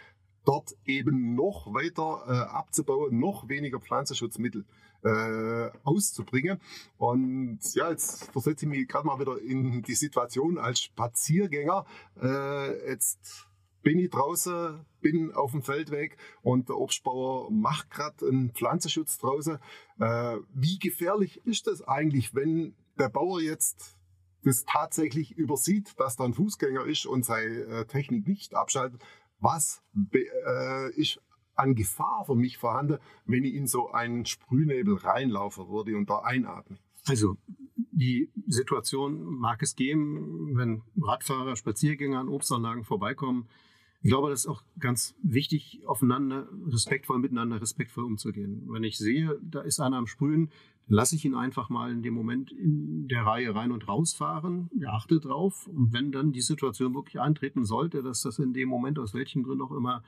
dort 0.45 0.75
eben 0.85 1.35
noch 1.35 1.73
weiter 1.73 2.25
äh, 2.27 2.55
abzubauen, 2.55 3.19
noch 3.19 3.49
weniger 3.49 3.81
Pflanzenschutzmittel 3.81 4.65
äh, 5.05 5.71
auszubringen. 5.85 6.61
Und 6.97 7.61
ja, 7.75 7.91
jetzt 7.91 8.31
versetze 8.33 8.65
ich 8.65 8.71
mich 8.71 8.89
gerade 8.89 9.07
mal 9.07 9.19
wieder 9.19 9.41
in 9.41 9.83
die 9.83 9.95
Situation 9.95 10.59
als 10.59 10.81
Spaziergänger. 10.81 11.85
Äh, 12.21 12.91
jetzt 12.91 13.49
bin 13.83 13.99
ich 13.99 14.11
draußen, 14.11 14.85
bin 15.01 15.33
auf 15.33 15.53
dem 15.53 15.63
Feldweg 15.63 16.17
und 16.43 16.69
der 16.69 16.77
Obstbauer 16.77 17.51
macht 17.51 17.91
gerade 17.91 18.27
einen 18.27 18.51
Pflanzenschutz 18.53 19.19
draußen. 19.19 19.59
Äh, 20.01 20.37
wie 20.55 20.79
gefährlich 20.79 21.45
ist 21.45 21.67
das 21.67 21.83
eigentlich, 21.83 22.35
wenn 22.35 22.75
der 22.99 23.11
Bauer 23.11 23.41
jetzt 23.41 23.99
das 24.43 24.65
tatsächlich 24.65 25.33
übersieht, 25.33 25.99
dass 25.99 26.17
da 26.17 26.25
ein 26.25 26.35
Fußgänger 26.35 26.85
ist 26.85 27.07
und 27.07 27.25
seine 27.25 27.61
äh, 27.65 27.85
Technik 27.87 28.27
nicht 28.27 28.55
abschaltet? 28.55 29.03
Was 29.45 29.83
äh, 30.15 30.91
ist 30.95 31.21
an 31.55 31.75
Gefahr 31.75 32.25
für 32.25 32.35
mich 32.35 32.57
vorhanden, 32.57 32.99
wenn 33.27 33.45
ich 33.45 33.55
in 33.55 33.67
so 33.67 33.93
einen 33.93 34.25
Sprühnebel 34.25 34.97
reinlaufen 34.97 35.69
würde 35.69 35.97
und 35.99 36.09
da 36.09 36.21
einatme? 36.21 36.79
Also 37.07 37.37
die 37.77 38.31
Situation 38.47 39.23
mag 39.23 39.61
es 39.63 39.77
geben, 39.77 40.57
wenn 40.57 40.83
Radfahrer, 40.97 41.57
Spaziergänger 41.57 42.21
an 42.21 42.29
Obstanlagen 42.29 42.85
vorbeikommen. 42.85 43.47
Ich 44.05 44.11
glaube, 44.11 44.29
das 44.29 44.41
ist 44.41 44.49
auch 44.49 44.63
ganz 44.79 45.15
wichtig, 45.23 45.81
aufeinander 45.87 46.47
respektvoll 46.67 47.19
miteinander 47.19 47.63
respektvoll 47.63 48.05
umzugehen. 48.05 48.67
Wenn 48.69 48.85
ich 48.85 48.99
sehe, 48.99 49.41
da 49.43 49.63
ist 49.63 49.81
einer 49.81 49.97
am 49.97 50.07
Sprühen, 50.07 50.51
dann 50.89 50.97
lasse 50.97 51.17
ich 51.17 51.25
ihn 51.25 51.35
einfach 51.35 51.71
mal 51.71 51.91
in 51.91 52.03
dem 52.03 52.13
Moment 52.13 52.53
in 52.53 53.09
der 53.09 53.23
Reihe 53.25 53.55
rein 53.55 53.73
und 53.73 53.89
rausfahren. 53.89 54.69
Er 54.79 54.93
achtet 54.93 55.25
drauf. 55.25 55.67
Und 55.69 55.95
wenn 55.95 56.13
dann 56.13 56.33
die 56.33 56.43
Situation 56.43 56.95
wirklich 56.95 57.19
eintreten 57.19 57.65
sollte, 57.65 58.03
dass 58.03 58.21
das 58.21 58.39
in 58.39 58.53
dem 58.53 58.69
Moment 58.69 58.99
aus 58.99 59.15
welchen 59.15 59.43
Gründen 59.43 59.63
auch 59.63 59.73
immer 59.73 60.05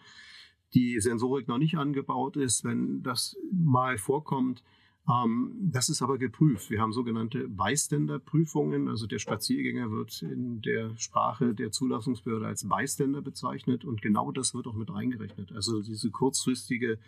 die 0.75 1.01
Sensorik 1.01 1.49
noch 1.49 1.57
nicht 1.57 1.79
angebaut 1.79 2.37
ist, 2.37 2.65
wenn 2.65 3.03
das 3.03 3.39
mal 3.51 3.97
vorkommt. 3.97 4.63
Ähm, 5.09 5.53
das 5.61 5.89
ist 5.89 6.03
aber 6.03 6.19
geprüft. 6.19 6.71
Wir 6.71 6.81
haben 6.81 6.93
sogenannte 6.93 7.49
Bystander-Prüfungen. 7.49 8.89
Also 8.89 9.07
der 9.07 9.19
Spaziergänger 9.19 9.91
wird 9.91 10.23
in 10.23 10.61
der 10.63 10.97
Sprache 10.97 11.55
der 11.55 11.71
Zulassungsbehörde 11.71 12.47
als 12.47 12.69
Bystander 12.69 13.23
bezeichnet 13.23 13.85
und 13.85 14.03
genau 14.03 14.33
das 14.33 14.55
wird 14.55 14.67
auch 14.67 14.75
mit 14.75 14.91
eingerechnet. 14.91 15.53
Also 15.53 15.81
diese 15.81 16.11
kurzfristige 16.11 16.99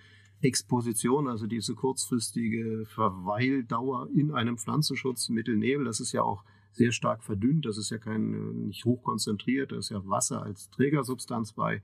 Exposition, 0.40 1.26
also 1.26 1.46
diese 1.46 1.74
kurzfristige 1.74 2.86
Verweildauer 2.86 4.08
in 4.14 4.30
einem 4.30 4.56
Pflanzenschutzmittel 4.56 5.56
Nebel, 5.56 5.84
das 5.84 5.98
ist 5.98 6.12
ja 6.12 6.22
auch 6.22 6.44
sehr 6.70 6.92
stark 6.92 7.24
verdünnt, 7.24 7.66
das 7.66 7.76
ist 7.76 7.90
ja 7.90 7.98
kein 7.98 8.66
nicht 8.66 8.84
hochkonzentriert, 8.84 9.72
da 9.72 9.76
ist 9.78 9.90
ja 9.90 10.06
Wasser 10.06 10.42
als 10.42 10.70
Trägersubstanz 10.70 11.52
bei 11.52 11.82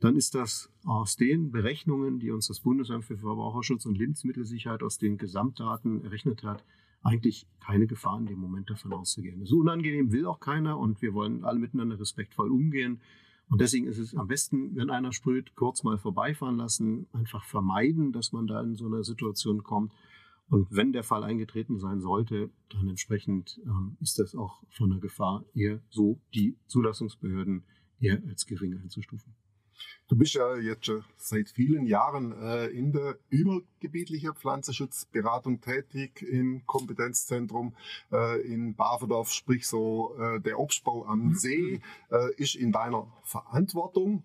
dann 0.00 0.16
ist 0.16 0.34
das 0.34 0.72
aus 0.84 1.16
den 1.16 1.50
Berechnungen, 1.50 2.18
die 2.18 2.30
uns 2.30 2.48
das 2.48 2.60
Bundesamt 2.60 3.04
für 3.04 3.18
Verbraucherschutz 3.18 3.84
und 3.84 3.98
Lebensmittelsicherheit 3.98 4.82
aus 4.82 4.98
den 4.98 5.18
Gesamtdaten 5.18 6.02
errechnet 6.02 6.42
hat, 6.42 6.64
eigentlich 7.02 7.46
keine 7.60 7.86
Gefahr 7.86 8.18
in 8.18 8.26
dem 8.26 8.38
Moment 8.38 8.70
davon 8.70 8.92
auszugehen. 8.94 9.44
So 9.44 9.58
unangenehm 9.58 10.10
will 10.10 10.26
auch 10.26 10.40
keiner 10.40 10.78
und 10.78 11.02
wir 11.02 11.12
wollen 11.12 11.44
alle 11.44 11.58
miteinander 11.58 12.00
respektvoll 12.00 12.50
umgehen. 12.50 13.00
Und 13.48 13.60
deswegen 13.60 13.86
ist 13.86 13.98
es 13.98 14.14
am 14.14 14.28
besten, 14.28 14.74
wenn 14.76 14.90
einer 14.90 15.12
sprüht, 15.12 15.54
kurz 15.54 15.82
mal 15.82 15.98
vorbeifahren 15.98 16.56
lassen, 16.56 17.06
einfach 17.12 17.44
vermeiden, 17.44 18.12
dass 18.12 18.32
man 18.32 18.46
da 18.46 18.60
in 18.62 18.76
so 18.76 18.86
eine 18.86 19.04
Situation 19.04 19.62
kommt. 19.62 19.92
Und 20.48 20.68
wenn 20.70 20.92
der 20.92 21.04
Fall 21.04 21.24
eingetreten 21.24 21.78
sein 21.78 22.00
sollte, 22.00 22.50
dann 22.70 22.88
entsprechend 22.88 23.60
ähm, 23.64 23.96
ist 24.00 24.18
das 24.18 24.34
auch 24.34 24.62
von 24.70 24.90
der 24.90 24.98
Gefahr 24.98 25.44
eher 25.54 25.80
so, 25.90 26.20
die 26.34 26.56
Zulassungsbehörden 26.66 27.64
eher 28.00 28.22
als 28.28 28.46
gering 28.46 28.78
einzustufen. 28.78 29.32
Du 30.10 30.16
bist 30.16 30.34
ja 30.34 30.56
jetzt 30.56 30.86
schon 30.86 31.04
seit 31.16 31.50
vielen 31.50 31.86
Jahren 31.86 32.32
äh, 32.32 32.66
in 32.66 32.92
der 32.92 33.16
übergebietlichen 33.28 34.34
Pflanzenschutzberatung 34.34 35.60
tätig 35.60 36.22
im 36.22 36.66
Kompetenzzentrum 36.66 37.76
äh, 38.10 38.40
in 38.40 38.74
Baverdorf, 38.74 39.32
sprich 39.32 39.68
so 39.68 40.16
äh, 40.18 40.40
der 40.40 40.58
Obstbau 40.58 41.06
am 41.06 41.36
See 41.36 41.80
äh, 42.10 42.34
ist 42.34 42.56
in 42.56 42.72
deiner 42.72 43.06
Verantwortung. 43.22 44.24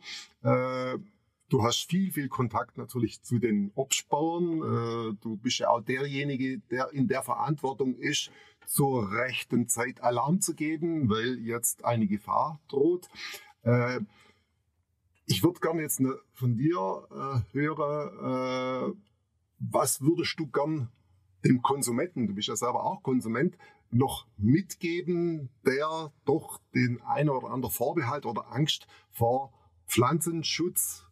Du 1.49 1.63
hast 1.63 1.87
viel, 1.87 2.11
viel 2.11 2.27
Kontakt 2.29 2.77
natürlich 2.77 3.21
zu 3.21 3.37
den 3.37 3.71
Obstbauern. 3.75 5.17
Du 5.21 5.37
bist 5.37 5.59
ja 5.59 5.69
auch 5.69 5.81
derjenige, 5.81 6.59
der 6.71 6.91
in 6.91 7.07
der 7.07 7.21
Verantwortung 7.21 7.95
ist, 7.95 8.31
zur 8.65 9.11
rechten 9.11 9.67
Zeit 9.67 10.01
Alarm 10.01 10.41
zu 10.41 10.55
geben, 10.55 11.09
weil 11.09 11.39
jetzt 11.39 11.85
eine 11.85 12.07
Gefahr 12.07 12.59
droht. 12.67 13.09
Ich 15.27 15.43
würde 15.43 15.59
gerne 15.59 15.81
jetzt 15.81 15.99
ne, 15.99 16.15
von 16.33 16.55
dir 16.55 17.07
äh, 17.11 17.53
hören, 17.53 18.93
äh, 18.93 18.93
was 19.59 20.01
würdest 20.01 20.39
du 20.39 20.47
gern 20.47 20.91
dem 21.43 21.61
Konsumenten, 21.61 22.27
du 22.27 22.33
bist 22.33 22.47
ja 22.47 22.55
selber 22.55 22.83
auch 22.83 23.01
Konsument, 23.01 23.57
noch 23.91 24.27
mitgeben, 24.37 25.49
der 25.65 26.11
doch 26.25 26.59
den 26.73 27.01
einen 27.01 27.29
oder 27.29 27.49
anderen 27.49 27.73
Vorbehalt 27.73 28.25
oder 28.25 28.51
Angst 28.51 28.87
vor 29.11 29.53
Pflanzenschutz 29.87 31.05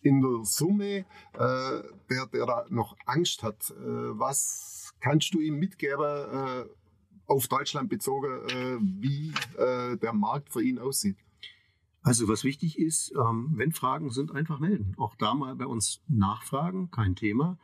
in 0.00 0.20
der 0.20 0.44
Summe, 0.44 1.04
äh, 1.34 1.82
der, 2.08 2.26
der 2.32 2.46
da 2.46 2.66
noch 2.70 2.96
Angst 3.06 3.42
hat. 3.42 3.70
Äh, 3.70 3.74
was 4.18 4.94
kannst 5.00 5.34
du 5.34 5.40
ihm 5.40 5.58
mitgeben, 5.58 6.00
äh, 6.00 6.64
auf 7.26 7.46
Deutschland 7.46 7.88
bezogen, 7.88 8.48
äh, 8.48 8.78
wie 8.80 9.32
der 9.56 10.12
Markt 10.12 10.50
für 10.50 10.62
ihn 10.62 10.80
aussieht? 10.80 11.16
Also 12.02 12.28
was 12.28 12.44
wichtig 12.44 12.78
ist, 12.78 13.12
ähm, 13.14 13.52
wenn 13.54 13.72
Fragen 13.72 14.10
sind, 14.10 14.32
einfach 14.32 14.58
melden. 14.58 14.94
Auch 14.96 15.14
da 15.16 15.34
mal 15.34 15.54
bei 15.54 15.66
uns 15.66 16.02
nachfragen, 16.08 16.90
kein 16.90 17.14
Thema. 17.14 17.58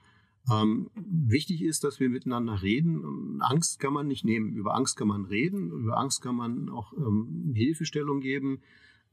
Ähm, 0.50 0.90
wichtig 0.94 1.62
ist, 1.62 1.84
dass 1.84 1.98
wir 1.98 2.08
miteinander 2.08 2.62
reden. 2.62 3.40
Angst 3.40 3.80
kann 3.80 3.92
man 3.92 4.06
nicht 4.06 4.24
nehmen. 4.24 4.52
Über 4.52 4.74
Angst 4.74 4.96
kann 4.96 5.08
man 5.08 5.24
reden. 5.24 5.70
Über 5.70 5.98
Angst 5.98 6.22
kann 6.22 6.36
man 6.36 6.68
auch 6.68 6.92
ähm, 6.92 7.52
Hilfestellung 7.54 8.20
geben. 8.20 8.60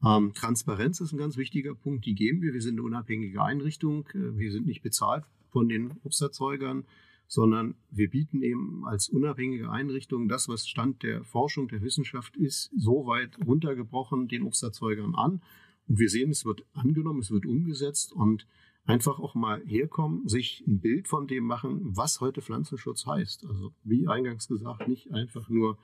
Ähm, 0.04 0.32
Transparenz 0.34 1.00
ist 1.00 1.12
ein 1.12 1.18
ganz 1.18 1.36
wichtiger 1.36 1.74
Punkt. 1.74 2.04
Die 2.04 2.14
geben 2.14 2.42
wir. 2.42 2.52
Wir 2.52 2.60
sind 2.60 2.74
eine 2.74 2.82
unabhängige 2.82 3.42
Einrichtung. 3.42 4.06
Äh, 4.14 4.36
wir 4.38 4.52
sind 4.52 4.66
nicht 4.66 4.82
bezahlt 4.82 5.24
von 5.50 5.68
den 5.68 5.92
Obsterzeugern 6.04 6.84
sondern 7.26 7.74
wir 7.90 8.10
bieten 8.10 8.42
eben 8.42 8.84
als 8.86 9.08
unabhängige 9.08 9.70
Einrichtung 9.70 10.28
das, 10.28 10.48
was 10.48 10.68
Stand 10.68 11.02
der 11.02 11.24
Forschung, 11.24 11.68
der 11.68 11.82
Wissenschaft 11.82 12.36
ist, 12.36 12.70
so 12.76 13.06
weit 13.06 13.38
runtergebrochen 13.44 14.28
den 14.28 14.42
Obsterzeugern 14.42 15.14
an. 15.14 15.42
Und 15.88 15.98
wir 15.98 16.08
sehen, 16.08 16.30
es 16.30 16.44
wird 16.44 16.64
angenommen, 16.72 17.20
es 17.20 17.30
wird 17.30 17.46
umgesetzt 17.46 18.12
und 18.12 18.46
einfach 18.84 19.18
auch 19.18 19.34
mal 19.34 19.62
herkommen, 19.64 20.28
sich 20.28 20.62
ein 20.66 20.80
Bild 20.80 21.08
von 21.08 21.26
dem 21.26 21.44
machen, 21.44 21.80
was 21.82 22.20
heute 22.20 22.42
Pflanzenschutz 22.42 23.06
heißt. 23.06 23.46
Also 23.46 23.72
wie 23.82 24.06
eingangs 24.08 24.46
gesagt, 24.46 24.88
nicht 24.88 25.12
einfach 25.12 25.48
nur 25.48 25.78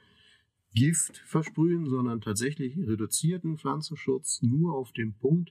Gift 0.74 1.18
versprühen, 1.26 1.88
sondern 1.88 2.20
tatsächlich 2.20 2.76
reduzierten 2.78 3.58
Pflanzenschutz 3.58 4.42
nur 4.42 4.74
auf 4.74 4.92
den 4.92 5.14
Punkt, 5.14 5.50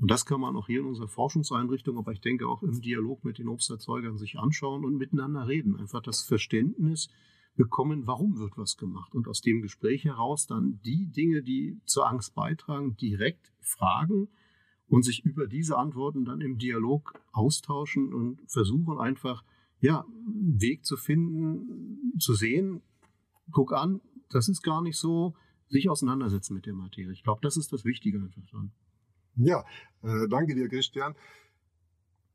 und 0.00 0.10
das 0.10 0.24
kann 0.24 0.40
man 0.40 0.56
auch 0.56 0.66
hier 0.66 0.80
in 0.80 0.86
unserer 0.86 1.08
Forschungseinrichtung, 1.08 1.98
aber 1.98 2.12
ich 2.12 2.22
denke 2.22 2.48
auch 2.48 2.62
im 2.62 2.80
Dialog 2.80 3.22
mit 3.22 3.38
den 3.38 3.48
Obsterzeugern 3.48 4.16
sich 4.16 4.38
anschauen 4.38 4.84
und 4.84 4.96
miteinander 4.96 5.46
reden. 5.46 5.76
Einfach 5.76 6.00
das 6.00 6.22
Verständnis 6.22 7.10
bekommen, 7.54 8.06
warum 8.06 8.38
wird 8.38 8.56
was 8.56 8.78
gemacht. 8.78 9.14
Und 9.14 9.28
aus 9.28 9.42
dem 9.42 9.60
Gespräch 9.60 10.04
heraus 10.04 10.46
dann 10.46 10.80
die 10.86 11.06
Dinge, 11.06 11.42
die 11.42 11.78
zur 11.84 12.08
Angst 12.08 12.34
beitragen, 12.34 12.96
direkt 12.96 13.52
fragen 13.60 14.28
und 14.88 15.04
sich 15.04 15.22
über 15.24 15.46
diese 15.46 15.76
Antworten 15.76 16.24
dann 16.24 16.40
im 16.40 16.56
Dialog 16.56 17.20
austauschen 17.32 18.14
und 18.14 18.40
versuchen 18.46 18.98
einfach, 18.98 19.44
ja, 19.80 20.06
einen 20.26 20.60
Weg 20.62 20.86
zu 20.86 20.96
finden, 20.96 22.16
zu 22.18 22.32
sehen, 22.32 22.80
guck 23.52 23.74
an, 23.74 24.00
das 24.30 24.48
ist 24.48 24.62
gar 24.62 24.80
nicht 24.80 24.96
so, 24.96 25.34
sich 25.68 25.90
auseinandersetzen 25.90 26.54
mit 26.54 26.64
der 26.64 26.74
Materie. 26.74 27.12
Ich 27.12 27.22
glaube, 27.22 27.40
das 27.42 27.58
ist 27.58 27.72
das 27.72 27.84
Wichtige 27.84 28.18
einfach 28.18 28.46
dran. 28.46 28.72
Ja, 29.36 29.64
äh, 30.02 30.28
danke 30.28 30.54
dir, 30.54 30.68
Christian. 30.68 31.14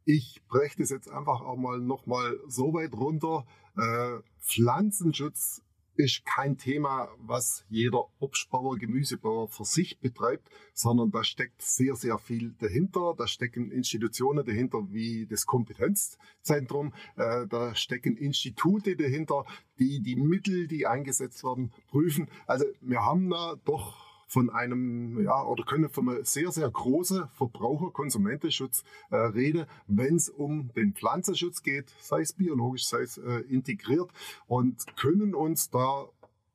Ich 0.05 0.41
breche 0.47 0.77
das 0.77 0.91
jetzt 0.91 1.09
einfach 1.09 1.41
auch 1.41 1.57
mal 1.57 1.79
nochmal 1.79 2.39
so 2.47 2.73
weit 2.73 2.93
runter. 2.93 3.45
Äh, 3.75 4.19
Pflanzenschutz 4.39 5.61
ist 5.97 6.25
kein 6.25 6.57
Thema, 6.57 7.09
was 7.19 7.65
jeder 7.69 8.05
Obstbauer, 8.19 8.77
Gemüsebauer 8.77 9.47
für 9.47 9.63
sich 9.63 9.99
betreibt, 9.99 10.49
sondern 10.73 11.11
da 11.11 11.23
steckt 11.23 11.61
sehr, 11.61 11.95
sehr 11.95 12.17
viel 12.17 12.53
dahinter. 12.59 13.15
Da 13.17 13.27
stecken 13.27 13.71
Institutionen 13.71 14.45
dahinter 14.45 14.87
wie 14.91 15.25
das 15.25 15.45
Kompetenzzentrum, 15.45 16.93
äh, 17.15 17.47
da 17.47 17.73
stecken 17.75 18.17
Institute 18.17 18.95
dahinter, 18.95 19.45
die 19.79 20.01
die 20.01 20.15
Mittel, 20.15 20.67
die 20.67 20.85
eingesetzt 20.85 21.43
werden, 21.43 21.71
prüfen. 21.87 22.29
Also 22.45 22.65
wir 22.81 23.01
haben 23.01 23.29
da 23.29 23.55
doch 23.65 24.04
von 24.27 24.49
einem, 24.49 25.23
ja, 25.23 25.43
oder 25.43 25.63
können 25.63 25.89
von 25.89 26.09
einem 26.09 26.23
sehr, 26.23 26.51
sehr 26.51 26.69
großen 26.69 27.27
Verbraucher-Konsumentenschutz 27.33 28.83
äh, 29.11 29.15
reden, 29.17 29.65
wenn 29.87 30.15
es 30.15 30.29
um 30.29 30.71
den 30.73 30.93
Pflanzenschutz 30.93 31.61
geht, 31.61 31.89
sei 31.99 32.21
es 32.21 32.33
biologisch, 32.33 32.85
sei 32.85 33.01
es 33.01 33.17
äh, 33.17 33.39
integriert 33.49 34.11
und 34.47 34.97
können 34.97 35.35
uns 35.35 35.69
da 35.69 36.07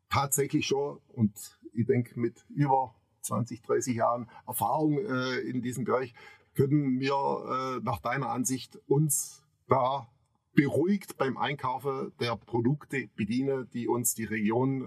tatsächlich 0.09 0.67
schon, 0.67 0.99
und 1.15 1.59
ich 1.73 1.87
denke 1.87 2.19
mit 2.19 2.45
über 2.49 2.95
20, 3.23 3.63
30 3.63 3.97
Jahren 3.97 4.29
Erfahrung 4.47 4.99
äh, 4.99 5.39
in 5.41 5.63
diesem 5.63 5.85
Bereich, 5.85 6.15
können 6.55 6.99
wir 6.99 7.15
äh, 7.15 7.85
nach 7.85 8.01
deiner 8.01 8.31
Ansicht 8.31 8.79
uns 8.87 9.45
da 9.69 10.09
beruhigt 10.53 11.17
beim 11.17 11.37
Einkaufen 11.37 12.13
der 12.19 12.37
Produkte 12.37 13.09
bedienen, 13.15 13.69
die 13.73 13.87
uns 13.87 14.15
die 14.15 14.25
Region, 14.25 14.83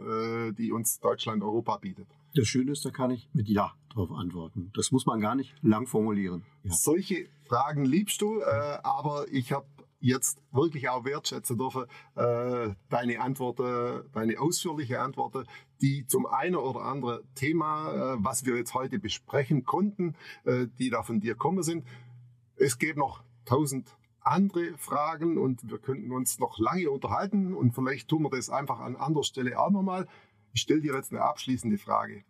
äh, 0.50 0.54
die 0.54 0.72
uns 0.72 1.00
Deutschland, 1.00 1.42
Europa 1.42 1.78
bietet. 1.78 2.08
Das 2.36 2.48
Schöne 2.48 2.72
ist, 2.72 2.84
da 2.84 2.90
kann 2.90 3.12
ich 3.12 3.30
mit 3.34 3.48
Ja 3.48 3.74
darauf 3.90 4.12
antworten. 4.12 4.72
Das 4.76 4.92
muss 4.92 5.06
man 5.06 5.20
gar 5.20 5.36
nicht 5.36 5.54
lang 5.62 5.86
formulieren. 5.86 6.44
Ja. 6.64 6.74
Solche 6.74 7.28
Fragen 7.48 7.86
liebst 7.86 8.22
du, 8.22 8.40
äh, 8.40 8.80
aber 8.84 9.26
ich 9.32 9.52
habe 9.52 9.68
jetzt 10.00 10.42
wirklich 10.52 10.90
auch 10.90 11.06
wertschätzen 11.06 11.58
dürfen, 11.58 11.86
äh, 12.16 12.76
deine 12.90 13.22
Antworten, 13.22 14.04
deine 14.12 14.40
ausführliche 14.40 15.00
Antworten, 15.00 15.46
die 15.82 16.06
zum 16.08 16.26
einen 16.26 16.56
oder 16.56 16.82
anderen 16.82 17.22
Thema, 17.36 18.16
äh, 18.16 18.16
was 18.20 18.46
wir 18.46 18.58
jetzt 18.58 18.74
heute 18.74 19.00
besprechen 19.00 19.64
konnten, 19.64 20.16
äh, 20.44 20.68
die 20.78 20.90
da 20.90 21.04
von 21.04 21.22
dir 21.22 21.36
kommen 21.36 21.64
sind. 21.64 21.86
Es 22.58 22.80
gibt 22.80 22.98
noch 22.98 23.24
tausend 23.46 23.96
andere 24.20 24.78
Fragen 24.78 25.38
und 25.38 25.70
wir 25.70 25.78
könnten 25.78 26.12
uns 26.12 26.38
noch 26.40 26.60
lange 26.60 26.90
unterhalten 26.90 27.54
und 27.54 27.74
vielleicht 27.74 28.10
tun 28.10 28.24
wir 28.24 28.30
das 28.30 28.50
einfach 28.50 28.80
an 28.80 28.96
anderer 28.96 29.24
Stelle 29.24 29.60
auch 29.60 29.72
nochmal. 29.72 30.08
Ich 30.54 30.62
stelle 30.62 30.82
dir 30.82 30.96
jetzt 30.96 31.12
eine 31.12 31.22
abschließende 31.22 31.78
Frage. 31.78 32.24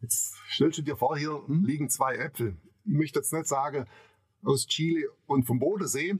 Jetzt 0.00 0.34
stellst 0.50 0.78
du 0.78 0.82
dir 0.82 0.96
vor, 0.96 1.16
hier 1.16 1.46
hm? 1.46 1.64
liegen 1.64 1.88
zwei 1.88 2.16
Äpfel. 2.16 2.56
Ich 2.84 2.92
möchte 2.92 3.20
jetzt 3.20 3.32
nicht 3.32 3.46
sagen 3.46 3.86
aus 4.44 4.66
Chile 4.66 5.08
und 5.26 5.44
vom 5.44 5.60
Bodensee, 5.60 6.16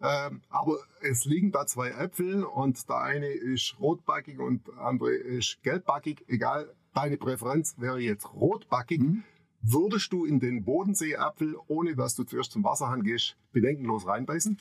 äh, 0.00 0.30
aber 0.48 0.78
es 1.02 1.26
liegen 1.26 1.52
da 1.52 1.66
zwei 1.66 1.90
Äpfel 1.90 2.44
und 2.44 2.88
der 2.88 2.96
eine 2.96 3.28
ist 3.28 3.76
rotbackig 3.78 4.38
und 4.38 4.66
der 4.68 4.78
andere 4.78 5.14
ist 5.14 5.58
gelbbackig. 5.62 6.24
Egal, 6.28 6.74
deine 6.94 7.18
Präferenz 7.18 7.74
wäre 7.78 8.00
jetzt 8.00 8.32
rotbackig. 8.32 9.00
Hm? 9.00 9.24
Würdest 9.60 10.12
du 10.12 10.24
in 10.24 10.40
den 10.40 10.64
Bodenseeapfel, 10.64 11.56
ohne 11.66 11.96
dass 11.96 12.14
du 12.14 12.24
zuerst 12.24 12.52
zum 12.52 12.64
Wasserhahn 12.64 13.02
gehst, 13.02 13.36
bedenkenlos 13.52 14.06
reinbeißen? 14.06 14.58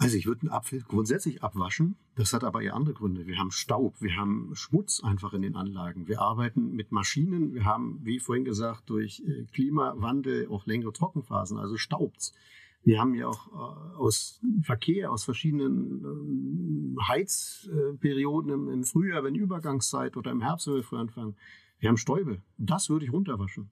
Also 0.00 0.16
ich 0.16 0.24
würde 0.24 0.40
einen 0.42 0.50
Apfel 0.50 0.80
grundsätzlich 0.80 1.44
abwaschen. 1.44 1.94
Das 2.14 2.32
hat 2.32 2.42
aber 2.42 2.62
eher 2.62 2.74
andere 2.74 2.94
Gründe. 2.94 3.26
Wir 3.26 3.36
haben 3.36 3.50
Staub, 3.50 4.00
wir 4.00 4.16
haben 4.16 4.50
Schmutz 4.54 5.04
einfach 5.04 5.34
in 5.34 5.42
den 5.42 5.56
Anlagen. 5.56 6.08
Wir 6.08 6.22
arbeiten 6.22 6.72
mit 6.72 6.90
Maschinen. 6.90 7.52
Wir 7.52 7.66
haben, 7.66 8.00
wie 8.02 8.18
vorhin 8.18 8.46
gesagt, 8.46 8.88
durch 8.88 9.22
äh, 9.26 9.44
Klimawandel 9.52 10.48
auch 10.48 10.64
längere 10.64 10.94
Trockenphasen, 10.94 11.58
also 11.58 11.76
staubt's. 11.76 12.32
Wir 12.82 12.98
haben 12.98 13.14
ja 13.14 13.26
auch 13.26 13.48
äh, 13.48 13.96
aus 13.98 14.40
Verkehr, 14.62 15.12
aus 15.12 15.24
verschiedenen 15.24 16.96
äh, 16.96 17.02
Heizperioden 17.06 18.70
im, 18.72 18.84
Frühjahr, 18.84 19.22
wenn 19.22 19.34
Übergangszeit 19.34 20.16
oder 20.16 20.30
im 20.30 20.40
Herbst, 20.40 20.66
wenn 20.66 20.76
wir 20.76 20.82
früh 20.82 20.96
anfangen. 20.96 21.36
Wir 21.78 21.90
haben 21.90 21.98
Stäube. 21.98 22.40
Das 22.56 22.88
würde 22.88 23.04
ich 23.04 23.12
runterwaschen. 23.12 23.68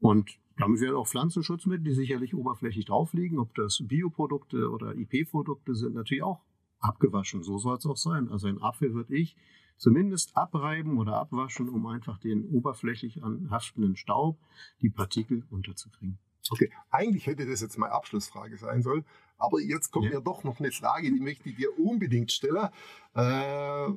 Und 0.00 0.38
damit 0.56 0.80
werden 0.80 0.96
auch 0.96 1.06
Pflanzenschutzmittel, 1.06 1.84
die 1.84 1.94
sicherlich 1.94 2.34
oberflächlich 2.34 2.86
drauf 2.86 3.12
liegen, 3.12 3.38
ob 3.38 3.54
das 3.54 3.82
Bioprodukte 3.82 4.70
oder 4.70 4.94
IP-Produkte 4.94 5.74
sind, 5.74 5.94
natürlich 5.94 6.22
auch 6.22 6.42
abgewaschen. 6.80 7.42
So 7.42 7.58
soll 7.58 7.76
es 7.76 7.86
auch 7.86 7.96
sein. 7.96 8.28
Also 8.30 8.48
ein 8.48 8.62
Apfel 8.62 8.94
würde 8.94 9.14
ich 9.14 9.36
zumindest 9.76 10.36
abreiben 10.36 10.98
oder 10.98 11.16
abwaschen, 11.16 11.68
um 11.68 11.86
einfach 11.86 12.18
den 12.18 12.44
oberflächlich 12.48 13.22
anhaftenden 13.22 13.96
Staub, 13.96 14.38
die 14.80 14.90
Partikel 14.90 15.44
unterzukriegen. 15.50 16.18
Okay, 16.48 16.70
eigentlich 16.90 17.26
hätte 17.26 17.44
das 17.44 17.60
jetzt 17.60 17.76
meine 17.76 17.92
Abschlussfrage 17.92 18.56
sein 18.56 18.82
sollen, 18.82 19.04
aber 19.36 19.60
jetzt 19.60 19.90
kommt 19.90 20.06
ja. 20.06 20.12
mir 20.12 20.20
doch 20.20 20.44
noch 20.44 20.60
eine 20.60 20.70
Frage, 20.70 21.12
die 21.12 21.20
möchte 21.20 21.48
ich 21.48 21.56
dir 21.56 21.76
unbedingt 21.78 22.30
stellen. 22.30 22.68
Äh, 23.14 23.88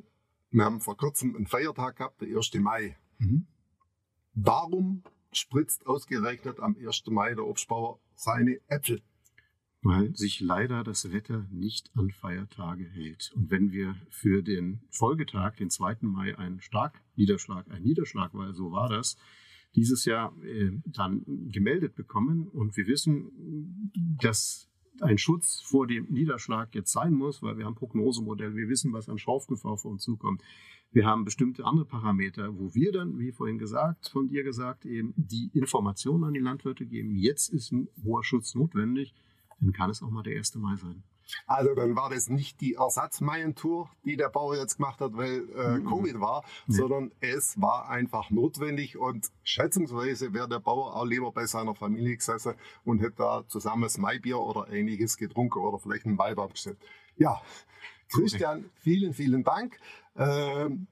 wir 0.50 0.64
haben 0.64 0.80
vor 0.80 0.96
kurzem 0.96 1.36
einen 1.36 1.46
Feiertag 1.46 1.96
gehabt, 1.96 2.20
der 2.20 2.36
1. 2.36 2.54
Mai. 2.54 2.96
Mhm. 3.18 3.46
Warum 4.34 5.04
spritzt 5.32 5.86
ausgerechnet 5.86 6.60
am 6.60 6.76
1. 6.76 7.06
Mai 7.08 7.34
der 7.34 7.46
Obstbauer 7.46 8.00
seine 8.14 8.60
Äpfel. 8.68 9.02
Weil 9.82 10.14
sich 10.14 10.40
leider 10.40 10.84
das 10.84 11.10
Wetter 11.10 11.46
nicht 11.50 11.90
an 11.94 12.10
Feiertage 12.10 12.84
hält. 12.84 13.32
Und 13.34 13.50
wenn 13.50 13.72
wir 13.72 13.96
für 14.10 14.42
den 14.42 14.82
Folgetag, 14.90 15.56
den 15.56 15.70
2. 15.70 15.98
Mai, 16.02 16.36
einen 16.36 16.60
Starkniederschlag, 16.60 17.70
einen 17.70 17.84
Niederschlag, 17.84 18.34
weil 18.34 18.52
so 18.52 18.72
war 18.72 18.90
das, 18.90 19.16
dieses 19.74 20.04
Jahr 20.04 20.36
äh, 20.42 20.72
dann 20.84 21.22
gemeldet 21.50 21.94
bekommen 21.94 22.48
und 22.48 22.76
wir 22.76 22.86
wissen, 22.86 23.90
dass 24.20 24.69
ein 25.00 25.18
Schutz 25.18 25.60
vor 25.60 25.86
dem 25.86 26.06
Niederschlag 26.10 26.74
jetzt 26.74 26.92
sein 26.92 27.14
muss, 27.14 27.42
weil 27.42 27.58
wir 27.58 27.64
haben 27.64 27.74
Prognosemodell, 27.74 28.54
wir 28.54 28.68
wissen, 28.68 28.92
was 28.92 29.08
an 29.08 29.18
Schraufgefahr 29.18 29.76
vor 29.76 29.92
uns 29.92 30.02
zukommt. 30.02 30.42
Wir 30.92 31.06
haben 31.06 31.24
bestimmte 31.24 31.64
andere 31.64 31.84
Parameter, 31.84 32.58
wo 32.58 32.74
wir 32.74 32.92
dann, 32.92 33.18
wie 33.18 33.32
vorhin 33.32 33.58
gesagt, 33.58 34.08
von 34.08 34.28
dir 34.28 34.42
gesagt, 34.42 34.84
eben 34.84 35.14
die 35.16 35.50
Informationen 35.54 36.24
an 36.24 36.34
die 36.34 36.40
Landwirte 36.40 36.84
geben. 36.84 37.14
Jetzt 37.14 37.48
ist 37.48 37.72
ein 37.72 37.88
hoher 38.04 38.24
Schutz 38.24 38.54
notwendig, 38.54 39.14
dann 39.60 39.72
kann 39.72 39.90
es 39.90 40.02
auch 40.02 40.10
mal 40.10 40.22
der 40.22 40.36
1. 40.36 40.56
Mai 40.56 40.76
sein. 40.76 41.02
Also 41.46 41.74
dann 41.74 41.96
war 41.96 42.10
das 42.10 42.28
nicht 42.28 42.60
die 42.60 42.74
Ersatzmaientour, 42.74 43.90
die 44.04 44.16
der 44.16 44.28
Bauer 44.28 44.56
jetzt 44.56 44.76
gemacht 44.76 45.00
hat, 45.00 45.16
weil 45.16 45.48
äh, 45.50 45.78
mhm. 45.78 45.86
Covid 45.86 46.20
war, 46.20 46.44
nee. 46.66 46.76
sondern 46.76 47.12
es 47.20 47.60
war 47.60 47.88
einfach 47.88 48.30
notwendig 48.30 48.96
und 48.96 49.30
schätzungsweise 49.42 50.32
wäre 50.32 50.48
der 50.48 50.60
Bauer 50.60 50.94
auch 50.96 51.04
lieber 51.04 51.32
bei 51.32 51.46
seiner 51.46 51.74
Familie 51.74 52.16
gesessen 52.16 52.54
und 52.84 53.00
hätte 53.00 53.16
da 53.18 53.44
zusammen 53.48 53.82
das 53.82 53.98
Maibier 53.98 54.38
oder 54.38 54.70
ähnliches 54.72 55.16
getrunken 55.16 55.58
oder 55.58 55.78
vielleicht 55.78 56.06
einen 56.06 56.18
Weinbaum 56.18 56.52
gesetzt. 56.52 56.82
Ja, 57.16 57.40
Christian, 58.12 58.70
vielen, 58.76 59.14
vielen 59.14 59.44
Dank. 59.44 59.78
Ähm, 60.16 60.88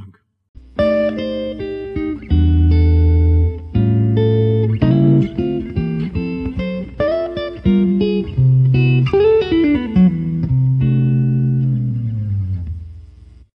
Dank. 0.76 1.81